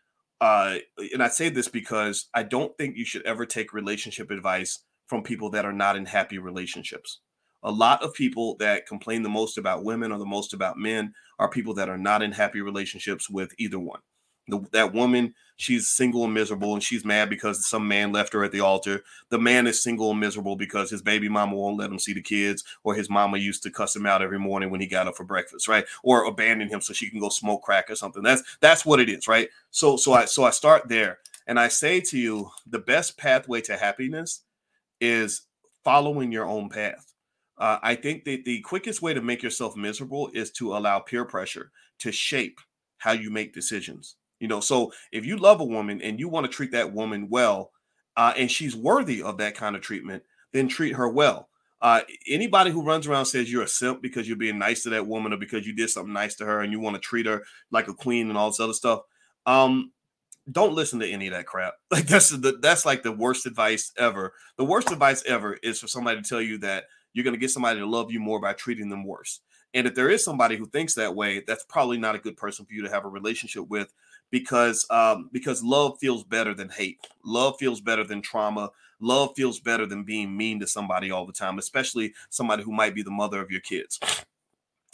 uh, 0.42 0.78
and 1.14 1.24
I 1.24 1.28
say 1.30 1.50
this 1.50 1.68
because 1.68 2.30
I 2.34 2.44
don't 2.44 2.76
think 2.78 2.98
you 2.98 3.06
should 3.06 3.26
ever 3.26 3.46
take 3.46 3.74
relationship 3.74 4.32
advice 4.32 4.84
from 5.08 5.24
people 5.24 5.50
that 5.52 5.66
are 5.66 5.74
not 5.74 5.96
in 5.96 6.06
happy 6.06 6.38
relationships. 6.38 7.22
A 7.64 7.72
lot 7.72 8.04
of 8.04 8.14
people 8.14 8.56
that 8.58 8.86
complain 8.86 9.24
the 9.24 9.30
most 9.30 9.58
about 9.58 9.84
women 9.84 10.12
or 10.12 10.20
the 10.20 10.26
most 10.26 10.54
about 10.54 10.78
men 10.78 11.14
are 11.40 11.50
people 11.50 11.74
that 11.76 11.90
are 11.90 11.98
not 11.98 12.22
in 12.22 12.32
happy 12.32 12.62
relationships 12.62 13.30
with 13.30 13.52
either 13.58 13.80
one. 13.80 14.02
The, 14.48 14.60
that 14.74 14.93
woman, 14.93 15.34
she's 15.56 15.88
single 15.88 16.24
and 16.24 16.34
miserable, 16.34 16.74
and 16.74 16.84
she's 16.84 17.04
mad 17.04 17.30
because 17.30 17.66
some 17.66 17.88
man 17.88 18.12
left 18.12 18.34
her 18.34 18.43
at 18.43 18.52
the 18.52 18.60
altar. 18.60 19.04
The 19.30 19.39
man 19.39 19.66
is 19.66 19.82
single 19.82 20.12
and 20.12 20.20
miserable 20.20 20.56
because 20.56 20.89
his 20.89 21.02
baby 21.02 21.30
mama 21.30 21.56
won't 21.56 21.78
let 21.78 21.89
him 21.89 22.00
see 22.00 22.14
the 22.14 22.22
kids, 22.22 22.64
or 22.84 22.93
his 22.93 23.10
mama 23.10 23.38
used 23.38 23.64
to 23.64 23.72
cuss 23.72 23.96
him 23.96 24.06
out 24.06 24.22
every 24.22 24.39
morning 24.39 24.70
when 24.70 24.82
he 24.82 24.88
got 24.88 25.08
up 25.08 25.16
for 25.16 25.24
breakfast, 25.24 25.68
right? 25.68 25.86
Or 26.04 26.26
abandon 26.26 26.70
him 26.70 26.82
so 26.82 26.93
she 26.93 27.10
can 27.10 27.20
go 27.20 27.30
smoke 27.30 27.64
crack 27.64 27.89
or 27.89 27.96
something. 27.96 28.22
That's 28.22 28.43
that's 28.60 28.86
what 28.86 29.00
it 29.00 29.10
is, 29.10 29.28
right? 29.28 29.50
So 29.72 29.98
so 29.98 30.14
I 30.14 30.26
so 30.26 30.43
I 30.43 30.52
start 30.52 30.88
there, 30.88 31.20
and 31.48 31.60
I 31.60 31.68
say 31.70 32.02
to 32.02 32.20
you, 32.20 32.52
the 32.68 32.80
best 32.80 33.18
pathway 33.18 33.62
to 33.62 33.78
happiness 33.78 34.41
is 35.02 35.41
following 35.84 36.32
your 36.32 36.46
own 36.46 36.70
path. 36.70 37.14
Uh, 37.58 37.80
I 37.82 37.96
think 37.96 38.26
that 38.26 38.43
the 38.43 38.62
quickest 38.62 39.02
way 39.02 39.14
to 39.14 39.22
make 39.22 39.41
yourself 39.41 39.76
miserable 39.78 40.30
is 40.34 40.52
to 40.52 40.76
allow 40.76 41.00
peer 41.00 41.24
pressure 41.24 41.72
to 42.00 42.12
shape 42.12 42.60
how 42.98 43.14
you 43.14 43.30
make 43.30 43.54
decisions. 43.54 44.16
You 44.40 44.48
know, 44.48 44.60
so 44.60 44.92
if 45.12 45.26
you 45.26 45.38
love 45.38 45.62
a 45.62 45.66
woman 45.66 46.02
and 46.02 46.20
you 46.20 46.28
want 46.28 46.46
to 46.46 46.52
treat 46.52 46.72
that 46.72 46.94
woman 46.94 47.28
well, 47.30 47.72
uh, 48.18 48.34
and 48.38 48.50
she's 48.50 48.76
worthy 48.76 49.22
of 49.22 49.38
that 49.38 49.56
kind 49.56 49.76
of 49.76 49.82
treatment, 49.82 50.24
then 50.54 50.68
treat 50.68 50.96
her 50.96 51.10
well. 51.10 51.50
Uh, 51.82 52.02
anybody 52.30 52.72
who 52.72 52.82
runs 52.82 53.06
around 53.06 53.26
says 53.26 53.52
you're 53.52 53.64
a 53.64 53.68
simp 53.68 54.02
because 54.02 54.28
you're 54.28 54.38
being 54.38 54.58
nice 54.58 54.84
to 54.84 54.90
that 54.90 55.06
woman 55.06 55.34
or 55.34 55.38
because 55.38 55.68
you 55.68 55.76
did 55.76 55.90
something 55.90 56.14
nice 56.14 56.36
to 56.36 56.46
her 56.46 56.62
and 56.62 56.72
you 56.72 56.80
want 56.80 56.96
to 56.96 57.02
treat 57.02 57.26
her 57.26 57.44
like 57.72 57.88
a 57.88 57.94
queen 57.94 58.30
and 58.30 58.38
all 58.38 58.50
this 58.50 58.60
other 58.60 58.74
stuff, 58.74 59.02
um, 59.46 59.92
don't 60.52 60.74
listen 60.74 61.00
to 61.00 61.10
any 61.10 61.28
of 61.28 61.34
that 61.34 61.46
crap. 61.46 61.74
Like 61.92 62.08
that's 62.08 62.30
the 62.30 62.58
that's 62.62 62.86
like 62.86 63.04
the 63.04 63.12
worst 63.12 63.46
advice 63.46 63.92
ever. 63.98 64.34
The 64.58 64.66
worst 64.66 64.92
advice 64.92 65.24
ever 65.26 65.54
is 65.64 65.80
for 65.80 65.88
somebody 65.88 66.22
to 66.22 66.28
tell 66.28 66.42
you 66.42 66.58
that 66.60 66.86
you're 67.14 67.24
going 67.24 67.34
to 67.34 67.40
get 67.40 67.52
somebody 67.52 67.80
to 67.80 67.86
love 67.86 68.12
you 68.12 68.20
more 68.20 68.40
by 68.40 68.54
treating 68.54 68.90
them 68.90 69.06
worse. 69.06 69.42
And 69.74 69.88
if 69.88 69.96
there 69.96 70.10
is 70.10 70.24
somebody 70.24 70.56
who 70.56 70.66
thinks 70.68 70.96
that 70.96 71.16
way, 71.16 71.44
that's 71.46 71.66
probably 71.66 71.98
not 71.98 72.16
a 72.16 72.20
good 72.20 72.38
person 72.38 72.66
for 72.66 72.74
you 72.74 72.84
to 72.84 72.90
have 72.90 73.06
a 73.06 73.10
relationship 73.10 73.68
with 73.68 73.94
because 74.32 74.86
um, 74.89 75.30
because 75.32 75.63
love 75.63 75.97
feels 75.99 76.23
better 76.23 76.53
than 76.53 76.69
hate. 76.69 76.99
Love 77.23 77.55
feels 77.59 77.82
better 77.82 78.03
than 78.03 78.21
trauma. 78.21 78.69
Love 78.99 79.34
feels 79.36 79.59
better 79.59 79.86
than 79.86 80.03
being 80.03 80.36
mean 80.36 80.59
to 80.59 80.67
somebody 80.67 81.11
all 81.11 81.26
the 81.26 81.34
time, 81.34 81.59
especially 81.59 82.13
somebody 82.30 82.63
who 82.63 82.71
might 82.71 82.95
be 82.95 83.03
the 83.03 83.11
mother 83.11 83.41
of 83.41 83.51
your 83.51 83.61
kids. 83.61 83.99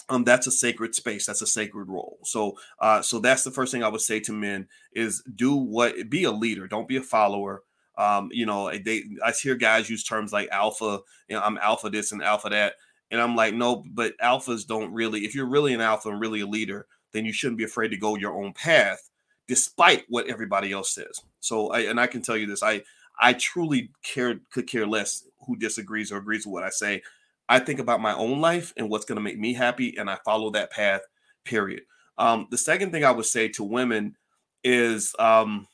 Um, 0.09 0.25
that's 0.25 0.47
a 0.47 0.51
sacred 0.51 0.93
space. 0.95 1.25
That's 1.25 1.41
a 1.41 1.47
sacred 1.47 1.86
role. 1.88 2.19
So, 2.23 2.57
uh, 2.79 3.01
so 3.01 3.19
that's 3.19 3.43
the 3.43 3.51
first 3.51 3.71
thing 3.71 3.84
I 3.84 3.88
would 3.88 4.01
say 4.01 4.19
to 4.21 4.34
men 4.34 4.67
is 4.93 5.23
do 5.36 5.55
what 5.55 6.09
be 6.09 6.25
a 6.25 6.32
leader. 6.32 6.67
Don't 6.67 6.88
be 6.88 6.97
a 6.97 7.01
follower. 7.01 7.63
Um, 7.97 8.29
you 8.32 8.45
know, 8.45 8.69
they 8.69 9.03
I 9.23 9.32
hear 9.32 9.55
guys 9.55 9.89
use 9.89 10.03
terms 10.03 10.34
like 10.34 10.49
alpha. 10.49 10.99
You 11.29 11.38
know, 11.38 11.41
I'm 11.41 11.57
alpha 11.59 11.89
this 11.89 12.11
and 12.11 12.23
alpha 12.23 12.49
that, 12.49 12.73
and 13.09 13.21
I'm 13.21 13.36
like, 13.36 13.53
no, 13.53 13.84
but 13.93 14.17
alphas 14.17 14.67
don't 14.67 14.91
really. 14.91 15.21
If 15.21 15.36
you're 15.36 15.45
really 15.45 15.73
an 15.73 15.82
alpha 15.82 16.09
and 16.09 16.19
really 16.19 16.41
a 16.41 16.47
leader, 16.47 16.88
then 17.13 17.23
you 17.23 17.32
shouldn't 17.32 17.59
be 17.59 17.63
afraid 17.63 17.89
to 17.89 17.97
go 17.97 18.15
your 18.15 18.34
own 18.34 18.53
path 18.53 19.11
despite 19.48 20.06
what 20.10 20.28
everybody 20.28 20.72
else 20.72 20.94
says. 20.94 21.22
So, 21.39 21.70
I, 21.70 21.82
and 21.82 22.00
I 22.00 22.08
can 22.08 22.22
tell 22.22 22.38
you 22.38 22.48
this, 22.48 22.64
I 22.64 22.84
I 23.20 23.34
truly 23.34 23.92
care 24.04 24.39
could 24.52 24.68
care 24.68 24.88
less 24.88 25.28
who 25.46 25.56
disagrees 25.56 26.12
or 26.12 26.18
agrees 26.18 26.46
with 26.46 26.54
what 26.54 26.64
I 26.64 26.70
say. 26.70 27.02
I 27.50 27.60
think 27.60 27.80
about 27.80 28.02
my 28.02 28.14
own 28.14 28.39
life 28.39 28.74
and 28.78 28.89
what's 28.89 29.06
going 29.06 29.18
to 29.18 29.22
make 29.22 29.38
me 29.38 29.54
happy, 29.54 29.96
and 29.98 30.10
I 30.10 30.18
follow 30.24 30.52
that 30.52 30.72
path. 30.72 31.02
Period. 31.44 31.84
Um, 32.18 32.48
the 32.52 32.58
second 32.58 32.92
thing 32.92 33.04
I 33.04 33.12
would 33.12 33.26
say 33.26 33.48
to 33.50 33.64
women 33.64 34.16
is, 34.64 35.14
um, 35.20 35.68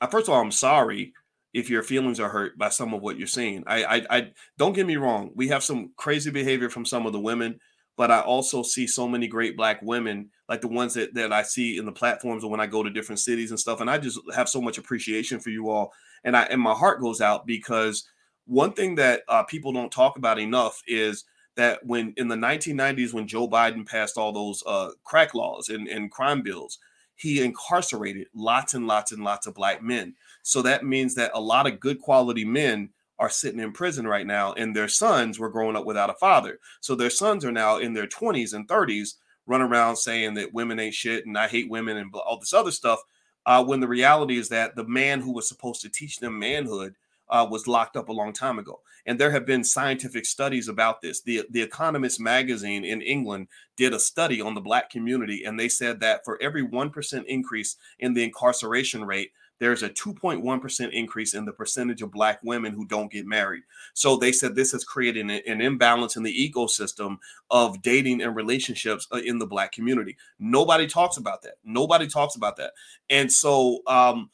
uh, 0.00 0.08
first 0.08 0.28
of 0.28 0.34
all, 0.34 0.42
I'm 0.42 0.50
sorry 0.50 1.12
if 1.54 1.70
your 1.70 1.82
feelings 1.82 2.18
are 2.18 2.28
hurt 2.28 2.58
by 2.58 2.68
some 2.68 2.92
of 2.92 3.02
what 3.02 3.18
you're 3.18 3.26
seeing. 3.26 3.62
I, 3.66 3.84
I, 3.84 4.06
I 4.10 4.32
don't 4.58 4.72
get 4.72 4.86
me 4.86 4.96
wrong. 4.96 5.30
We 5.34 5.48
have 5.48 5.62
some 5.62 5.92
crazy 5.96 6.30
behavior 6.30 6.70
from 6.70 6.84
some 6.84 7.06
of 7.06 7.12
the 7.12 7.20
women, 7.20 7.60
but 8.02 8.10
I 8.10 8.18
also 8.18 8.64
see 8.64 8.88
so 8.88 9.06
many 9.06 9.28
great 9.28 9.56
black 9.56 9.80
women, 9.80 10.30
like 10.48 10.60
the 10.60 10.66
ones 10.66 10.94
that, 10.94 11.14
that 11.14 11.32
I 11.32 11.44
see 11.44 11.78
in 11.78 11.84
the 11.84 11.92
platforms 11.92 12.42
or 12.42 12.50
when 12.50 12.58
I 12.58 12.66
go 12.66 12.82
to 12.82 12.90
different 12.90 13.20
cities 13.20 13.50
and 13.50 13.60
stuff. 13.60 13.80
And 13.80 13.88
I 13.88 13.96
just 13.96 14.18
have 14.34 14.48
so 14.48 14.60
much 14.60 14.76
appreciation 14.76 15.38
for 15.38 15.50
you 15.50 15.70
all. 15.70 15.92
And 16.24 16.36
I 16.36 16.42
and 16.46 16.60
my 16.60 16.72
heart 16.72 17.00
goes 17.00 17.20
out 17.20 17.46
because 17.46 18.08
one 18.44 18.72
thing 18.72 18.96
that 18.96 19.22
uh, 19.28 19.44
people 19.44 19.72
don't 19.72 19.92
talk 19.92 20.18
about 20.18 20.40
enough 20.40 20.82
is 20.88 21.26
that 21.54 21.86
when 21.86 22.12
in 22.16 22.26
the 22.26 22.34
1990s, 22.34 23.12
when 23.12 23.28
Joe 23.28 23.46
Biden 23.46 23.88
passed 23.88 24.18
all 24.18 24.32
those 24.32 24.64
uh, 24.66 24.90
crack 25.04 25.32
laws 25.32 25.68
and, 25.68 25.86
and 25.86 26.10
crime 26.10 26.42
bills, 26.42 26.80
he 27.14 27.40
incarcerated 27.40 28.26
lots 28.34 28.74
and 28.74 28.88
lots 28.88 29.12
and 29.12 29.22
lots 29.22 29.46
of 29.46 29.54
black 29.54 29.80
men. 29.80 30.16
So 30.42 30.60
that 30.62 30.84
means 30.84 31.14
that 31.14 31.30
a 31.34 31.40
lot 31.40 31.68
of 31.68 31.78
good 31.78 32.00
quality 32.00 32.44
men 32.44 32.88
are 33.22 33.30
sitting 33.30 33.60
in 33.60 33.70
prison 33.70 34.04
right 34.04 34.26
now, 34.26 34.52
and 34.54 34.74
their 34.74 34.88
sons 34.88 35.38
were 35.38 35.48
growing 35.48 35.76
up 35.76 35.86
without 35.86 36.10
a 36.10 36.14
father. 36.14 36.58
So 36.80 36.96
their 36.96 37.08
sons 37.08 37.44
are 37.44 37.52
now 37.52 37.76
in 37.76 37.94
their 37.94 38.08
20s 38.08 38.52
and 38.52 38.66
30s, 38.66 39.14
running 39.46 39.68
around 39.68 39.94
saying 39.94 40.34
that 40.34 40.52
women 40.52 40.80
ain't 40.80 40.94
shit 40.94 41.24
and 41.24 41.38
I 41.38 41.46
hate 41.46 41.70
women 41.70 41.98
and 41.98 42.12
all 42.12 42.40
this 42.40 42.52
other 42.52 42.72
stuff. 42.72 43.00
Uh, 43.46 43.62
when 43.64 43.78
the 43.78 43.86
reality 43.86 44.38
is 44.38 44.48
that 44.48 44.74
the 44.74 44.86
man 44.88 45.20
who 45.20 45.32
was 45.32 45.48
supposed 45.48 45.82
to 45.82 45.88
teach 45.88 46.18
them 46.18 46.36
manhood 46.36 46.96
uh, 47.28 47.46
was 47.48 47.68
locked 47.68 47.96
up 47.96 48.08
a 48.08 48.12
long 48.12 48.32
time 48.32 48.58
ago. 48.58 48.80
And 49.06 49.20
there 49.20 49.30
have 49.30 49.46
been 49.46 49.62
scientific 49.62 50.26
studies 50.26 50.66
about 50.66 51.00
this. 51.00 51.20
The, 51.20 51.44
the 51.50 51.62
Economist 51.62 52.18
magazine 52.18 52.84
in 52.84 53.02
England 53.02 53.46
did 53.76 53.94
a 53.94 54.00
study 54.00 54.40
on 54.40 54.54
the 54.54 54.60
Black 54.60 54.90
community, 54.90 55.44
and 55.44 55.58
they 55.58 55.68
said 55.68 56.00
that 56.00 56.24
for 56.24 56.42
every 56.42 56.66
1% 56.66 57.24
increase 57.26 57.76
in 58.00 58.14
the 58.14 58.24
incarceration 58.24 59.04
rate, 59.04 59.30
there's 59.62 59.84
a 59.84 59.88
2.1% 59.88 60.92
increase 60.92 61.34
in 61.34 61.44
the 61.44 61.52
percentage 61.52 62.02
of 62.02 62.10
black 62.10 62.40
women 62.42 62.72
who 62.72 62.84
don't 62.84 63.12
get 63.12 63.26
married. 63.26 63.62
So 63.94 64.16
they 64.16 64.32
said 64.32 64.56
this 64.56 64.72
has 64.72 64.82
created 64.82 65.20
an, 65.20 65.30
an 65.30 65.60
imbalance 65.60 66.16
in 66.16 66.24
the 66.24 66.52
ecosystem 66.52 67.18
of 67.48 67.80
dating 67.80 68.22
and 68.22 68.34
relationships 68.34 69.06
uh, 69.12 69.18
in 69.18 69.38
the 69.38 69.46
black 69.46 69.70
community. 69.70 70.16
Nobody 70.40 70.88
talks 70.88 71.16
about 71.16 71.42
that. 71.42 71.58
Nobody 71.62 72.08
talks 72.08 72.34
about 72.34 72.56
that. 72.56 72.72
And 73.08 73.30
so 73.30 73.82
um 73.86 74.30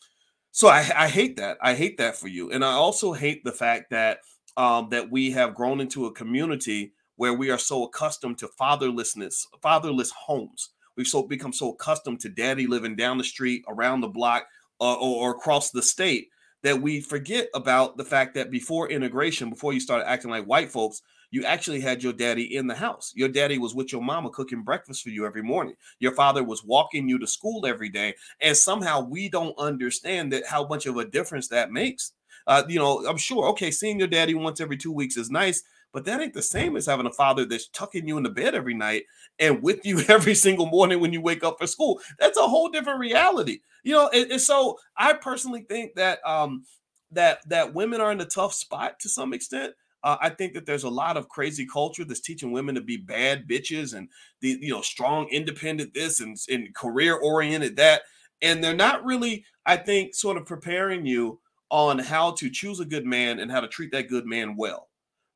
so 0.50 0.68
I, 0.68 0.78
I 0.96 1.08
hate 1.08 1.36
that. 1.36 1.58
I 1.60 1.74
hate 1.74 1.98
that 1.98 2.16
for 2.16 2.28
you. 2.28 2.50
And 2.50 2.64
I 2.64 2.72
also 2.72 3.12
hate 3.12 3.44
the 3.44 3.52
fact 3.52 3.90
that 3.90 4.20
um 4.56 4.88
that 4.92 5.10
we 5.10 5.30
have 5.32 5.54
grown 5.54 5.82
into 5.82 6.06
a 6.06 6.12
community 6.12 6.94
where 7.16 7.34
we 7.34 7.50
are 7.50 7.58
so 7.58 7.84
accustomed 7.84 8.38
to 8.38 8.48
fatherlessness, 8.58 9.44
fatherless 9.60 10.10
homes. 10.10 10.70
We've 10.96 11.06
so 11.06 11.22
become 11.22 11.52
so 11.52 11.72
accustomed 11.72 12.20
to 12.20 12.30
daddy 12.30 12.66
living 12.66 12.96
down 12.96 13.18
the 13.18 13.24
street, 13.24 13.62
around 13.68 14.00
the 14.00 14.08
block, 14.08 14.46
uh, 14.80 14.94
or, 14.94 15.28
or 15.28 15.30
across 15.32 15.70
the 15.70 15.82
state 15.82 16.28
that 16.62 16.80
we 16.80 17.00
forget 17.00 17.48
about 17.54 17.96
the 17.96 18.04
fact 18.04 18.34
that 18.34 18.50
before 18.50 18.90
integration, 18.90 19.50
before 19.50 19.72
you 19.72 19.80
started 19.80 20.08
acting 20.08 20.30
like 20.30 20.44
white 20.44 20.70
folks, 20.70 21.02
you 21.30 21.44
actually 21.44 21.80
had 21.80 22.02
your 22.02 22.12
daddy 22.12 22.56
in 22.56 22.66
the 22.66 22.74
house. 22.74 23.12
Your 23.14 23.28
daddy 23.28 23.58
was 23.58 23.74
with 23.74 23.92
your 23.92 24.02
mama 24.02 24.30
cooking 24.30 24.62
breakfast 24.62 25.02
for 25.02 25.10
you 25.10 25.26
every 25.26 25.42
morning. 25.42 25.74
Your 26.00 26.12
father 26.12 26.42
was 26.42 26.64
walking 26.64 27.08
you 27.08 27.18
to 27.18 27.26
school 27.26 27.66
every 27.66 27.90
day. 27.90 28.14
And 28.40 28.56
somehow 28.56 29.00
we 29.00 29.28
don't 29.28 29.58
understand 29.58 30.32
that 30.32 30.46
how 30.46 30.66
much 30.66 30.86
of 30.86 30.96
a 30.96 31.04
difference 31.04 31.48
that 31.48 31.70
makes. 31.70 32.12
Uh, 32.46 32.62
you 32.66 32.78
know, 32.78 33.06
I'm 33.06 33.18
sure, 33.18 33.46
okay, 33.48 33.70
seeing 33.70 33.98
your 33.98 34.08
daddy 34.08 34.34
once 34.34 34.60
every 34.60 34.78
two 34.78 34.92
weeks 34.92 35.18
is 35.18 35.30
nice, 35.30 35.62
but 35.92 36.04
that 36.04 36.20
ain't 36.20 36.34
the 36.34 36.42
same 36.42 36.76
as 36.76 36.86
having 36.86 37.06
a 37.06 37.12
father 37.12 37.44
that's 37.44 37.68
tucking 37.68 38.06
you 38.06 38.16
in 38.16 38.22
the 38.22 38.30
bed 38.30 38.54
every 38.54 38.74
night 38.74 39.04
and 39.38 39.62
with 39.62 39.84
you 39.84 40.00
every 40.08 40.34
single 40.34 40.66
morning 40.66 41.00
when 41.00 41.12
you 41.12 41.20
wake 41.20 41.44
up 41.44 41.56
for 41.58 41.66
school. 41.66 42.00
That's 42.18 42.38
a 42.38 42.46
whole 42.46 42.68
different 42.68 43.00
reality. 43.00 43.60
You 43.84 43.94
know, 43.94 44.08
and, 44.12 44.32
and 44.32 44.40
so 44.40 44.78
I 44.96 45.14
personally 45.14 45.62
think 45.68 45.94
that 45.94 46.18
um 46.26 46.64
that 47.12 47.38
that 47.48 47.74
women 47.74 48.00
are 48.00 48.12
in 48.12 48.20
a 48.20 48.26
tough 48.26 48.52
spot 48.54 48.98
to 49.00 49.08
some 49.08 49.32
extent. 49.32 49.74
Uh, 50.04 50.16
I 50.20 50.28
think 50.28 50.54
that 50.54 50.64
there's 50.64 50.84
a 50.84 50.88
lot 50.88 51.16
of 51.16 51.28
crazy 51.28 51.66
culture 51.66 52.04
that's 52.04 52.20
teaching 52.20 52.52
women 52.52 52.76
to 52.76 52.80
be 52.80 52.98
bad 52.98 53.48
bitches 53.48 53.94
and 53.94 54.08
the 54.40 54.58
you 54.60 54.72
know 54.72 54.82
strong, 54.82 55.28
independent 55.30 55.94
this 55.94 56.20
and, 56.20 56.36
and 56.48 56.72
career 56.74 57.16
oriented 57.16 57.76
that, 57.76 58.02
and 58.42 58.62
they're 58.62 58.74
not 58.74 59.04
really, 59.04 59.44
I 59.66 59.76
think, 59.76 60.14
sort 60.14 60.36
of 60.36 60.46
preparing 60.46 61.04
you 61.04 61.40
on 61.70 61.98
how 61.98 62.30
to 62.32 62.48
choose 62.48 62.80
a 62.80 62.84
good 62.84 63.04
man 63.04 63.40
and 63.40 63.50
how 63.50 63.60
to 63.60 63.68
treat 63.68 63.90
that 63.92 64.08
good 64.08 64.24
man 64.24 64.56
well 64.56 64.87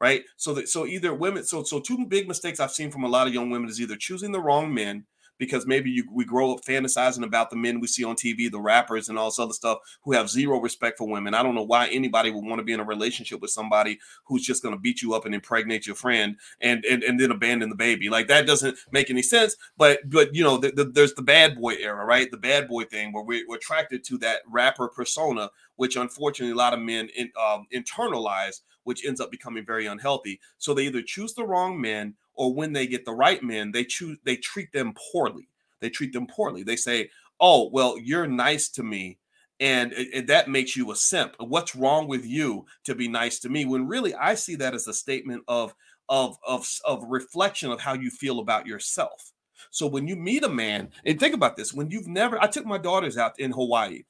right? 0.03 0.25
So 0.37 0.53
that 0.55 0.69
so 0.69 0.85
either 0.85 1.15
women, 1.15 1.45
so 1.45 1.63
so 1.63 1.79
two 1.79 2.05
big 2.07 2.27
mistakes 2.27 2.59
I've 2.59 2.73
seen 2.73 2.91
from 2.91 3.05
a 3.05 3.09
lot 3.09 3.29
of 3.29 3.33
young 3.33 3.51
women 3.51 3.71
is 3.71 3.81
either 3.81 3.97
choosing 3.97 4.33
the 4.33 4.41
wrong 4.41 4.75
men 4.75 5.07
because 5.39 5.65
maybe 5.65 5.91
you, 5.91 6.05
we 6.13 6.25
grow 6.25 6.53
up 6.53 6.61
fantasizing 6.65 7.25
about 7.25 7.51
the 7.51 7.57
men 7.57 7.81
we 7.81 7.87
see 7.87 8.05
on 8.05 8.17
TV, 8.17 8.51
the 8.51 8.61
rappers 8.61 9.09
and 9.09 9.17
all 9.19 9.29
this 9.29 9.39
other 9.39 9.53
stuff 9.53 9.79
who 10.03 10.13
have 10.13 10.29
zero 10.29 10.61
respect 10.61 10.99
for 10.99 11.09
women. 11.09 11.35
I 11.35 11.43
don't 11.43 11.55
know 11.55 11.65
why 11.65 11.87
anybody 11.89 12.31
would 12.31 12.45
want 12.45 12.59
to 12.59 12.65
be 12.65 12.73
in 12.73 12.81
a 12.81 12.85
relationship 12.85 13.41
with 13.41 13.51
somebody 13.51 13.99
who's 14.27 14.45
just 14.45 14.63
going 14.63 14.75
to 14.75 14.81
beat 14.81 15.03
you 15.03 15.15
up 15.15 15.25
and 15.25 15.35
impregnate 15.35 15.87
your 15.87 15.97
friend 15.97 16.37
and, 16.61 16.85
and 16.85 17.03
and 17.05 17.19
then 17.19 17.31
abandon 17.31 17.71
the 17.71 17.77
baby. 17.77 18.09
Like 18.09 18.27
that 18.27 18.47
doesn't 18.47 18.77
make 18.91 19.09
any 19.09 19.23
sense. 19.23 19.57
But 19.77 20.01
but 20.11 20.35
you 20.35 20.43
know, 20.43 20.59
the, 20.59 20.73
the, 20.73 20.85
there's 20.85 21.15
the 21.15 21.23
bad 21.23 21.57
boy 21.61 21.75
era, 21.75 22.05
right? 22.05 22.29
The 22.31 22.37
bad 22.37 22.67
boy 22.67 22.85
thing 22.85 23.13
where 23.13 23.25
we're, 23.25 23.45
we're 23.49 23.57
attracted 23.57 24.03
to 24.05 24.19
that 24.19 24.41
rapper 24.49 24.89
persona, 24.89 25.49
which 25.77 25.97
unfortunately 25.97 26.53
a 26.53 26.57
lot 26.57 26.75
of 26.75 26.81
men 26.81 27.09
in, 27.17 27.31
um, 27.41 27.67
internalize 27.73 28.63
which 28.85 29.05
ends 29.05 29.21
up 29.21 29.31
becoming 29.31 29.65
very 29.65 29.87
unhealthy. 29.87 30.41
So 30.59 30.75
they 30.75 30.87
either 30.87 31.03
choose 31.03 31.35
the 31.35 31.47
wrong 31.47 31.81
men 31.81 32.15
or 32.35 32.55
when 32.55 32.73
they 32.73 32.87
get 32.87 33.05
the 33.05 33.13
right 33.15 33.43
men, 33.43 33.73
they 33.73 33.85
choose 33.85 34.19
they 34.25 34.37
treat 34.37 34.73
them 34.73 34.95
poorly. 35.13 35.49
They 35.81 35.91
treat 35.91 36.13
them 36.13 36.27
poorly. 36.27 36.63
They 36.63 36.77
say, 36.77 37.11
"Oh, 37.41 37.69
well, 37.71 37.99
you're 37.99 38.27
nice 38.27 38.69
to 38.71 38.83
me." 38.83 39.19
And 39.61 39.93
that 40.27 40.49
makes 40.49 40.77
you 40.77 40.91
a 40.91 40.97
simp. 40.97 41.37
What's 41.39 41.77
wrong 41.77 42.09
with 42.09 42.25
you 42.25 42.67
to 42.85 42.95
be 42.95 43.07
nice 43.07 43.39
to 43.41 43.49
me? 43.49 43.65
When 43.65 43.87
really, 43.87 44.15
I 44.15 44.35
see 44.35 44.57
that 44.57 44.75
as 44.75 44.89
a 44.89 44.95
statement 44.95 45.45
of 45.47 45.75
of 46.09 46.37
of 46.47 46.69
of 46.85 47.05
reflection 47.09 47.71
of 47.71 47.81
how 47.81 47.95
you 47.95 48.11
feel 48.11 48.41
about 48.41 48.67
yourself. 48.67 49.33
So 49.71 49.87
when 49.87 50.09
you 50.09 50.17
meet 50.17 50.43
a 50.43 50.49
man, 50.49 50.91
and 51.05 51.19
think 51.21 51.35
about 51.35 51.57
this: 51.57 51.73
when 51.73 51.91
you've 51.91 52.09
never, 52.09 52.43
I 52.43 52.49
took 52.49 52.67
my 52.67 52.79
daughters 52.79 53.17
out 53.17 53.39
in 53.39 53.53
Hawaii, 53.53 54.03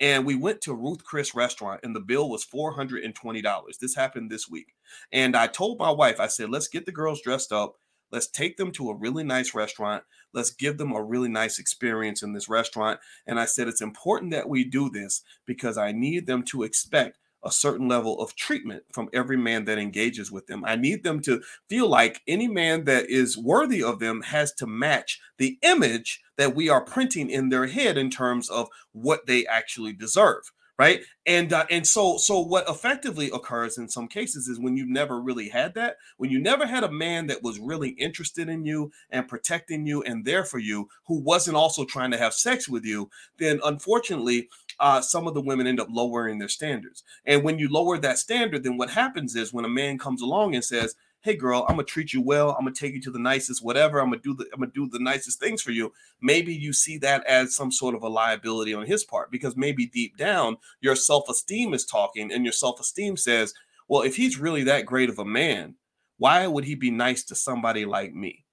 and 0.00 0.24
we 0.24 0.34
went 0.34 0.62
to 0.62 0.74
Ruth 0.74 1.04
Chris 1.04 1.34
restaurant 1.34 1.80
and 1.82 1.94
the 1.94 2.00
bill 2.00 2.30
was 2.30 2.44
$420. 2.44 3.78
This 3.78 3.94
happened 3.94 4.30
this 4.30 4.48
week. 4.48 4.74
And 5.12 5.36
I 5.36 5.46
told 5.46 5.78
my 5.78 5.90
wife, 5.90 6.18
I 6.18 6.26
said, 6.26 6.50
let's 6.50 6.68
get 6.68 6.86
the 6.86 6.92
girls 6.92 7.20
dressed 7.20 7.52
up. 7.52 7.76
Let's 8.10 8.26
take 8.26 8.56
them 8.56 8.72
to 8.72 8.90
a 8.90 8.96
really 8.96 9.22
nice 9.22 9.54
restaurant. 9.54 10.02
Let's 10.32 10.50
give 10.50 10.78
them 10.78 10.92
a 10.92 11.02
really 11.02 11.28
nice 11.28 11.58
experience 11.58 12.22
in 12.22 12.32
this 12.32 12.48
restaurant. 12.48 12.98
And 13.26 13.38
I 13.38 13.44
said, 13.44 13.68
it's 13.68 13.82
important 13.82 14.32
that 14.32 14.48
we 14.48 14.64
do 14.64 14.90
this 14.90 15.22
because 15.46 15.76
I 15.76 15.92
need 15.92 16.26
them 16.26 16.42
to 16.44 16.62
expect 16.62 17.18
a 17.42 17.50
certain 17.50 17.88
level 17.88 18.20
of 18.20 18.36
treatment 18.36 18.84
from 18.92 19.08
every 19.12 19.36
man 19.36 19.64
that 19.64 19.78
engages 19.78 20.30
with 20.30 20.46
them. 20.46 20.64
I 20.64 20.76
need 20.76 21.04
them 21.04 21.20
to 21.22 21.42
feel 21.68 21.88
like 21.88 22.22
any 22.26 22.48
man 22.48 22.84
that 22.84 23.08
is 23.08 23.38
worthy 23.38 23.82
of 23.82 23.98
them 23.98 24.22
has 24.22 24.52
to 24.54 24.66
match 24.66 25.20
the 25.38 25.58
image 25.62 26.20
that 26.36 26.54
we 26.54 26.68
are 26.68 26.84
printing 26.84 27.30
in 27.30 27.48
their 27.48 27.66
head 27.66 27.96
in 27.96 28.10
terms 28.10 28.48
of 28.48 28.68
what 28.92 29.26
they 29.26 29.46
actually 29.46 29.92
deserve 29.92 30.52
right 30.80 31.02
and 31.26 31.52
uh, 31.52 31.66
and 31.70 31.86
so 31.86 32.16
so 32.16 32.40
what 32.40 32.66
effectively 32.66 33.30
occurs 33.34 33.76
in 33.76 33.86
some 33.86 34.08
cases 34.08 34.48
is 34.48 34.58
when 34.58 34.78
you've 34.78 34.88
never 34.88 35.20
really 35.20 35.50
had 35.50 35.74
that 35.74 35.96
when 36.16 36.30
you 36.30 36.40
never 36.40 36.66
had 36.66 36.82
a 36.82 36.90
man 36.90 37.26
that 37.26 37.42
was 37.42 37.58
really 37.58 37.90
interested 37.90 38.48
in 38.48 38.64
you 38.64 38.90
and 39.10 39.28
protecting 39.28 39.86
you 39.86 40.02
and 40.02 40.24
there 40.24 40.42
for 40.42 40.58
you 40.58 40.88
who 41.06 41.20
wasn't 41.20 41.54
also 41.54 41.84
trying 41.84 42.10
to 42.10 42.16
have 42.16 42.32
sex 42.32 42.66
with 42.66 42.84
you 42.86 43.10
then 43.36 43.60
unfortunately 43.62 44.48
uh, 44.80 45.02
some 45.02 45.28
of 45.28 45.34
the 45.34 45.42
women 45.42 45.66
end 45.66 45.78
up 45.78 45.88
lowering 45.90 46.38
their 46.38 46.48
standards. 46.48 47.04
And 47.26 47.44
when 47.44 47.58
you 47.58 47.68
lower 47.68 47.98
that 47.98 48.18
standard, 48.18 48.64
then 48.64 48.78
what 48.78 48.90
happens 48.90 49.36
is 49.36 49.52
when 49.52 49.66
a 49.66 49.68
man 49.68 49.98
comes 49.98 50.22
along 50.22 50.54
and 50.54 50.64
says, 50.64 50.94
"Hey, 51.22 51.36
girl, 51.36 51.64
I'm 51.68 51.76
gonna 51.76 51.84
treat 51.84 52.12
you 52.12 52.20
well. 52.20 52.50
I'm 52.50 52.64
gonna 52.64 52.72
take 52.72 52.94
you 52.94 53.00
to 53.02 53.10
the 53.10 53.18
nicest 53.18 53.62
whatever. 53.62 54.00
I'm 54.00 54.10
gonna 54.10 54.22
do 54.22 54.34
the 54.34 54.46
I'm 54.52 54.60
gonna 54.60 54.72
do 54.72 54.88
the 54.88 54.98
nicest 54.98 55.38
things 55.40 55.62
for 55.62 55.70
you." 55.70 55.92
Maybe 56.20 56.54
you 56.54 56.72
see 56.72 56.98
that 56.98 57.24
as 57.26 57.54
some 57.54 57.70
sort 57.72 57.94
of 57.94 58.02
a 58.02 58.08
liability 58.08 58.74
on 58.74 58.86
his 58.86 59.04
part 59.04 59.30
because 59.30 59.56
maybe 59.56 59.86
deep 59.86 60.16
down 60.16 60.56
your 60.80 60.96
self 60.96 61.28
esteem 61.28 61.74
is 61.74 61.84
talking, 61.84 62.32
and 62.32 62.44
your 62.44 62.52
self 62.52 62.80
esteem 62.80 63.16
says, 63.16 63.54
"Well, 63.88 64.02
if 64.02 64.16
he's 64.16 64.38
really 64.38 64.64
that 64.64 64.86
great 64.86 65.08
of 65.10 65.18
a 65.18 65.24
man, 65.24 65.76
why 66.18 66.46
would 66.46 66.64
he 66.64 66.74
be 66.74 66.90
nice 66.90 67.24
to 67.24 67.34
somebody 67.34 67.84
like 67.84 68.14
me?" 68.14 68.44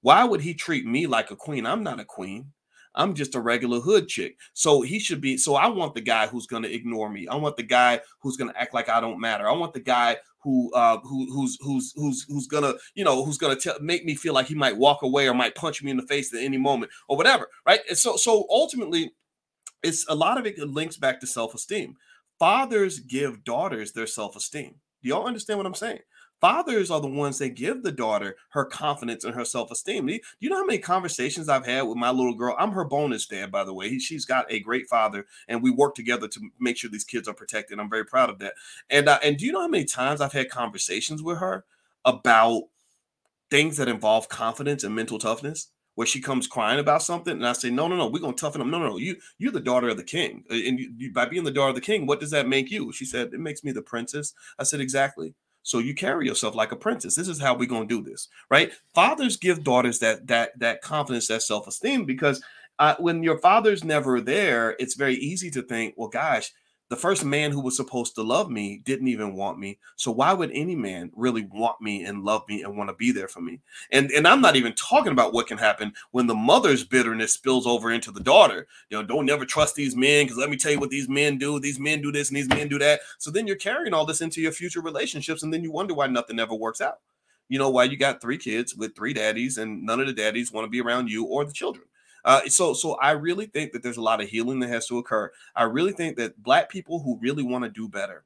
Why 0.00 0.24
would 0.24 0.42
he 0.42 0.52
treat 0.52 0.84
me 0.84 1.06
like 1.06 1.30
a 1.30 1.36
queen? 1.36 1.64
I'm 1.64 1.82
not 1.82 1.98
a 1.98 2.04
queen. 2.04 2.52
I'm 2.94 3.14
just 3.14 3.34
a 3.34 3.40
regular 3.40 3.80
hood 3.80 4.08
chick. 4.08 4.38
So 4.52 4.82
he 4.82 4.98
should 4.98 5.20
be. 5.20 5.36
So 5.36 5.54
I 5.54 5.66
want 5.66 5.94
the 5.94 6.00
guy 6.00 6.26
who's 6.26 6.46
going 6.46 6.62
to 6.62 6.72
ignore 6.72 7.08
me. 7.08 7.26
I 7.28 7.36
want 7.36 7.56
the 7.56 7.62
guy 7.62 8.00
who's 8.20 8.36
going 8.36 8.50
to 8.50 8.60
act 8.60 8.74
like 8.74 8.88
I 8.88 9.00
don't 9.00 9.20
matter. 9.20 9.48
I 9.48 9.52
want 9.52 9.74
the 9.74 9.80
guy 9.80 10.16
who 10.44 10.70
uh 10.74 10.98
who 11.00 11.26
who's 11.32 11.58
who's 11.62 11.92
who's 11.96 12.24
who's 12.28 12.46
gonna 12.46 12.74
you 12.94 13.02
know 13.02 13.24
who's 13.24 13.38
gonna 13.38 13.56
make 13.80 14.04
me 14.04 14.14
feel 14.14 14.34
like 14.34 14.46
he 14.46 14.54
might 14.54 14.76
walk 14.76 15.02
away 15.02 15.26
or 15.26 15.32
might 15.34 15.54
punch 15.54 15.82
me 15.82 15.90
in 15.90 15.96
the 15.96 16.06
face 16.06 16.32
at 16.34 16.42
any 16.42 16.58
moment 16.58 16.92
or 17.08 17.16
whatever 17.16 17.48
right 17.66 17.80
and 17.88 17.96
so 17.96 18.16
so 18.16 18.46
ultimately 18.50 19.10
it's 19.82 20.06
a 20.08 20.14
lot 20.14 20.38
of 20.38 20.46
it 20.46 20.58
links 20.58 20.98
back 20.98 21.18
to 21.18 21.26
self-esteem 21.26 21.96
fathers 22.38 23.00
give 23.00 23.42
daughters 23.42 23.92
their 23.92 24.06
self-esteem 24.06 24.74
do 25.02 25.08
y'all 25.08 25.26
understand 25.26 25.58
what 25.58 25.66
i'm 25.66 25.74
saying 25.74 26.00
fathers 26.44 26.90
are 26.90 27.00
the 27.00 27.08
ones 27.08 27.38
that 27.38 27.54
give 27.54 27.82
the 27.82 27.90
daughter 27.90 28.36
her 28.50 28.66
confidence 28.66 29.24
and 29.24 29.34
her 29.34 29.46
self-esteem. 29.46 30.04
Do 30.06 30.20
you 30.40 30.50
know 30.50 30.58
how 30.58 30.66
many 30.66 30.78
conversations 30.78 31.48
I've 31.48 31.64
had 31.64 31.84
with 31.84 31.96
my 31.96 32.10
little 32.10 32.34
girl? 32.34 32.54
I'm 32.58 32.72
her 32.72 32.84
bonus 32.84 33.24
dad, 33.26 33.50
by 33.50 33.64
the 33.64 33.72
way. 33.72 33.88
He, 33.88 33.98
she's 33.98 34.26
got 34.26 34.44
a 34.52 34.60
great 34.60 34.86
father, 34.86 35.24
and 35.48 35.62
we 35.62 35.70
work 35.70 35.94
together 35.94 36.28
to 36.28 36.40
make 36.60 36.76
sure 36.76 36.90
these 36.90 37.02
kids 37.02 37.28
are 37.28 37.32
protected. 37.32 37.80
I'm 37.80 37.88
very 37.88 38.04
proud 38.04 38.28
of 38.28 38.40
that. 38.40 38.52
And 38.90 39.08
uh, 39.08 39.18
and 39.24 39.38
do 39.38 39.46
you 39.46 39.52
know 39.52 39.62
how 39.62 39.68
many 39.68 39.86
times 39.86 40.20
I've 40.20 40.34
had 40.34 40.50
conversations 40.50 41.22
with 41.22 41.38
her 41.38 41.64
about 42.04 42.64
things 43.50 43.78
that 43.78 43.88
involve 43.88 44.28
confidence 44.28 44.84
and 44.84 44.94
mental 44.94 45.18
toughness 45.18 45.68
where 45.94 46.06
she 46.06 46.20
comes 46.20 46.46
crying 46.46 46.78
about 46.78 47.02
something 47.02 47.32
and 47.32 47.46
I 47.46 47.54
say, 47.54 47.70
no, 47.70 47.88
no, 47.88 47.96
no, 47.96 48.08
we're 48.08 48.18
gonna 48.18 48.34
toughen 48.34 48.58
them. 48.58 48.70
No, 48.70 48.80
no, 48.80 48.90
no, 48.90 48.96
you 48.98 49.16
you're 49.38 49.50
the 49.50 49.60
daughter 49.60 49.88
of 49.88 49.96
the 49.96 50.04
king. 50.04 50.44
And 50.50 50.78
you, 50.78 50.92
you, 50.98 51.12
by 51.12 51.24
being 51.24 51.44
the 51.44 51.52
daughter 51.52 51.70
of 51.70 51.74
the 51.74 51.80
king, 51.80 52.06
what 52.06 52.20
does 52.20 52.32
that 52.32 52.48
make 52.48 52.70
you? 52.70 52.92
She 52.92 53.06
said, 53.06 53.32
It 53.32 53.40
makes 53.40 53.64
me 53.64 53.72
the 53.72 53.80
princess. 53.80 54.34
I 54.58 54.64
said, 54.64 54.80
Exactly. 54.80 55.34
So 55.64 55.78
you 55.78 55.94
carry 55.94 56.26
yourself 56.26 56.54
like 56.54 56.70
a 56.70 56.76
princess. 56.76 57.16
This 57.16 57.26
is 57.26 57.40
how 57.40 57.56
we're 57.56 57.68
gonna 57.68 57.86
do 57.86 58.02
this, 58.02 58.28
right? 58.50 58.70
Fathers 58.94 59.36
give 59.36 59.64
daughters 59.64 59.98
that 59.98 60.26
that 60.28 60.56
that 60.60 60.82
confidence, 60.82 61.26
that 61.28 61.42
self-esteem, 61.42 62.04
because 62.04 62.40
uh, 62.78 62.94
when 62.98 63.22
your 63.22 63.38
father's 63.38 63.82
never 63.82 64.20
there, 64.20 64.76
it's 64.78 64.94
very 64.94 65.14
easy 65.16 65.50
to 65.50 65.62
think, 65.62 65.94
well, 65.96 66.08
gosh, 66.08 66.52
the 66.90 66.96
first 66.96 67.24
man 67.24 67.50
who 67.50 67.60
was 67.60 67.76
supposed 67.76 68.14
to 68.14 68.22
love 68.22 68.50
me 68.50 68.82
didn't 68.84 69.08
even 69.08 69.34
want 69.34 69.58
me. 69.58 69.78
So 69.96 70.10
why 70.10 70.32
would 70.32 70.50
any 70.52 70.76
man 70.76 71.10
really 71.14 71.46
want 71.50 71.80
me 71.80 72.04
and 72.04 72.24
love 72.24 72.42
me 72.48 72.62
and 72.62 72.76
want 72.76 72.90
to 72.90 72.94
be 72.94 73.10
there 73.10 73.28
for 73.28 73.40
me? 73.40 73.60
And 73.90 74.10
and 74.10 74.28
I'm 74.28 74.42
not 74.42 74.56
even 74.56 74.74
talking 74.74 75.12
about 75.12 75.32
what 75.32 75.46
can 75.46 75.56
happen 75.56 75.94
when 76.10 76.26
the 76.26 76.34
mother's 76.34 76.84
bitterness 76.84 77.32
spills 77.32 77.66
over 77.66 77.90
into 77.90 78.10
the 78.10 78.20
daughter. 78.20 78.66
You 78.90 78.98
know, 78.98 79.02
don't 79.02 79.26
never 79.26 79.46
trust 79.46 79.74
these 79.74 79.96
men 79.96 80.26
because 80.26 80.36
let 80.36 80.50
me 80.50 80.56
tell 80.56 80.72
you 80.72 80.80
what 80.80 80.90
these 80.90 81.08
men 81.08 81.38
do. 81.38 81.58
These 81.58 81.80
men 81.80 82.02
do 82.02 82.12
this 82.12 82.28
and 82.28 82.36
these 82.36 82.48
men 82.48 82.68
do 82.68 82.78
that. 82.78 83.00
So 83.18 83.30
then 83.30 83.46
you're 83.46 83.56
carrying 83.56 83.94
all 83.94 84.04
this 84.04 84.20
into 84.20 84.42
your 84.42 84.52
future 84.52 84.82
relationships, 84.82 85.42
and 85.42 85.52
then 85.52 85.62
you 85.62 85.72
wonder 85.72 85.94
why 85.94 86.06
nothing 86.06 86.38
ever 86.38 86.54
works 86.54 86.80
out. 86.82 86.98
You 87.48 87.58
know 87.58 87.70
why 87.70 87.84
you 87.84 87.96
got 87.96 88.20
three 88.20 88.38
kids 88.38 88.74
with 88.74 88.94
three 88.94 89.14
daddies, 89.14 89.58
and 89.58 89.84
none 89.84 90.00
of 90.00 90.06
the 90.06 90.12
daddies 90.12 90.52
want 90.52 90.66
to 90.66 90.70
be 90.70 90.80
around 90.80 91.08
you 91.08 91.24
or 91.24 91.44
the 91.44 91.52
children. 91.52 91.86
Uh, 92.24 92.40
so, 92.48 92.72
so 92.72 92.94
I 92.94 93.12
really 93.12 93.46
think 93.46 93.72
that 93.72 93.82
there's 93.82 93.96
a 93.96 94.02
lot 94.02 94.22
of 94.22 94.28
healing 94.28 94.60
that 94.60 94.70
has 94.70 94.86
to 94.88 94.98
occur. 94.98 95.30
I 95.54 95.64
really 95.64 95.92
think 95.92 96.16
that 96.16 96.42
black 96.42 96.70
people 96.70 97.00
who 97.00 97.18
really 97.20 97.42
want 97.42 97.64
to 97.64 97.70
do 97.70 97.88
better, 97.88 98.24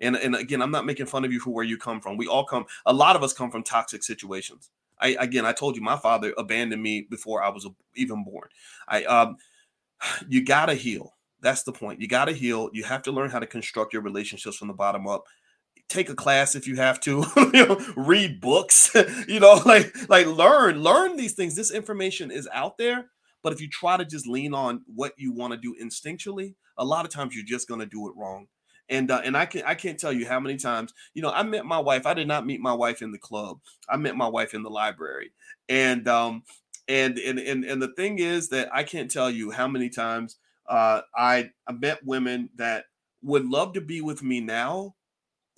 and 0.00 0.16
and 0.16 0.34
again, 0.36 0.62
I'm 0.62 0.70
not 0.70 0.86
making 0.86 1.06
fun 1.06 1.24
of 1.24 1.32
you 1.32 1.40
for 1.40 1.50
where 1.50 1.64
you 1.64 1.78
come 1.78 2.00
from. 2.00 2.16
We 2.16 2.26
all 2.26 2.44
come. 2.44 2.66
A 2.86 2.92
lot 2.92 3.16
of 3.16 3.22
us 3.22 3.32
come 3.32 3.50
from 3.50 3.62
toxic 3.62 4.02
situations. 4.02 4.70
I 5.00 5.16
again, 5.18 5.46
I 5.46 5.52
told 5.52 5.76
you, 5.76 5.82
my 5.82 5.96
father 5.96 6.34
abandoned 6.36 6.82
me 6.82 7.06
before 7.08 7.42
I 7.42 7.48
was 7.48 7.66
even 7.96 8.24
born. 8.24 8.48
I 8.86 9.04
um, 9.04 9.36
you 10.28 10.44
gotta 10.44 10.74
heal. 10.74 11.14
That's 11.40 11.62
the 11.62 11.72
point. 11.72 12.00
You 12.00 12.08
gotta 12.08 12.32
heal. 12.32 12.68
You 12.72 12.84
have 12.84 13.02
to 13.04 13.12
learn 13.12 13.30
how 13.30 13.38
to 13.38 13.46
construct 13.46 13.92
your 13.92 14.02
relationships 14.02 14.56
from 14.56 14.68
the 14.68 14.74
bottom 14.74 15.06
up 15.06 15.24
take 15.88 16.10
a 16.10 16.14
class 16.14 16.54
if 16.54 16.66
you 16.66 16.76
have 16.76 17.00
to 17.00 17.24
you 17.54 17.66
know 17.66 17.80
read 17.96 18.40
books 18.40 18.94
you 19.28 19.40
know 19.40 19.60
like 19.66 19.92
like 20.08 20.26
learn 20.26 20.82
learn 20.82 21.16
these 21.16 21.32
things 21.34 21.54
this 21.54 21.70
information 21.70 22.30
is 22.30 22.48
out 22.52 22.76
there 22.78 23.06
but 23.42 23.52
if 23.52 23.60
you 23.60 23.68
try 23.68 23.96
to 23.96 24.04
just 24.04 24.26
lean 24.26 24.54
on 24.54 24.82
what 24.94 25.12
you 25.16 25.32
want 25.32 25.52
to 25.52 25.58
do 25.58 25.74
instinctually, 25.82 26.54
a 26.76 26.84
lot 26.84 27.04
of 27.04 27.10
times 27.10 27.34
you're 27.34 27.44
just 27.44 27.68
going 27.68 27.80
to 27.80 27.86
do 27.86 28.08
it 28.08 28.14
wrong. 28.16 28.46
And 28.90 29.10
uh, 29.10 29.20
and 29.22 29.36
I 29.36 29.44
can 29.44 29.62
I 29.66 29.74
can't 29.74 30.00
tell 30.00 30.12
you 30.12 30.26
how 30.26 30.40
many 30.40 30.56
times 30.56 30.94
you 31.12 31.20
know 31.20 31.30
I 31.30 31.42
met 31.42 31.66
my 31.66 31.78
wife. 31.78 32.06
I 32.06 32.14
did 32.14 32.26
not 32.26 32.46
meet 32.46 32.60
my 32.60 32.72
wife 32.72 33.02
in 33.02 33.12
the 33.12 33.18
club. 33.18 33.58
I 33.88 33.98
met 33.98 34.16
my 34.16 34.28
wife 34.28 34.54
in 34.54 34.62
the 34.62 34.70
library. 34.70 35.32
And 35.68 36.08
um 36.08 36.42
and 36.88 37.18
and 37.18 37.38
and, 37.38 37.64
and 37.64 37.82
the 37.82 37.92
thing 37.94 38.18
is 38.18 38.48
that 38.48 38.70
I 38.72 38.84
can't 38.84 39.10
tell 39.10 39.30
you 39.30 39.50
how 39.50 39.68
many 39.68 39.90
times 39.90 40.36
uh, 40.68 41.02
I 41.14 41.50
I 41.66 41.72
met 41.72 42.04
women 42.04 42.48
that 42.56 42.86
would 43.22 43.46
love 43.46 43.74
to 43.74 43.82
be 43.82 44.00
with 44.00 44.22
me 44.22 44.40
now, 44.40 44.94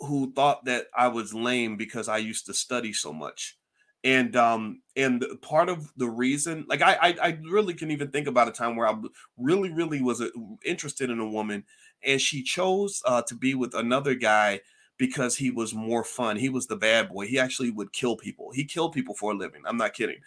who 0.01 0.33
thought 0.33 0.65
that 0.65 0.87
I 0.97 1.09
was 1.09 1.33
lame 1.33 1.77
because 1.77 2.09
I 2.09 2.19
used 2.19 2.47
to 2.47 2.55
study 2.55 2.93
so 2.93 3.13
much 3.13 3.57
and 4.03 4.35
um 4.37 4.81
and 4.97 5.25
part 5.43 5.69
of 5.69 5.93
the 5.97 6.09
reason 6.09 6.65
like 6.69 6.81
I, 6.81 6.95
I 6.95 7.17
i 7.23 7.39
really 7.51 7.75
can 7.75 7.91
even 7.91 8.11
think 8.11 8.27
about 8.27 8.49
a 8.49 8.53
time 8.53 8.75
where 8.77 8.89
i 8.89 8.95
really 9.37 9.71
really 9.71 10.01
was 10.01 10.23
uh, 10.23 10.29
interested 10.65 11.11
in 11.11 11.21
a 11.21 11.29
woman 11.29 11.65
and 12.03 12.21
she 12.21 12.43
chose 12.43 13.03
uh 13.05 13.23
to 13.23 13.35
be 13.35 13.55
with 13.55 13.75
another 13.75 14.15
guy 14.15 14.61
because 15.01 15.35
he 15.35 15.51
was 15.51 15.73
more 15.73 16.05
fun. 16.05 16.37
He 16.37 16.51
was 16.51 16.67
the 16.67 16.77
bad 16.77 17.09
boy. 17.09 17.27
He 17.27 17.39
actually 17.39 17.71
would 17.71 17.91
kill 17.91 18.17
people. 18.17 18.53
He 18.53 18.67
killed 18.67 18.93
people 18.93 19.15
for 19.15 19.33
a 19.33 19.35
living. 19.35 19.63
I'm 19.65 19.79
not 19.79 19.95
kidding. 19.95 20.19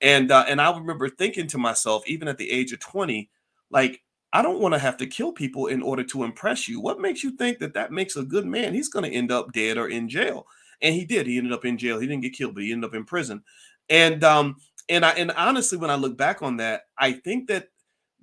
And 0.00 0.32
uh, 0.32 0.46
and 0.48 0.60
i 0.60 0.76
remember 0.76 1.08
thinking 1.08 1.46
to 1.48 1.58
myself 1.58 2.02
even 2.08 2.26
at 2.26 2.38
the 2.38 2.50
age 2.50 2.72
of 2.72 2.80
20 2.80 3.30
like 3.70 4.02
I 4.32 4.40
don't 4.40 4.60
want 4.60 4.72
to 4.72 4.78
have 4.78 4.96
to 4.96 5.06
kill 5.06 5.32
people 5.32 5.66
in 5.66 5.82
order 5.82 6.02
to 6.04 6.24
impress 6.24 6.66
you. 6.66 6.80
What 6.80 6.98
makes 6.98 7.22
you 7.22 7.32
think 7.32 7.58
that 7.58 7.74
that 7.74 7.92
makes 7.92 8.16
a 8.16 8.22
good 8.22 8.46
man? 8.46 8.72
He's 8.72 8.88
going 8.88 9.04
to 9.08 9.14
end 9.14 9.30
up 9.30 9.52
dead 9.52 9.76
or 9.76 9.88
in 9.88 10.08
jail 10.08 10.46
and 10.82 10.94
he 10.94 11.04
did. 11.04 11.26
He 11.26 11.38
ended 11.38 11.52
up 11.52 11.64
in 11.64 11.78
jail. 11.78 11.98
He 11.98 12.06
didn't 12.06 12.22
get 12.22 12.34
killed, 12.34 12.54
but 12.54 12.64
he 12.64 12.72
ended 12.72 12.90
up 12.90 12.94
in 12.94 13.04
prison. 13.04 13.42
And 13.88 14.22
um, 14.24 14.56
and 14.88 15.04
I 15.04 15.12
and 15.12 15.30
honestly, 15.32 15.78
when 15.78 15.90
I 15.90 15.94
look 15.94 16.16
back 16.16 16.42
on 16.42 16.58
that, 16.58 16.82
I 16.98 17.12
think 17.12 17.48
that 17.48 17.68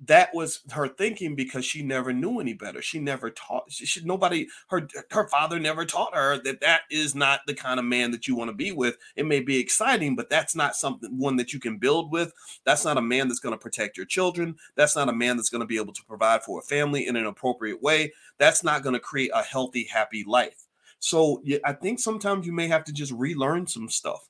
that 0.06 0.34
was 0.34 0.60
her 0.70 0.88
thinking 0.88 1.34
because 1.34 1.64
she 1.64 1.82
never 1.82 2.12
knew 2.12 2.40
any 2.40 2.54
better. 2.54 2.80
She 2.80 2.98
never 2.98 3.30
taught. 3.30 3.64
She, 3.70 3.84
she, 3.84 4.04
nobody. 4.04 4.46
Her 4.68 4.88
her 5.10 5.28
father 5.28 5.58
never 5.58 5.84
taught 5.84 6.14
her 6.14 6.42
that 6.42 6.60
that 6.60 6.82
is 6.90 7.14
not 7.14 7.40
the 7.46 7.54
kind 7.54 7.78
of 7.78 7.84
man 7.84 8.10
that 8.12 8.26
you 8.26 8.34
want 8.34 8.48
to 8.48 8.54
be 8.54 8.72
with. 8.72 8.96
It 9.16 9.26
may 9.26 9.40
be 9.40 9.58
exciting, 9.58 10.16
but 10.16 10.30
that's 10.30 10.54
not 10.54 10.76
something 10.76 11.18
one 11.18 11.36
that 11.36 11.52
you 11.52 11.60
can 11.60 11.76
build 11.76 12.10
with. 12.10 12.32
That's 12.64 12.84
not 12.84 12.96
a 12.96 13.02
man 13.02 13.28
that's 13.28 13.40
going 13.40 13.54
to 13.54 13.58
protect 13.58 13.96
your 13.96 14.06
children. 14.06 14.56
That's 14.74 14.96
not 14.96 15.10
a 15.10 15.14
man 15.14 15.36
that's 15.36 15.50
going 15.50 15.60
to 15.60 15.66
be 15.66 15.76
able 15.76 15.92
to 15.92 16.04
provide 16.04 16.42
for 16.44 16.60
a 16.60 16.62
family 16.62 17.06
in 17.06 17.16
an 17.16 17.26
appropriate 17.26 17.82
way. 17.82 18.12
That's 18.38 18.64
not 18.64 18.82
going 18.82 18.94
to 18.94 19.00
create 19.00 19.30
a 19.34 19.42
healthy, 19.42 19.84
happy 19.84 20.24
life. 20.26 20.66
So 21.00 21.40
yeah, 21.44 21.58
I 21.64 21.72
think 21.72 21.98
sometimes 21.98 22.46
you 22.46 22.52
may 22.52 22.68
have 22.68 22.84
to 22.84 22.92
just 22.92 23.12
relearn 23.12 23.66
some 23.66 23.88
stuff. 23.88 24.28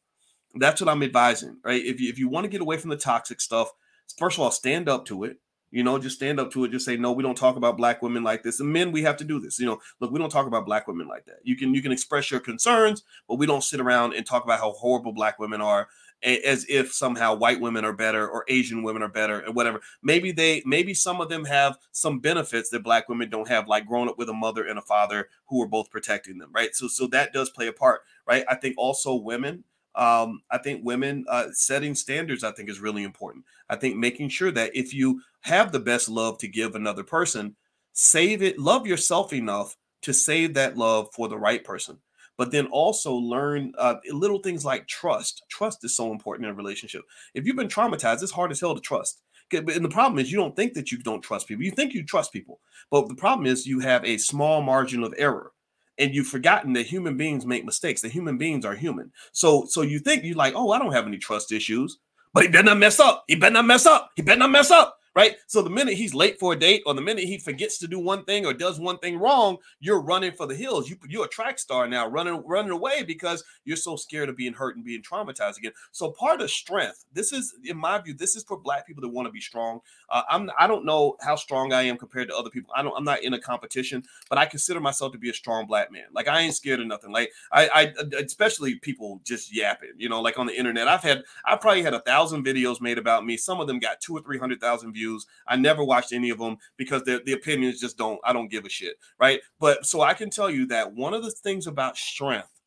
That's 0.54 0.80
what 0.80 0.88
I'm 0.88 1.02
advising, 1.02 1.58
right? 1.64 1.84
If 1.84 2.00
you, 2.00 2.08
if 2.08 2.18
you 2.18 2.28
want 2.28 2.44
to 2.44 2.50
get 2.50 2.60
away 2.60 2.76
from 2.76 2.90
the 2.90 2.96
toxic 2.96 3.40
stuff, 3.40 3.70
first 4.18 4.38
of 4.38 4.42
all, 4.42 4.50
stand 4.50 4.88
up 4.88 5.04
to 5.06 5.24
it. 5.24 5.36
You 5.72 5.84
know, 5.84 5.98
just 5.98 6.16
stand 6.16 6.40
up 6.40 6.50
to 6.52 6.64
it. 6.64 6.72
Just 6.72 6.84
say, 6.84 6.96
no, 6.96 7.12
we 7.12 7.22
don't 7.22 7.36
talk 7.36 7.54
about 7.56 7.76
black 7.76 8.02
women 8.02 8.24
like 8.24 8.42
this. 8.42 8.58
And 8.58 8.72
men, 8.72 8.90
we 8.90 9.02
have 9.02 9.16
to 9.18 9.24
do 9.24 9.38
this. 9.38 9.60
You 9.60 9.66
know, 9.66 9.80
look, 10.00 10.10
we 10.10 10.18
don't 10.18 10.30
talk 10.30 10.48
about 10.48 10.66
black 10.66 10.88
women 10.88 11.06
like 11.06 11.26
that. 11.26 11.38
You 11.44 11.56
can 11.56 11.72
you 11.74 11.82
can 11.82 11.92
express 11.92 12.30
your 12.30 12.40
concerns, 12.40 13.04
but 13.28 13.36
we 13.36 13.46
don't 13.46 13.62
sit 13.62 13.80
around 13.80 14.14
and 14.14 14.26
talk 14.26 14.42
about 14.42 14.58
how 14.58 14.72
horrible 14.72 15.12
black 15.12 15.38
women 15.38 15.60
are 15.60 15.86
as 16.22 16.66
if 16.68 16.92
somehow 16.92 17.34
white 17.34 17.60
women 17.60 17.84
are 17.84 17.92
better 17.92 18.28
or 18.28 18.44
Asian 18.48 18.82
women 18.82 19.02
are 19.02 19.08
better 19.08 19.44
or 19.46 19.52
whatever. 19.52 19.80
Maybe 20.02 20.32
they, 20.32 20.62
maybe 20.66 20.94
some 20.94 21.20
of 21.20 21.28
them 21.28 21.44
have 21.44 21.78
some 21.92 22.20
benefits 22.20 22.70
that 22.70 22.82
black 22.82 23.08
women 23.08 23.30
don't 23.30 23.48
have, 23.48 23.68
like 23.68 23.86
growing 23.86 24.08
up 24.08 24.18
with 24.18 24.28
a 24.28 24.34
mother 24.34 24.66
and 24.66 24.78
a 24.78 24.82
father 24.82 25.28
who 25.46 25.62
are 25.62 25.68
both 25.68 25.90
protecting 25.90 26.38
them, 26.38 26.50
right? 26.52 26.74
So, 26.74 26.88
so 26.88 27.06
that 27.08 27.32
does 27.32 27.50
play 27.50 27.68
a 27.68 27.72
part, 27.72 28.02
right? 28.26 28.44
I 28.48 28.54
think 28.54 28.74
also 28.78 29.14
women. 29.14 29.64
Um, 29.96 30.42
I 30.50 30.58
think 30.58 30.84
women 30.84 31.24
uh, 31.28 31.46
setting 31.52 31.96
standards, 31.96 32.44
I 32.44 32.52
think, 32.52 32.70
is 32.70 32.80
really 32.80 33.02
important. 33.02 33.44
I 33.68 33.76
think 33.76 33.96
making 33.96 34.28
sure 34.28 34.52
that 34.52 34.76
if 34.76 34.94
you 34.94 35.20
have 35.40 35.72
the 35.72 35.80
best 35.80 36.08
love 36.08 36.38
to 36.38 36.48
give 36.48 36.74
another 36.76 37.02
person, 37.02 37.56
save 37.92 38.40
it, 38.40 38.58
love 38.58 38.86
yourself 38.86 39.32
enough 39.32 39.76
to 40.02 40.14
save 40.14 40.54
that 40.54 40.76
love 40.76 41.08
for 41.12 41.28
the 41.28 41.36
right 41.38 41.64
person 41.64 41.98
but 42.40 42.50
then 42.50 42.64
also 42.68 43.12
learn 43.12 43.70
uh, 43.76 43.96
little 44.12 44.38
things 44.38 44.64
like 44.64 44.88
trust. 44.88 45.42
Trust 45.50 45.84
is 45.84 45.94
so 45.94 46.10
important 46.10 46.46
in 46.46 46.52
a 46.52 46.54
relationship. 46.54 47.02
If 47.34 47.44
you've 47.44 47.54
been 47.54 47.68
traumatized, 47.68 48.22
it's 48.22 48.32
hard 48.32 48.50
as 48.50 48.58
hell 48.58 48.74
to 48.74 48.80
trust. 48.80 49.20
And 49.52 49.84
the 49.84 49.90
problem 49.90 50.18
is, 50.18 50.32
you 50.32 50.38
don't 50.38 50.56
think 50.56 50.72
that 50.72 50.90
you 50.90 50.96
don't 50.96 51.20
trust 51.20 51.48
people. 51.48 51.64
You 51.64 51.70
think 51.70 51.92
you 51.92 52.02
trust 52.02 52.32
people, 52.32 52.60
but 52.90 53.08
the 53.08 53.14
problem 53.14 53.46
is, 53.46 53.66
you 53.66 53.80
have 53.80 54.02
a 54.06 54.16
small 54.16 54.62
margin 54.62 55.02
of 55.02 55.12
error, 55.18 55.52
and 55.98 56.14
you've 56.14 56.28
forgotten 56.28 56.72
that 56.72 56.86
human 56.86 57.18
beings 57.18 57.44
make 57.44 57.66
mistakes. 57.66 58.00
That 58.00 58.12
human 58.12 58.38
beings 58.38 58.64
are 58.64 58.74
human. 58.74 59.12
So, 59.32 59.66
so 59.68 59.82
you 59.82 59.98
think 59.98 60.24
you're 60.24 60.34
like, 60.34 60.54
oh, 60.56 60.70
I 60.70 60.78
don't 60.78 60.94
have 60.94 61.06
any 61.06 61.18
trust 61.18 61.52
issues, 61.52 61.98
but 62.32 62.44
he 62.44 62.48
better 62.48 62.64
not 62.64 62.78
mess 62.78 62.98
up. 63.00 63.24
He 63.28 63.34
better 63.34 63.52
not 63.52 63.66
mess 63.66 63.84
up. 63.84 64.12
He 64.16 64.22
better 64.22 64.38
not 64.38 64.50
mess 64.50 64.70
up 64.70 64.96
right? 65.14 65.36
So 65.46 65.62
the 65.62 65.70
minute 65.70 65.94
he's 65.94 66.14
late 66.14 66.38
for 66.38 66.52
a 66.52 66.58
date, 66.58 66.82
or 66.86 66.94
the 66.94 67.00
minute 67.00 67.24
he 67.24 67.38
forgets 67.38 67.78
to 67.78 67.88
do 67.88 67.98
one 67.98 68.24
thing 68.24 68.46
or 68.46 68.54
does 68.54 68.78
one 68.78 68.98
thing 68.98 69.18
wrong, 69.18 69.58
you're 69.80 70.00
running 70.00 70.32
for 70.32 70.46
the 70.46 70.54
hills. 70.54 70.88
You 70.88 70.96
you're 71.08 71.24
a 71.24 71.28
track 71.28 71.58
star 71.58 71.88
now, 71.88 72.06
running 72.06 72.42
running 72.46 72.70
away 72.70 73.02
because 73.02 73.42
you're 73.64 73.76
so 73.76 73.96
scared 73.96 74.28
of 74.28 74.36
being 74.36 74.52
hurt 74.52 74.76
and 74.76 74.84
being 74.84 75.02
traumatized 75.02 75.58
again. 75.58 75.72
So 75.90 76.12
part 76.12 76.40
of 76.40 76.50
strength, 76.50 77.04
this 77.12 77.32
is 77.32 77.54
in 77.64 77.76
my 77.76 77.98
view, 77.98 78.14
this 78.14 78.36
is 78.36 78.44
for 78.44 78.58
black 78.58 78.86
people 78.86 79.00
that 79.02 79.08
want 79.08 79.26
to 79.26 79.32
be 79.32 79.40
strong. 79.40 79.80
Uh, 80.08 80.22
I'm 80.28 80.50
I 80.58 80.66
don't 80.66 80.84
know 80.84 81.16
how 81.20 81.36
strong 81.36 81.72
I 81.72 81.82
am 81.82 81.96
compared 81.96 82.28
to 82.28 82.36
other 82.36 82.50
people. 82.50 82.72
I 82.76 82.82
don't 82.82 82.96
I'm 82.96 83.04
not 83.04 83.22
in 83.22 83.34
a 83.34 83.40
competition, 83.40 84.04
but 84.28 84.38
I 84.38 84.46
consider 84.46 84.80
myself 84.80 85.12
to 85.12 85.18
be 85.18 85.30
a 85.30 85.34
strong 85.34 85.66
black 85.66 85.90
man. 85.90 86.04
Like 86.12 86.28
I 86.28 86.40
ain't 86.40 86.54
scared 86.54 86.80
of 86.80 86.86
nothing. 86.86 87.10
Like 87.10 87.32
I 87.52 87.92
I 88.00 88.04
especially 88.18 88.76
people 88.76 89.20
just 89.24 89.54
yapping, 89.54 89.92
you 89.96 90.08
know, 90.08 90.20
like 90.20 90.38
on 90.38 90.46
the 90.46 90.56
internet. 90.56 90.86
I've 90.86 91.02
had 91.02 91.24
I 91.44 91.56
probably 91.56 91.82
had 91.82 91.94
a 91.94 92.00
thousand 92.00 92.44
videos 92.44 92.80
made 92.80 92.98
about 92.98 93.26
me. 93.26 93.36
Some 93.36 93.60
of 93.60 93.66
them 93.66 93.80
got 93.80 94.00
two 94.00 94.16
or 94.16 94.22
three 94.22 94.38
hundred 94.38 94.60
thousand 94.60 94.92
views 94.92 94.99
views. 95.00 95.26
I 95.48 95.56
never 95.56 95.82
watched 95.82 96.12
any 96.12 96.30
of 96.30 96.38
them 96.38 96.58
because 96.76 97.02
the, 97.04 97.22
the 97.24 97.32
opinions 97.32 97.80
just 97.80 97.96
don't, 97.96 98.20
I 98.22 98.32
don't 98.32 98.50
give 98.50 98.66
a 98.66 98.68
shit. 98.68 98.96
Right. 99.18 99.40
But 99.58 99.86
so 99.86 100.02
I 100.02 100.14
can 100.14 100.30
tell 100.30 100.50
you 100.50 100.66
that 100.66 100.92
one 100.92 101.14
of 101.14 101.24
the 101.24 101.30
things 101.30 101.66
about 101.66 101.96
strength 101.96 102.60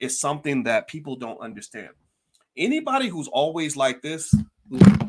is 0.00 0.18
something 0.18 0.64
that 0.64 0.88
people 0.88 1.16
don't 1.16 1.40
understand. 1.40 1.90
Anybody 2.56 3.08
who's 3.08 3.28
always 3.28 3.76
like 3.76 4.00
this, 4.00 4.34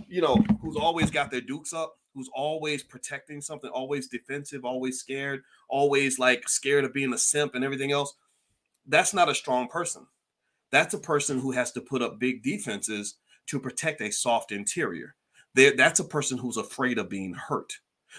you 0.08 0.22
know, 0.22 0.38
who's 0.62 0.76
always 0.76 1.10
got 1.12 1.32
their 1.32 1.42
dukes 1.42 1.74
up, 1.74 1.94
who's 2.14 2.30
always 2.34 2.84
protecting 2.84 3.42
something, 3.42 3.70
always 3.70 4.08
defensive, 4.08 4.66
always 4.66 5.00
scared, 5.00 5.42
always 5.70 6.20
like 6.20 6.48
scared 6.50 6.86
of 6.86 6.94
being 6.94 7.14
a 7.14 7.18
simp 7.18 7.56
and 7.56 7.64
everything 7.64 7.92
else, 7.92 8.14
that's 8.88 9.14
not 9.14 9.30
a 9.30 9.36
strong 9.36 9.68
person. 9.68 10.06
That's 10.72 10.94
a 10.94 11.00
person 11.00 11.40
who 11.40 11.52
has 11.52 11.72
to 11.74 11.82
put 11.82 12.02
up 12.02 12.20
big 12.20 12.44
defenses 12.44 13.16
to 13.48 13.60
protect 13.60 14.02
a 14.02 14.12
soft 14.12 14.52
interior 14.52 15.16
that's 15.56 16.00
a 16.00 16.06
person 16.06 16.38
who's 16.38 16.58
afraid 16.58 16.98
of 16.98 17.10
being 17.10 17.34
hurt. 17.34 17.74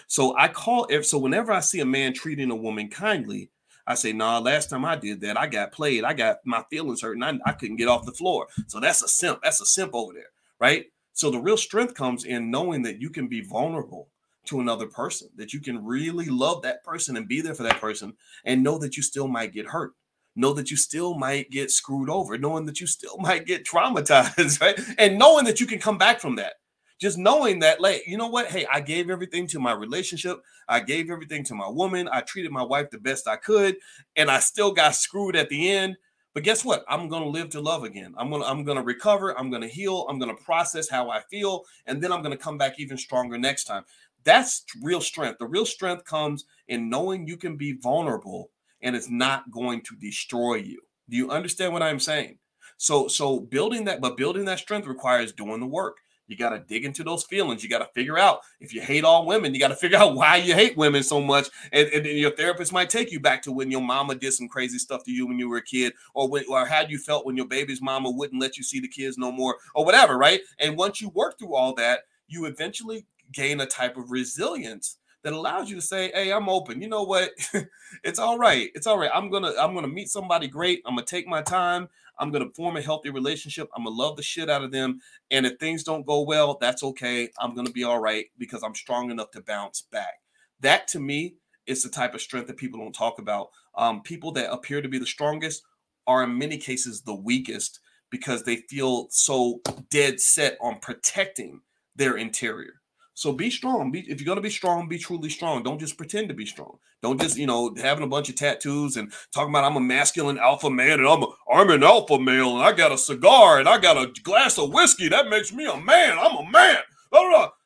So 0.07 0.35
I 0.37 0.47
call 0.47 0.85
if 0.89 1.05
so 1.05 1.17
whenever 1.17 1.51
I 1.51 1.59
see 1.59 1.79
a 1.79 1.85
man 1.85 2.13
treating 2.13 2.51
a 2.51 2.55
woman 2.55 2.89
kindly, 2.89 3.49
I 3.87 3.95
say, 3.95 4.11
nah, 4.11 4.39
last 4.39 4.69
time 4.69 4.83
I 4.83 4.95
did 4.95 5.21
that, 5.21 5.39
I 5.39 5.47
got 5.47 5.71
played. 5.71 6.03
I 6.03 6.13
got 6.13 6.39
my 6.45 6.63
feelings 6.69 7.01
hurt 7.01 7.15
and 7.15 7.23
I, 7.23 7.39
I 7.49 7.53
couldn't 7.53 7.77
get 7.77 7.87
off 7.87 8.05
the 8.05 8.11
floor. 8.11 8.47
So 8.67 8.79
that's 8.79 9.01
a 9.01 9.07
simp. 9.07 9.39
That's 9.43 9.61
a 9.61 9.65
simp 9.65 9.91
over 9.93 10.13
there. 10.13 10.31
Right. 10.59 10.87
So 11.13 11.31
the 11.31 11.39
real 11.39 11.57
strength 11.57 11.93
comes 11.93 12.25
in 12.25 12.51
knowing 12.51 12.81
that 12.83 13.01
you 13.01 13.09
can 13.09 13.27
be 13.27 13.41
vulnerable 13.41 14.09
to 14.45 14.59
another 14.59 14.87
person, 14.87 15.29
that 15.35 15.53
you 15.53 15.59
can 15.59 15.83
really 15.83 16.25
love 16.25 16.61
that 16.61 16.83
person 16.83 17.17
and 17.17 17.27
be 17.27 17.41
there 17.41 17.55
for 17.55 17.63
that 17.63 17.81
person 17.81 18.13
and 18.45 18.63
know 18.63 18.77
that 18.77 18.97
you 18.97 19.03
still 19.03 19.27
might 19.27 19.53
get 19.53 19.65
hurt. 19.65 19.93
Know 20.35 20.53
that 20.53 20.69
you 20.69 20.77
still 20.77 21.15
might 21.15 21.49
get 21.49 21.71
screwed 21.71 22.09
over, 22.09 22.37
knowing 22.37 22.65
that 22.65 22.79
you 22.79 22.87
still 22.87 23.17
might 23.19 23.45
get 23.45 23.65
traumatized, 23.65 24.61
right? 24.61 24.79
And 24.97 25.17
knowing 25.17 25.45
that 25.45 25.59
you 25.59 25.65
can 25.65 25.79
come 25.79 25.97
back 25.97 26.19
from 26.19 26.35
that 26.35 26.55
just 26.99 27.17
knowing 27.17 27.59
that, 27.59 27.79
like, 27.79 28.03
you 28.07 28.17
know 28.17 28.27
what? 28.27 28.47
Hey, 28.47 28.65
I 28.71 28.81
gave 28.81 29.09
everything 29.09 29.47
to 29.47 29.59
my 29.59 29.73
relationship. 29.73 30.41
I 30.67 30.79
gave 30.79 31.09
everything 31.09 31.43
to 31.45 31.55
my 31.55 31.69
woman. 31.69 32.09
I 32.11 32.21
treated 32.21 32.51
my 32.51 32.63
wife 32.63 32.89
the 32.89 32.97
best 32.97 33.27
I 33.27 33.35
could, 33.35 33.77
and 34.15 34.31
I 34.31 34.39
still 34.39 34.71
got 34.71 34.95
screwed 34.95 35.35
at 35.35 35.49
the 35.49 35.69
end. 35.71 35.97
But 36.33 36.43
guess 36.43 36.63
what? 36.63 36.85
I'm 36.87 37.07
gonna 37.07 37.27
live 37.27 37.49
to 37.51 37.61
love 37.61 37.83
again. 37.83 38.13
I'm 38.17 38.29
gonna 38.29 38.45
I'm 38.45 38.63
gonna 38.63 38.83
recover. 38.83 39.37
I'm 39.37 39.49
gonna 39.49 39.67
heal. 39.67 40.05
I'm 40.07 40.19
gonna 40.19 40.35
process 40.35 40.87
how 40.87 41.09
I 41.09 41.21
feel, 41.31 41.63
and 41.87 42.01
then 42.01 42.11
I'm 42.11 42.21
gonna 42.21 42.37
come 42.37 42.59
back 42.59 42.79
even 42.79 42.97
stronger 42.97 43.37
next 43.39 43.63
time. 43.63 43.83
That's 44.23 44.63
real 44.83 45.01
strength. 45.01 45.39
The 45.39 45.47
real 45.47 45.65
strength 45.65 46.05
comes 46.05 46.45
in 46.67 46.89
knowing 46.89 47.27
you 47.27 47.37
can 47.37 47.55
be 47.55 47.73
vulnerable 47.73 48.51
and 48.81 48.95
it's 48.95 49.09
not 49.09 49.49
going 49.51 49.81
to 49.81 49.95
destroy 49.95 50.55
you. 50.55 50.81
Do 51.09 51.17
you 51.17 51.31
understand 51.31 51.73
what 51.73 51.81
I'm 51.81 51.99
saying? 51.99 52.37
So 52.77 53.07
so 53.07 53.39
building 53.39 53.85
that, 53.85 54.01
but 54.01 54.17
building 54.17 54.45
that 54.45 54.59
strength 54.59 54.87
requires 54.87 55.31
doing 55.31 55.59
the 55.59 55.65
work. 55.65 55.97
You 56.27 56.35
got 56.35 56.49
to 56.49 56.59
dig 56.59 56.83
into 56.83 57.03
those 57.03 57.23
feelings. 57.23 57.63
You 57.63 57.69
got 57.69 57.79
to 57.79 57.89
figure 57.93 58.17
out 58.17 58.41
if 58.59 58.73
you 58.73 58.81
hate 58.81 59.03
all 59.03 59.25
women, 59.25 59.53
you 59.53 59.59
got 59.59 59.69
to 59.69 59.75
figure 59.75 59.97
out 59.97 60.15
why 60.15 60.37
you 60.37 60.53
hate 60.53 60.77
women 60.77 61.03
so 61.03 61.21
much. 61.21 61.49
And, 61.71 61.87
and, 61.89 62.05
your 62.05 62.31
therapist 62.31 62.73
might 62.73 62.89
take 62.89 63.11
you 63.11 63.19
back 63.19 63.41
to 63.43 63.51
when 63.51 63.71
your 63.71 63.81
mama 63.81 64.15
did 64.15 64.33
some 64.33 64.47
crazy 64.47 64.77
stuff 64.77 65.03
to 65.05 65.11
you 65.11 65.27
when 65.27 65.39
you 65.39 65.49
were 65.49 65.57
a 65.57 65.63
kid, 65.63 65.93
or 66.13 66.27
when, 66.27 66.43
or 66.49 66.65
how 66.65 66.81
you 66.81 66.97
felt 66.97 67.25
when 67.25 67.37
your 67.37 67.47
baby's 67.47 67.81
mama 67.81 68.09
wouldn't 68.11 68.41
let 68.41 68.57
you 68.57 68.63
see 68.63 68.79
the 68.79 68.87
kids 68.87 69.17
no 69.17 69.31
more, 69.31 69.55
or 69.73 69.85
whatever, 69.85 70.17
right? 70.17 70.41
And 70.59 70.77
once 70.77 71.01
you 71.01 71.09
work 71.09 71.39
through 71.39 71.55
all 71.55 71.73
that, 71.75 72.01
you 72.27 72.45
eventually 72.45 73.05
gain 73.31 73.61
a 73.61 73.65
type 73.65 73.97
of 73.97 74.11
resilience 74.11 74.97
that 75.23 75.33
allows 75.33 75.69
you 75.69 75.75
to 75.75 75.81
say, 75.81 76.11
"Hey, 76.13 76.31
I'm 76.31 76.49
open. 76.49 76.81
You 76.81 76.89
know 76.89 77.03
what? 77.03 77.31
it's 78.03 78.19
all 78.19 78.37
right. 78.37 78.69
It's 78.75 78.87
all 78.87 78.97
right. 78.97 79.11
I'm 79.13 79.29
gonna 79.29 79.53
I'm 79.59 79.73
gonna 79.73 79.87
meet 79.87 80.09
somebody 80.09 80.47
great. 80.47 80.81
I'm 80.85 80.95
gonna 80.95 81.05
take 81.05 81.27
my 81.27 81.41
time. 81.41 81.89
I'm 82.19 82.31
going 82.31 82.47
to 82.47 82.53
form 82.53 82.77
a 82.77 82.81
healthy 82.81 83.09
relationship. 83.09 83.69
I'm 83.75 83.83
going 83.83 83.95
to 83.95 84.01
love 84.01 84.17
the 84.17 84.23
shit 84.23 84.49
out 84.49 84.63
of 84.63 84.71
them. 84.71 84.99
And 85.31 85.45
if 85.45 85.59
things 85.59 85.83
don't 85.83 86.05
go 86.05 86.21
well, 86.21 86.57
that's 86.59 86.83
okay. 86.83 87.29
I'm 87.39 87.53
going 87.53 87.67
to 87.67 87.73
be 87.73 87.83
all 87.83 87.99
right 87.99 88.25
because 88.37 88.63
I'm 88.63 88.75
strong 88.75 89.11
enough 89.11 89.31
to 89.31 89.41
bounce 89.41 89.81
back. 89.81 90.21
That 90.59 90.87
to 90.89 90.99
me 90.99 91.35
is 91.65 91.83
the 91.83 91.89
type 91.89 92.13
of 92.13 92.21
strength 92.21 92.47
that 92.47 92.57
people 92.57 92.79
don't 92.79 92.93
talk 92.93 93.19
about. 93.19 93.49
Um, 93.75 94.01
people 94.01 94.31
that 94.33 94.51
appear 94.51 94.81
to 94.81 94.89
be 94.89 94.99
the 94.99 95.05
strongest 95.05 95.63
are 96.07 96.23
in 96.23 96.37
many 96.37 96.57
cases 96.57 97.01
the 97.01 97.13
weakest 97.13 97.79
because 98.09 98.43
they 98.43 98.57
feel 98.69 99.07
so 99.09 99.59
dead 99.89 100.19
set 100.19 100.57
on 100.61 100.79
protecting 100.79 101.61
their 101.95 102.15
interior. 102.15 102.81
So 103.17 103.33
be 103.33 103.49
strong. 103.49 103.89
Be, 103.89 104.01
if 104.01 104.21
you're 104.21 104.27
gonna 104.27 104.41
be 104.41 104.51
strong, 104.51 104.87
be 104.87 104.99
truly 104.99 105.31
strong. 105.31 105.63
Don't 105.63 105.79
just 105.79 105.97
pretend 105.97 106.29
to 106.29 106.35
be 106.35 106.45
strong. 106.45 106.77
Don't 107.01 107.19
just 107.19 107.35
you 107.35 107.47
know 107.47 107.73
having 107.75 108.03
a 108.03 108.07
bunch 108.07 108.29
of 108.29 108.35
tattoos 108.35 108.95
and 108.95 109.11
talking 109.33 109.49
about 109.49 109.63
I'm 109.63 109.75
a 109.75 109.79
masculine 109.79 110.37
alpha 110.37 110.69
man 110.69 110.99
and 110.99 111.07
I'm 111.07 111.23
a, 111.23 111.27
I'm 111.51 111.71
an 111.71 111.81
alpha 111.81 112.19
male 112.19 112.57
and 112.57 112.63
I 112.63 112.73
got 112.73 112.91
a 112.91 112.97
cigar 112.97 113.57
and 113.57 113.67
I 113.67 113.79
got 113.79 113.97
a 113.97 114.13
glass 114.21 114.59
of 114.59 114.71
whiskey. 114.71 115.09
That 115.09 115.29
makes 115.29 115.51
me 115.51 115.65
a 115.65 115.77
man. 115.77 116.19
I'm 116.19 116.37
a 116.37 116.47
man. 116.47 116.77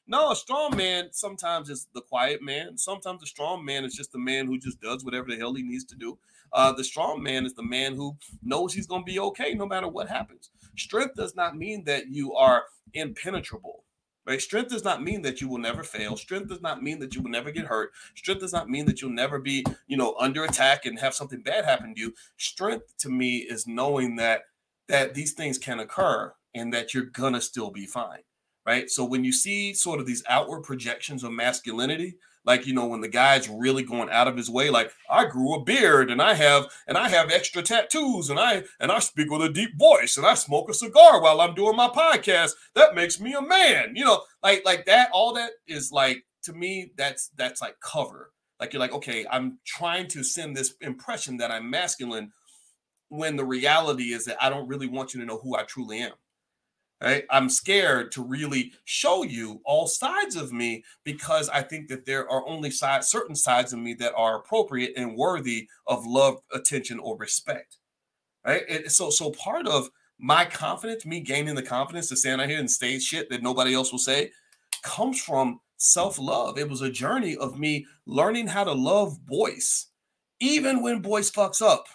No, 0.07 0.31
a 0.31 0.37
strong 0.37 0.77
man 0.77 1.09
sometimes 1.11 1.69
is 1.69 1.85
the 1.93 2.01
quiet 2.01 2.41
man. 2.41 2.77
Sometimes 2.77 3.21
a 3.21 3.25
strong 3.25 3.65
man 3.65 3.83
is 3.83 3.93
just 3.93 4.13
the 4.13 4.19
man 4.19 4.47
who 4.47 4.57
just 4.57 4.79
does 4.79 5.03
whatever 5.03 5.27
the 5.27 5.35
hell 5.35 5.53
he 5.53 5.63
needs 5.63 5.83
to 5.83 5.97
do. 5.97 6.17
Uh, 6.53 6.71
the 6.71 6.83
strong 6.85 7.21
man 7.21 7.45
is 7.45 7.55
the 7.55 7.63
man 7.63 7.93
who 7.95 8.15
knows 8.41 8.73
he's 8.73 8.87
going 8.87 9.01
to 9.01 9.11
be 9.11 9.19
okay 9.19 9.53
no 9.53 9.65
matter 9.65 9.89
what 9.89 10.07
happens. 10.07 10.49
Strength 10.77 11.15
does 11.15 11.35
not 11.35 11.57
mean 11.57 11.83
that 11.83 12.07
you 12.07 12.33
are 12.35 12.63
impenetrable. 12.93 13.83
Right? 14.25 14.41
Strength 14.41 14.69
does 14.69 14.83
not 14.83 15.01
mean 15.01 15.23
that 15.23 15.41
you 15.41 15.47
will 15.47 15.57
never 15.57 15.81
fail. 15.81 16.15
Strength 16.15 16.49
does 16.49 16.61
not 16.61 16.83
mean 16.83 16.99
that 16.99 17.15
you 17.15 17.21
will 17.21 17.31
never 17.31 17.51
get 17.51 17.65
hurt. 17.65 17.91
Strength 18.15 18.41
does 18.41 18.53
not 18.53 18.69
mean 18.69 18.85
that 18.85 19.01
you'll 19.01 19.09
never 19.09 19.39
be, 19.39 19.65
you 19.87 19.97
know, 19.97 20.15
under 20.19 20.43
attack 20.43 20.85
and 20.85 20.99
have 20.99 21.15
something 21.15 21.41
bad 21.41 21.65
happen 21.65 21.95
to 21.95 21.99
you. 21.99 22.13
Strength 22.37 22.97
to 22.99 23.09
me 23.09 23.37
is 23.37 23.65
knowing 23.65 24.15
that 24.17 24.43
that 24.87 25.13
these 25.13 25.33
things 25.33 25.57
can 25.57 25.79
occur 25.79 26.33
and 26.53 26.73
that 26.73 26.93
you're 26.93 27.05
gonna 27.05 27.41
still 27.41 27.71
be 27.71 27.85
fine. 27.85 28.19
Right. 28.63 28.91
So 28.91 29.03
when 29.03 29.23
you 29.23 29.31
see 29.31 29.73
sort 29.73 29.99
of 29.99 30.05
these 30.05 30.23
outward 30.29 30.61
projections 30.61 31.23
of 31.23 31.31
masculinity, 31.31 32.17
like 32.45 32.65
you 32.65 32.73
know 32.73 32.87
when 32.87 33.01
the 33.01 33.07
guy's 33.07 33.49
really 33.49 33.83
going 33.83 34.09
out 34.09 34.27
of 34.27 34.37
his 34.37 34.49
way 34.49 34.69
like 34.69 34.91
i 35.09 35.25
grew 35.25 35.53
a 35.53 35.63
beard 35.63 36.09
and 36.09 36.21
i 36.21 36.33
have 36.33 36.65
and 36.87 36.97
i 36.97 37.09
have 37.09 37.31
extra 37.31 37.61
tattoos 37.61 38.29
and 38.29 38.39
i 38.39 38.63
and 38.79 38.91
i 38.91 38.99
speak 38.99 39.29
with 39.29 39.41
a 39.41 39.49
deep 39.49 39.77
voice 39.77 40.17
and 40.17 40.25
i 40.25 40.33
smoke 40.33 40.69
a 40.69 40.73
cigar 40.73 41.21
while 41.21 41.41
i'm 41.41 41.55
doing 41.55 41.75
my 41.75 41.87
podcast. 41.87 42.51
That 42.75 42.95
makes 42.95 43.19
me 43.19 43.33
a 43.33 43.41
man 43.41 43.93
you 43.95 44.05
know 44.05 44.21
like 44.41 44.63
like 44.65 44.85
that 44.85 45.09
all 45.13 45.33
that 45.35 45.51
is 45.67 45.91
like 45.91 46.23
to 46.43 46.53
me 46.53 46.91
that's 46.97 47.29
that's 47.35 47.61
like 47.61 47.75
cover. 47.79 48.31
Like 48.59 48.73
you're 48.73 48.79
like 48.79 48.93
okay 48.93 49.25
i'm 49.31 49.59
trying 49.65 50.07
to 50.09 50.23
send 50.23 50.55
this 50.55 50.75
impression 50.81 51.37
that 51.37 51.49
i'm 51.51 51.69
masculine 51.69 52.31
when 53.09 53.35
the 53.35 53.43
reality 53.43 54.13
is 54.13 54.25
that 54.25 54.37
i 54.39 54.49
don't 54.49 54.67
really 54.67 54.87
want 54.87 55.13
you 55.13 55.19
to 55.19 55.25
know 55.25 55.39
who 55.39 55.55
i 55.55 55.63
truly 55.63 55.99
am 55.99 56.11
Right? 57.01 57.25
I'm 57.31 57.49
scared 57.49 58.11
to 58.11 58.23
really 58.23 58.73
show 58.85 59.23
you 59.23 59.59
all 59.65 59.87
sides 59.87 60.35
of 60.35 60.51
me 60.53 60.83
because 61.03 61.49
I 61.49 61.63
think 61.63 61.87
that 61.87 62.05
there 62.05 62.29
are 62.29 62.47
only 62.47 62.69
sides, 62.69 63.07
certain 63.07 63.35
sides 63.35 63.73
of 63.73 63.79
me 63.79 63.95
that 63.95 64.13
are 64.15 64.37
appropriate 64.37 64.93
and 64.95 65.17
worthy 65.17 65.67
of 65.87 66.05
love, 66.05 66.37
attention, 66.53 66.99
or 66.99 67.17
respect. 67.17 67.77
Right? 68.45 68.63
And 68.69 68.91
so, 68.91 69.09
so 69.09 69.31
part 69.31 69.67
of 69.67 69.89
my 70.19 70.45
confidence, 70.45 71.03
me 71.03 71.21
gaining 71.21 71.55
the 71.55 71.63
confidence 71.63 72.07
to 72.09 72.15
stand 72.15 72.39
out 72.39 72.49
here 72.49 72.59
and 72.59 72.69
say 72.69 72.99
shit 72.99 73.31
that 73.31 73.41
nobody 73.41 73.73
else 73.73 73.91
will 73.91 73.97
say, 73.97 74.29
comes 74.83 75.19
from 75.19 75.59
self-love. 75.77 76.59
It 76.59 76.69
was 76.69 76.81
a 76.81 76.91
journey 76.91 77.35
of 77.35 77.57
me 77.57 77.87
learning 78.05 78.45
how 78.45 78.63
to 78.63 78.73
love 78.73 79.25
Boyce, 79.25 79.87
even 80.39 80.83
when 80.83 81.01
Boyce 81.01 81.31
fucks 81.31 81.63
up, 81.63 81.85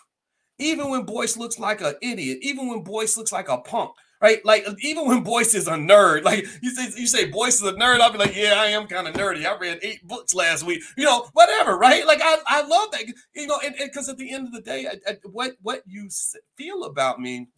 even 0.58 0.90
when 0.90 1.04
Boyce 1.04 1.36
looks 1.36 1.60
like 1.60 1.80
an 1.80 1.94
idiot, 2.02 2.38
even 2.42 2.66
when 2.66 2.82
Boyce 2.82 3.16
looks 3.16 3.30
like 3.30 3.48
a 3.48 3.58
punk 3.58 3.92
right? 4.20 4.44
Like 4.44 4.66
even 4.80 5.06
when 5.06 5.22
Boyce 5.22 5.54
is 5.54 5.68
a 5.68 5.72
nerd, 5.72 6.24
like 6.24 6.46
you 6.62 6.70
say, 6.70 6.98
you 6.98 7.06
say 7.06 7.26
Boyce 7.26 7.56
is 7.56 7.62
a 7.62 7.72
nerd, 7.72 8.00
I'll 8.00 8.12
be 8.12 8.18
like, 8.18 8.36
yeah, 8.36 8.54
I 8.56 8.66
am 8.66 8.86
kind 8.86 9.08
of 9.08 9.14
nerdy. 9.14 9.44
I 9.44 9.56
read 9.58 9.78
eight 9.82 10.06
books 10.06 10.34
last 10.34 10.64
week, 10.64 10.82
you 10.96 11.04
know, 11.04 11.28
whatever, 11.32 11.76
right? 11.76 12.06
Like 12.06 12.20
I, 12.22 12.38
I 12.46 12.66
love 12.66 12.90
that, 12.92 13.04
you 13.34 13.46
know, 13.46 13.58
and 13.64 13.74
because 13.78 14.08
at 14.08 14.18
the 14.18 14.32
end 14.32 14.46
of 14.46 14.52
the 14.52 14.60
day, 14.60 14.86
I, 14.86 15.10
I, 15.10 15.16
what 15.30 15.52
what 15.62 15.82
you 15.86 16.08
feel 16.56 16.84
about 16.84 17.20
me 17.20 17.48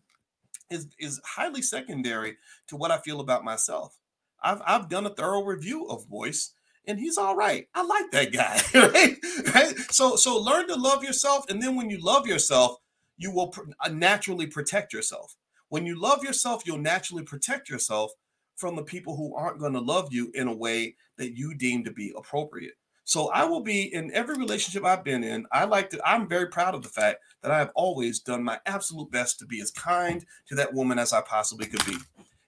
is 0.71 0.89
is 0.99 1.21
highly 1.25 1.63
secondary 1.63 2.37
to 2.69 2.77
what 2.77 2.91
I 2.91 2.99
feel 2.99 3.21
about 3.21 3.45
myself. 3.45 3.99
I've 4.43 4.63
I've 4.67 4.89
done 4.89 5.07
a 5.07 5.15
thorough 5.15 5.45
review 5.45 5.87
of 5.87 6.09
Boyce. 6.09 6.53
And 6.87 6.99
he's 6.99 7.19
all 7.19 7.37
right. 7.37 7.69
I 7.75 7.83
like 7.85 8.11
that 8.13 8.33
guy. 8.33 8.63
Right? 8.75 9.19
right? 9.55 9.77
So, 9.91 10.17
so 10.17 10.39
learn 10.39 10.69
to 10.69 10.75
love 10.75 11.05
yourself, 11.05 11.45
and 11.51 11.63
then 11.63 11.77
when 11.77 11.91
you 11.91 11.99
love 12.01 12.27
yourself, 12.27 12.79
you 13.19 13.31
will 13.31 13.49
pr- 13.49 13.73
uh, 13.85 13.91
naturally 13.91 14.47
protect 14.47 14.95
yourself 14.95 15.37
when 15.69 15.87
you 15.87 16.01
love 16.01 16.25
yourself, 16.25 16.63
you'll 16.67 16.79
naturally 16.79 17.23
protect 17.23 17.69
yourself 17.69 18.13
from 18.57 18.77
the 18.77 18.83
people 18.83 19.17
who 19.17 19.35
aren't 19.35 19.61
going 19.61 19.73
to 19.73 19.81
love 19.81 20.13
you 20.13 20.31
in 20.35 20.49
a 20.49 20.55
way 20.55 20.97
that 21.17 21.37
you 21.37 21.55
deem 21.55 21.85
to 21.85 21.93
be 21.93 22.13
appropriate. 22.17 22.75
So 23.05 23.29
I 23.29 23.45
will 23.45 23.63
be 23.63 23.95
in 23.95 24.13
every 24.13 24.37
relationship 24.37 24.85
I've 24.85 25.05
been 25.05 25.25
in. 25.25 25.47
I 25.51 25.65
like 25.65 25.89
to, 25.91 26.01
I'm 26.07 26.29
very 26.29 26.49
proud 26.49 26.75
of 26.75 26.83
the 26.83 26.91
fact 26.91 27.21
that 27.43 27.51
I 27.51 27.59
have 27.59 27.71
always 27.75 28.21
done 28.21 28.45
my 28.45 28.61
absolute 28.67 29.11
best 29.11 29.39
to 29.39 29.47
be 29.47 29.63
as 29.63 29.71
kind 29.71 30.27
to 30.49 30.55
that 30.57 30.75
woman 30.75 30.99
as 30.99 31.15
I 31.15 31.23
possibly 31.23 31.67
could 31.67 31.85
be. 31.87 31.97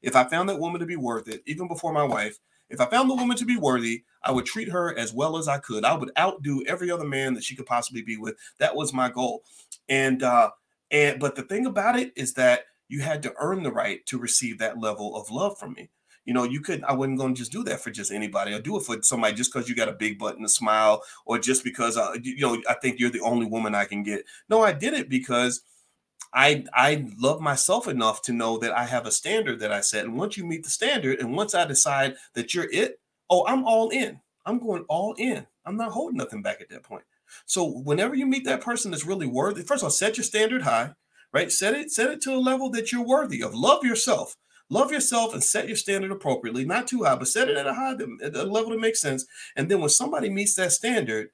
If 0.03 0.17
I 0.17 0.25
found 0.25 0.49
that 0.49 0.59
woman 0.59 0.81
to 0.81 0.87
be 0.87 0.97
worth 0.97 1.29
it, 1.29 1.43
even 1.47 1.67
before 1.67 1.93
my 1.93 2.05
wife, 2.05 2.39
if 2.69 2.81
I 2.81 2.87
found 2.87 3.09
the 3.09 3.15
woman 3.15 3.37
to 3.37 3.45
be 3.45 3.57
worthy, 3.57 4.05
I 4.23 4.33
would 4.33 4.47
treat 4.47 4.69
her 4.69 4.97
as 4.99 5.13
well 5.13 5.37
as 5.37 5.49
I 5.49 5.59
could. 5.59 5.85
I 5.85 5.95
would 5.95 6.13
outdo 6.19 6.63
every 6.67 6.91
other 6.91 7.07
man 7.07 7.35
that 7.35 7.45
she 7.45 7.57
could 7.57 7.67
possibly 7.67 8.03
be 8.03 8.17
with. 8.17 8.37
That 8.59 8.77
was 8.77 8.93
my 8.93 9.11
goal. 9.11 9.43
And 9.89 10.23
uh 10.23 10.51
and 10.91 11.19
but 11.19 11.37
the 11.37 11.43
thing 11.43 11.67
about 11.67 11.99
it 11.99 12.13
is 12.17 12.35
that 12.35 12.65
you 12.91 13.01
had 13.01 13.23
to 13.23 13.35
earn 13.39 13.63
the 13.63 13.71
right 13.71 14.05
to 14.07 14.19
receive 14.19 14.59
that 14.59 14.81
level 14.81 15.17
of 15.17 15.31
love 15.31 15.57
from 15.57 15.75
me. 15.75 15.91
You 16.25 16.35
know, 16.35 16.43
you 16.43 16.61
couldn't, 16.61 16.85
I 16.85 16.93
wasn't 16.93 17.19
going 17.19 17.35
to 17.35 17.39
just 17.39 17.53
do 17.53 17.63
that 17.65 17.81
for 17.81 17.91
just 17.91 18.11
anybody. 18.13 18.53
I'll 18.53 18.61
do 18.61 18.77
it 18.77 18.85
for 18.85 19.01
somebody 19.03 19.35
just 19.35 19.53
because 19.53 19.69
you 19.69 19.77
got 19.77 19.89
a 19.89 19.93
big 19.93 20.19
butt 20.19 20.37
and 20.37 20.45
a 20.45 20.49
smile, 20.49 21.03
or 21.25 21.39
just 21.39 21.63
because, 21.63 21.97
uh, 21.97 22.17
you 22.21 22.41
know, 22.41 22.61
I 22.69 22.75
think 22.75 22.99
you're 22.99 23.11
the 23.11 23.21
only 23.21 23.47
woman 23.47 23.75
I 23.75 23.85
can 23.85 24.03
get. 24.03 24.25
No, 24.49 24.61
I 24.61 24.73
did 24.73 24.93
it 24.93 25.09
because 25.09 25.63
I 26.35 26.65
I 26.75 27.07
love 27.19 27.41
myself 27.41 27.89
enough 27.89 28.23
to 28.23 28.33
know 28.33 28.59
that 28.59 28.77
I 28.77 28.85
have 28.85 29.07
a 29.07 29.13
standard 29.13 29.61
that 29.61 29.73
I 29.73 29.81
set. 29.81 30.05
And 30.05 30.17
once 30.17 30.37
you 30.37 30.45
meet 30.45 30.65
the 30.65 30.71
standard, 30.71 31.21
and 31.21 31.37
once 31.37 31.55
I 31.55 31.65
decide 31.65 32.17
that 32.35 32.55
you're 32.55 32.71
it, 32.71 33.01
oh, 33.31 33.47
I'm 33.47 33.65
all 33.65 33.89
in. 33.91 34.21
I'm 34.45 34.59
going 34.59 34.85
all 34.89 35.15
in. 35.17 35.47
I'm 35.65 35.77
not 35.77 35.93
holding 35.93 36.19
nothing 36.19 36.43
back 36.43 36.61
at 36.61 36.69
that 36.71 36.83
point. 36.83 37.05
So 37.47 37.65
whenever 37.65 38.15
you 38.15 38.27
meet 38.27 38.45
that 38.45 38.61
person 38.61 38.91
that's 38.91 39.07
really 39.07 39.27
worthy, 39.27 39.63
first 39.63 39.83
of 39.83 39.85
all, 39.85 39.91
set 39.91 40.17
your 40.17 40.25
standard 40.25 40.63
high 40.63 40.95
right? 41.33 41.51
Set 41.51 41.75
it, 41.75 41.91
set 41.91 42.11
it 42.11 42.21
to 42.23 42.35
a 42.35 42.39
level 42.39 42.71
that 42.71 42.93
you're 42.93 43.07
worthy 43.07 43.43
of. 43.43 43.55
Love 43.55 43.85
yourself. 43.85 44.37
Love 44.69 44.93
yourself 44.93 45.35
and 45.35 45.43
set 45.43 45.67
your 45.67 45.77
standard 45.77 46.13
appropriately, 46.13 46.65
not 46.65 46.87
too 46.87 47.03
high, 47.03 47.17
but 47.17 47.27
set 47.27 47.49
it 47.49 47.57
at 47.57 47.67
a 47.67 47.75
high, 47.75 47.95
at 48.23 48.37
a 48.37 48.45
level 48.45 48.71
that 48.71 48.81
makes 48.81 49.01
sense. 49.01 49.27
And 49.57 49.69
then 49.69 49.81
when 49.81 49.89
somebody 49.89 50.31
meets 50.31 50.55
that 50.55 50.71
standard, 50.71 51.31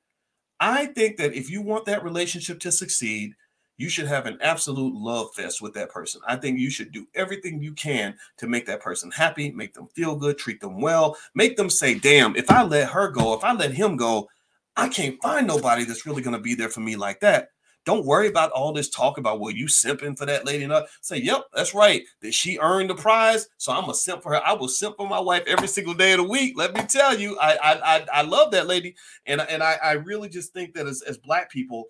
I 0.59 0.87
think 0.87 1.19
that 1.19 1.35
if 1.35 1.51
you 1.51 1.61
want 1.61 1.85
that 1.85 2.03
relationship 2.03 2.59
to 2.61 2.73
succeed, 2.73 3.35
you 3.77 3.91
should 3.91 4.07
have 4.07 4.25
an 4.25 4.39
absolute 4.41 4.95
love 4.95 5.35
fest 5.35 5.61
with 5.61 5.75
that 5.75 5.91
person. 5.91 6.23
I 6.27 6.37
think 6.37 6.59
you 6.59 6.71
should 6.71 6.93
do 6.93 7.07
everything 7.15 7.63
you 7.63 7.75
can 7.75 8.17
to 8.39 8.47
make 8.47 8.65
that 8.67 8.81
person 8.81 9.11
happy, 9.11 9.51
make 9.53 9.75
them 9.75 9.89
feel 9.95 10.17
good, 10.17 10.39
treat 10.39 10.61
them 10.61 10.81
well, 10.81 11.17
make 11.35 11.59
them 11.59 11.69
say, 11.69 11.95
damn, 11.95 12.37
if 12.37 12.51
I 12.51 12.63
let 12.63 12.89
her 12.91 13.11
go, 13.11 13.35
if 13.35 13.45
I 13.45 13.53
let 13.53 13.73
him 13.73 13.97
go, 13.97 14.29
I 14.77 14.89
can't 14.89 15.21
find 15.23 15.47
nobody 15.47 15.85
that's 15.85 16.07
really 16.07 16.23
going 16.23 16.37
to 16.37 16.43
be 16.43 16.55
there 16.55 16.71
for 16.71 16.81
me 16.81 16.97
like 16.97 17.21
that. 17.21 17.51
Don't 17.87 18.05
worry 18.05 18.27
about 18.27 18.51
all 18.51 18.73
this 18.73 18.91
talk 18.91 19.17
about 19.17 19.39
well, 19.39 19.53
you 19.53 19.67
simping 19.67 20.19
for 20.19 20.27
that 20.27 20.45
lady. 20.45 20.65
Enough. 20.65 20.99
Say, 21.01 21.19
yep, 21.19 21.45
that's 21.55 21.73
right. 21.73 22.03
That 22.21 22.35
she 22.35 22.59
earned 22.59 22.91
the 22.91 22.97
prize, 22.97 23.49
so 23.59 23.73
I'm 23.73 23.89
a 23.89 23.95
simp 23.95 24.25
for 24.25 24.33
her. 24.33 24.45
I 24.45 24.55
will 24.55 24.69
simp 24.69 24.97
for 24.97 25.09
my 25.09 25.21
wife 25.21 25.45
every 25.47 25.69
single 25.69 25.95
day 25.95 26.13
of 26.13 26.19
the 26.19 26.25
week. 26.25 26.55
Let 26.57 26.75
me 26.75 26.83
tell 26.83 27.19
you, 27.19 27.39
I 27.39 27.57
I 27.57 27.97
I, 27.97 28.07
I 28.13 28.23
love 28.23 28.51
that 28.51 28.67
lady, 28.67 28.97
and 29.25 29.41
and 29.41 29.63
I, 29.63 29.79
I 29.83 29.93
really 29.93 30.29
just 30.29 30.53
think 30.53 30.75
that 30.75 30.87
as 30.87 31.01
as 31.03 31.17
black 31.17 31.49
people, 31.49 31.85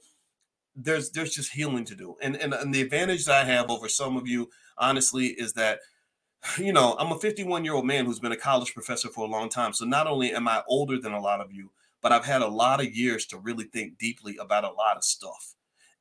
there's 0.77 1.11
there's 1.11 1.35
just 1.35 1.53
healing 1.53 1.87
to 1.87 1.95
do. 1.95 2.15
And, 2.21 2.37
and 2.37 2.53
and 2.53 2.75
the 2.75 2.83
advantage 2.83 3.25
that 3.25 3.47
I 3.47 3.49
have 3.51 3.71
over 3.71 3.89
some 3.89 4.19
of 4.19 4.29
you, 4.29 4.51
honestly, 4.77 5.29
is 5.29 5.55
that 5.55 5.81
you 6.59 6.75
know, 6.75 6.95
I'm 6.99 7.11
a 7.11 7.19
51 7.19 7.65
year 7.65 7.75
old 7.75 7.87
man 7.87 8.05
who's 8.05 8.21
been 8.21 8.33
a 8.33 8.37
college 8.37 8.75
professor 8.75 9.09
for 9.09 9.27
a 9.27 9.31
long 9.31 9.49
time. 9.49 9.73
So 9.73 9.87
not 9.87 10.07
only 10.07 10.33
am 10.33 10.47
I 10.47 10.63
older 10.69 10.99
than 11.01 11.13
a 11.13 11.21
lot 11.21 11.41
of 11.41 11.53
you, 11.53 11.71
but 12.03 12.13
I've 12.13 12.27
had 12.27 12.43
a 12.43 12.47
lot 12.47 12.81
of 12.81 12.95
years 12.95 13.27
to 13.27 13.39
really 13.39 13.65
think 13.65 13.99
deeply 13.99 14.37
about 14.37 14.65
a 14.65 14.71
lot 14.71 14.97
of 14.97 15.03
stuff. 15.03 15.56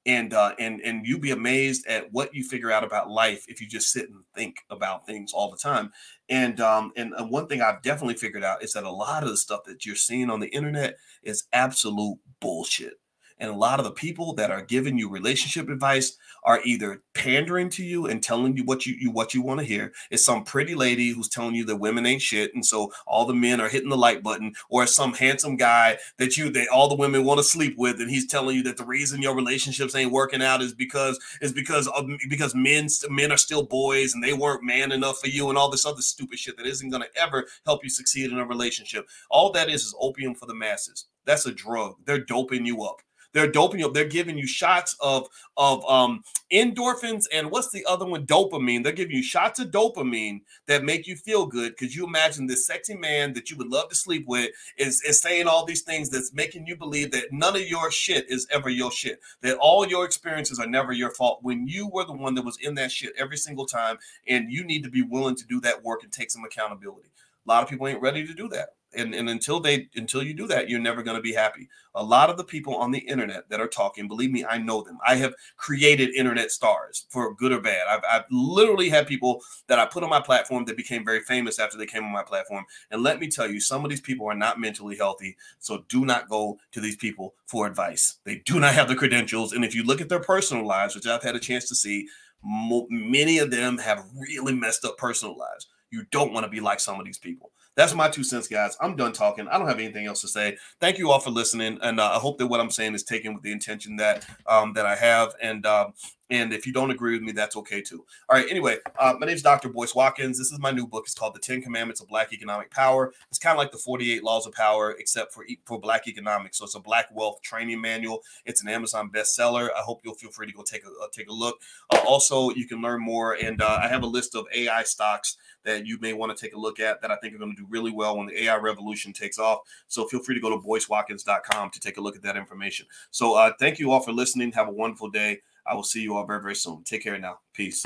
And 0.05 0.33
uh, 0.33 0.53
and 0.59 0.81
and 0.81 1.05
you'd 1.05 1.21
be 1.21 1.31
amazed 1.31 1.87
at 1.87 2.11
what 2.11 2.33
you 2.35 2.43
figure 2.43 2.71
out 2.71 2.83
about 2.83 3.09
life 3.09 3.45
if 3.47 3.59
you 3.59 3.67
just 3.67 3.91
sit 3.91 4.09
and 4.09 4.23
think 4.35 4.57
about 4.69 5.07
things 5.07 5.33
all 5.33 5.49
the 5.49 5.57
time. 5.57 5.91
And 6.29 6.59
um, 6.59 6.91
and 6.95 7.13
uh, 7.15 7.25
one 7.25 7.47
thing 7.47 7.61
I've 7.61 7.81
definitely 7.81 8.15
figured 8.15 8.43
out 8.43 8.63
is 8.63 8.73
that 8.73 8.83
a 8.83 8.91
lot 8.91 9.23
of 9.23 9.29
the 9.29 9.37
stuff 9.37 9.63
that 9.65 9.85
you're 9.85 9.95
seeing 9.95 10.29
on 10.29 10.39
the 10.39 10.49
internet 10.49 10.97
is 11.23 11.45
absolute 11.53 12.19
bullshit. 12.39 12.93
And 13.37 13.51
a 13.51 13.55
lot 13.55 13.79
of 13.79 13.85
the 13.85 13.91
people 13.91 14.33
that 14.35 14.51
are 14.51 14.61
giving 14.61 14.97
you 14.97 15.09
relationship 15.09 15.69
advice 15.69 16.17
are 16.43 16.61
either 16.63 17.01
pandering 17.13 17.69
to 17.71 17.83
you 17.83 18.05
and 18.07 18.23
telling 18.23 18.55
you 18.55 18.63
what 18.63 18.85
you, 18.85 18.95
you 18.99 19.11
what 19.11 19.33
you 19.33 19.41
want 19.41 19.59
to 19.59 19.65
hear. 19.65 19.91
It's 20.09 20.23
some 20.23 20.43
pretty 20.43 20.75
lady 20.75 21.09
who's 21.09 21.27
telling 21.27 21.55
you 21.55 21.65
that 21.65 21.77
women 21.77 22.05
ain't 22.05 22.21
shit, 22.21 22.53
and 22.53 22.65
so 22.65 22.91
all 23.05 23.25
the 23.25 23.33
men 23.33 23.59
are 23.59 23.67
hitting 23.67 23.89
the 23.89 23.97
like 23.97 24.23
button, 24.23 24.53
or 24.69 24.83
it's 24.83 24.95
some 24.95 25.13
handsome 25.13 25.57
guy 25.57 25.97
that 26.17 26.37
you 26.37 26.49
that 26.51 26.67
all 26.69 26.87
the 26.87 26.95
women 26.95 27.25
want 27.25 27.39
to 27.39 27.43
sleep 27.43 27.75
with, 27.77 27.99
and 27.99 28.09
he's 28.09 28.27
telling 28.27 28.55
you 28.55 28.63
that 28.63 28.77
the 28.77 28.85
reason 28.85 29.21
your 29.21 29.35
relationships 29.35 29.95
ain't 29.95 30.11
working 30.11 30.41
out 30.41 30.61
is 30.61 30.73
because 30.73 31.19
is 31.41 31.51
because 31.51 31.87
of 31.89 32.07
because 32.29 32.55
men 32.55 32.87
men 33.09 33.31
are 33.31 33.37
still 33.37 33.63
boys 33.63 34.13
and 34.13 34.23
they 34.23 34.33
weren't 34.33 34.63
man 34.63 34.91
enough 34.91 35.19
for 35.19 35.27
you, 35.27 35.49
and 35.49 35.57
all 35.57 35.69
this 35.69 35.85
other 35.85 36.01
stupid 36.01 36.39
shit 36.39 36.57
that 36.57 36.65
isn't 36.65 36.91
to 36.91 37.21
ever 37.21 37.45
help 37.65 37.83
you 37.83 37.89
succeed 37.89 38.31
in 38.31 38.37
a 38.37 38.45
relationship. 38.45 39.07
All 39.29 39.51
that 39.51 39.69
is 39.69 39.83
is 39.83 39.95
opium 39.99 40.35
for 40.35 40.45
the 40.45 40.55
masses. 40.55 41.05
That's 41.25 41.45
a 41.45 41.51
drug. 41.51 41.95
They're 42.05 42.23
doping 42.23 42.65
you 42.65 42.83
up. 42.83 43.01
They're 43.35 43.51
doping 43.51 43.81
you 43.81 43.87
up. 43.87 43.93
They're 43.93 44.05
giving 44.07 44.37
you 44.37 44.47
shots 44.47 44.95
of 45.01 45.27
of 45.57 45.83
um, 45.89 46.23
endorphins 46.53 47.25
and 47.33 47.51
what's 47.51 47.69
the 47.69 47.85
other 47.85 48.05
one? 48.05 48.25
Dopamine. 48.25 48.81
They're 48.81 48.93
giving 48.93 49.13
you 49.17 49.21
shots 49.21 49.59
of 49.59 49.71
dopamine 49.71 50.39
that 50.67 50.85
make 50.85 51.05
you 51.05 51.17
feel 51.17 51.45
good 51.45 51.75
because 51.77 51.93
you 51.93 52.05
imagine 52.05 52.47
this 52.47 52.65
sexy 52.65 52.95
man 52.95 53.33
that 53.33 53.51
you 53.51 53.57
would 53.57 53.67
love 53.67 53.89
to 53.89 53.95
sleep 53.95 54.23
with 54.25 54.51
is, 54.77 55.01
is 55.01 55.19
saying 55.19 55.47
all 55.47 55.65
these 55.65 55.81
things 55.81 56.09
that's 56.09 56.33
making 56.33 56.65
you 56.65 56.77
believe 56.77 57.11
that 57.11 57.33
none 57.33 57.57
of 57.57 57.67
your 57.67 57.91
shit 57.91 58.25
is 58.29 58.47
ever 58.51 58.69
your 58.69 58.89
shit. 58.91 59.19
That 59.41 59.57
all 59.59 59.85
your 59.85 60.05
experiences 60.05 60.57
are 60.57 60.67
never 60.67 60.93
your 60.93 61.11
fault 61.11 61.39
when 61.41 61.67
you 61.67 61.89
were 61.89 62.05
the 62.05 62.13
one 62.13 62.35
that 62.35 62.45
was 62.45 62.57
in 62.61 62.75
that 62.75 62.93
shit 62.93 63.11
every 63.17 63.37
single 63.37 63.65
time, 63.65 63.97
and 64.29 64.49
you 64.49 64.63
need 64.63 64.85
to 64.85 64.89
be 64.89 65.01
willing 65.01 65.35
to 65.35 65.45
do 65.45 65.59
that 65.59 65.83
work 65.83 66.03
and 66.03 66.11
take 66.11 66.31
some 66.31 66.45
accountability. 66.45 67.09
A 67.45 67.51
lot 67.51 67.63
of 67.63 67.69
people 67.69 67.85
ain't 67.85 68.01
ready 68.01 68.25
to 68.25 68.33
do 68.33 68.47
that 68.47 68.69
and, 68.95 69.13
and 69.13 69.29
until 69.29 69.59
they 69.59 69.89
until 69.95 70.23
you 70.23 70.33
do 70.33 70.47
that 70.47 70.69
you're 70.69 70.79
never 70.79 71.03
going 71.03 71.17
to 71.17 71.21
be 71.21 71.33
happy. 71.33 71.67
A 71.93 72.03
lot 72.03 72.29
of 72.29 72.37
the 72.37 72.43
people 72.43 72.75
on 72.75 72.91
the 72.91 72.99
internet 72.99 73.49
that 73.49 73.61
are 73.61 73.67
talking 73.67 74.07
believe 74.07 74.31
me 74.31 74.45
i 74.45 74.57
know 74.57 74.81
them. 74.81 74.97
I 75.05 75.15
have 75.15 75.33
created 75.57 76.13
internet 76.13 76.51
stars 76.51 77.05
for 77.09 77.33
good 77.35 77.51
or 77.51 77.61
bad. 77.61 77.87
I've, 77.89 78.03
I've 78.09 78.25
literally 78.31 78.89
had 78.89 79.07
people 79.07 79.41
that 79.67 79.79
i 79.79 79.85
put 79.85 80.03
on 80.03 80.09
my 80.09 80.21
platform 80.21 80.65
that 80.65 80.77
became 80.77 81.05
very 81.05 81.21
famous 81.21 81.59
after 81.59 81.77
they 81.77 81.85
came 81.85 82.03
on 82.03 82.11
my 82.11 82.23
platform. 82.23 82.65
And 82.91 83.03
let 83.03 83.19
me 83.19 83.27
tell 83.27 83.49
you 83.49 83.59
some 83.59 83.83
of 83.83 83.89
these 83.89 84.01
people 84.01 84.27
are 84.27 84.35
not 84.35 84.59
mentally 84.59 84.97
healthy 84.97 85.35
so 85.59 85.85
do 85.89 86.05
not 86.05 86.29
go 86.29 86.57
to 86.71 86.81
these 86.81 86.95
people 86.95 87.35
for 87.45 87.67
advice. 87.67 88.17
They 88.23 88.41
do 88.45 88.59
not 88.59 88.73
have 88.73 88.87
the 88.87 88.95
credentials 88.95 89.53
and 89.53 89.63
if 89.63 89.75
you 89.75 89.83
look 89.83 90.01
at 90.01 90.09
their 90.09 90.19
personal 90.19 90.65
lives 90.65 90.95
which 90.95 91.07
i've 91.07 91.23
had 91.23 91.35
a 91.35 91.39
chance 91.39 91.67
to 91.67 91.75
see 91.75 92.07
many 92.45 93.39
of 93.39 93.51
them 93.51 93.77
have 93.77 94.05
really 94.13 94.53
messed 94.53 94.85
up 94.85 94.97
personal 94.97 95.37
lives. 95.37 95.67
You 95.91 96.03
don't 96.11 96.33
want 96.33 96.45
to 96.45 96.49
be 96.49 96.59
like 96.59 96.79
some 96.79 96.99
of 96.99 97.05
these 97.05 97.17
people 97.17 97.51
that's 97.75 97.93
my 97.93 98.09
two 98.09 98.23
cents, 98.23 98.47
guys. 98.47 98.77
I'm 98.79 98.95
done 98.95 99.13
talking. 99.13 99.47
I 99.47 99.57
don't 99.57 99.67
have 99.67 99.79
anything 99.79 100.05
else 100.05 100.21
to 100.21 100.27
say. 100.27 100.57
Thank 100.79 100.97
you 100.97 101.11
all 101.11 101.19
for 101.19 101.29
listening, 101.29 101.77
and 101.81 101.99
uh, 101.99 102.11
I 102.11 102.19
hope 102.19 102.37
that 102.39 102.47
what 102.47 102.59
I'm 102.59 102.71
saying 102.71 102.95
is 102.95 103.03
taken 103.03 103.33
with 103.33 103.43
the 103.43 103.51
intention 103.51 103.97
that 103.97 104.25
um, 104.47 104.73
that 104.73 104.85
I 104.85 104.95
have. 104.95 105.33
And 105.41 105.65
um, 105.65 105.93
and 106.29 106.53
if 106.53 106.65
you 106.65 106.73
don't 106.73 106.89
agree 106.89 107.13
with 107.13 107.21
me, 107.21 107.31
that's 107.31 107.55
okay 107.55 107.81
too. 107.81 108.05
All 108.29 108.37
right. 108.37 108.49
Anyway, 108.49 108.77
uh, 108.97 109.13
my 109.19 109.27
name 109.27 109.35
is 109.35 109.43
Dr. 109.43 109.69
Boyce 109.69 109.93
Watkins. 109.93 110.37
This 110.37 110.51
is 110.51 110.59
my 110.59 110.71
new 110.71 110.87
book. 110.87 111.03
It's 111.05 111.13
called 111.13 111.35
The 111.35 111.39
Ten 111.39 111.61
Commandments 111.61 112.01
of 112.01 112.07
Black 112.07 112.33
Economic 112.33 112.71
Power. 112.71 113.13
It's 113.29 113.37
kind 113.37 113.53
of 113.53 113.59
like 113.59 113.71
the 113.71 113.77
48 113.77 114.23
Laws 114.23 114.47
of 114.47 114.53
Power, 114.53 114.95
except 114.97 115.33
for 115.33 115.45
for 115.65 115.79
Black 115.79 116.07
economics. 116.07 116.57
So 116.57 116.65
it's 116.65 116.75
a 116.75 116.79
Black 116.79 117.07
wealth 117.13 117.41
training 117.41 117.79
manual. 117.79 118.23
It's 118.45 118.61
an 118.61 118.69
Amazon 118.69 119.11
bestseller. 119.13 119.69
I 119.77 119.81
hope 119.81 120.01
you'll 120.03 120.15
feel 120.15 120.31
free 120.31 120.47
to 120.47 120.53
go 120.53 120.63
take 120.63 120.83
a 120.83 120.89
uh, 120.89 121.07
take 121.11 121.29
a 121.29 121.33
look. 121.33 121.59
Uh, 121.91 121.99
also, 122.07 122.49
you 122.51 122.67
can 122.67 122.81
learn 122.81 123.01
more, 123.01 123.33
and 123.33 123.61
uh, 123.61 123.79
I 123.81 123.87
have 123.87 124.03
a 124.03 124.07
list 124.07 124.35
of 124.35 124.45
AI 124.53 124.83
stocks 124.83 125.37
that 125.63 125.85
you 125.85 125.99
may 125.99 126.13
want 126.13 126.35
to 126.35 126.41
take 126.41 126.55
a 126.55 126.59
look 126.59 126.79
at 126.79 127.01
that 127.01 127.11
I 127.11 127.17
think 127.17 127.35
are 127.35 127.37
going 127.37 127.55
to 127.55 127.61
do 127.61 127.67
really 127.69 127.91
well 127.91 128.17
when 128.17 128.27
the 128.27 128.43
AI 128.43 128.55
revolution 128.57 129.13
takes 129.13 129.37
off. 129.37 129.61
So 129.87 130.07
feel 130.07 130.21
free 130.21 130.35
to 130.35 130.41
go 130.41 130.49
to 130.49 130.57
boycewatkins.com 130.57 131.71
to 131.71 131.79
take 131.79 131.97
a 131.97 132.01
look 132.01 132.15
at 132.15 132.21
that 132.21 132.37
information. 132.37 132.85
So 133.11 133.35
uh, 133.35 133.51
thank 133.59 133.79
you 133.79 133.91
all 133.91 133.99
for 133.99 134.11
listening. 134.11 134.51
Have 134.53 134.67
a 134.67 134.71
wonderful 134.71 135.09
day. 135.09 135.41
I 135.67 135.73
will 135.73 135.83
see 135.83 136.01
you 136.01 136.15
all 136.15 136.25
very, 136.25 136.41
very 136.41 136.55
soon. 136.55 136.83
Take 136.83 137.03
care 137.03 137.17
now. 137.17 137.39
Peace. 137.53 137.83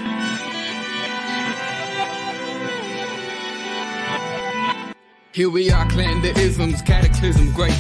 Here 5.32 5.50
we 5.50 5.72
are, 5.72 5.88
clan 5.90 6.22
the 6.22 6.38
isms, 6.38 6.82
cataclysm, 6.82 7.54
great. 7.54 7.72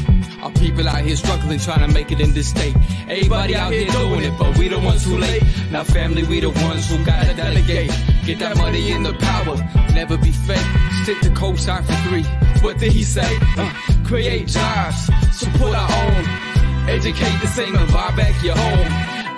Our 0.41 0.51
people 0.51 0.87
out 0.87 1.01
here 1.01 1.17
struggling, 1.17 1.59
trying 1.59 1.85
to 1.85 1.93
make 1.93 2.11
it 2.11 2.21
in 2.21 2.31
this 2.33 2.49
state. 2.49 2.75
Everybody 3.09 3.55
out 3.55 3.73
here 3.73 3.89
doing 3.91 4.23
it, 4.23 4.37
but 4.37 4.57
we 4.57 4.69
the 4.69 4.79
ones 4.79 5.03
who 5.03 5.17
late. 5.17 5.43
Now, 5.71 5.83
family, 5.83 6.23
we 6.23 6.39
the 6.39 6.51
ones 6.51 6.89
who 6.89 7.03
gotta 7.03 7.33
delegate. 7.33 7.91
Get 8.25 8.39
that 8.39 8.55
money 8.55 8.91
in 8.91 9.03
the 9.03 9.13
power, 9.13 9.57
never 9.93 10.15
be 10.15 10.31
fake. 10.31 10.65
Stick 11.03 11.19
to 11.21 11.31
co-sign 11.31 11.83
for 11.83 11.95
three. 12.07 12.23
What 12.61 12.77
did 12.77 12.93
he 12.93 13.03
say? 13.03 13.37
Uh, 13.57 13.73
create 14.05 14.47
jobs, 14.47 15.09
support 15.33 15.75
our 15.75 15.91
own. 15.91 16.25
Educate 16.87 17.41
the 17.41 17.47
same 17.47 17.75
and 17.75 17.91
buy 17.91 18.15
back 18.15 18.41
your 18.41 18.55
home. 18.55 19.18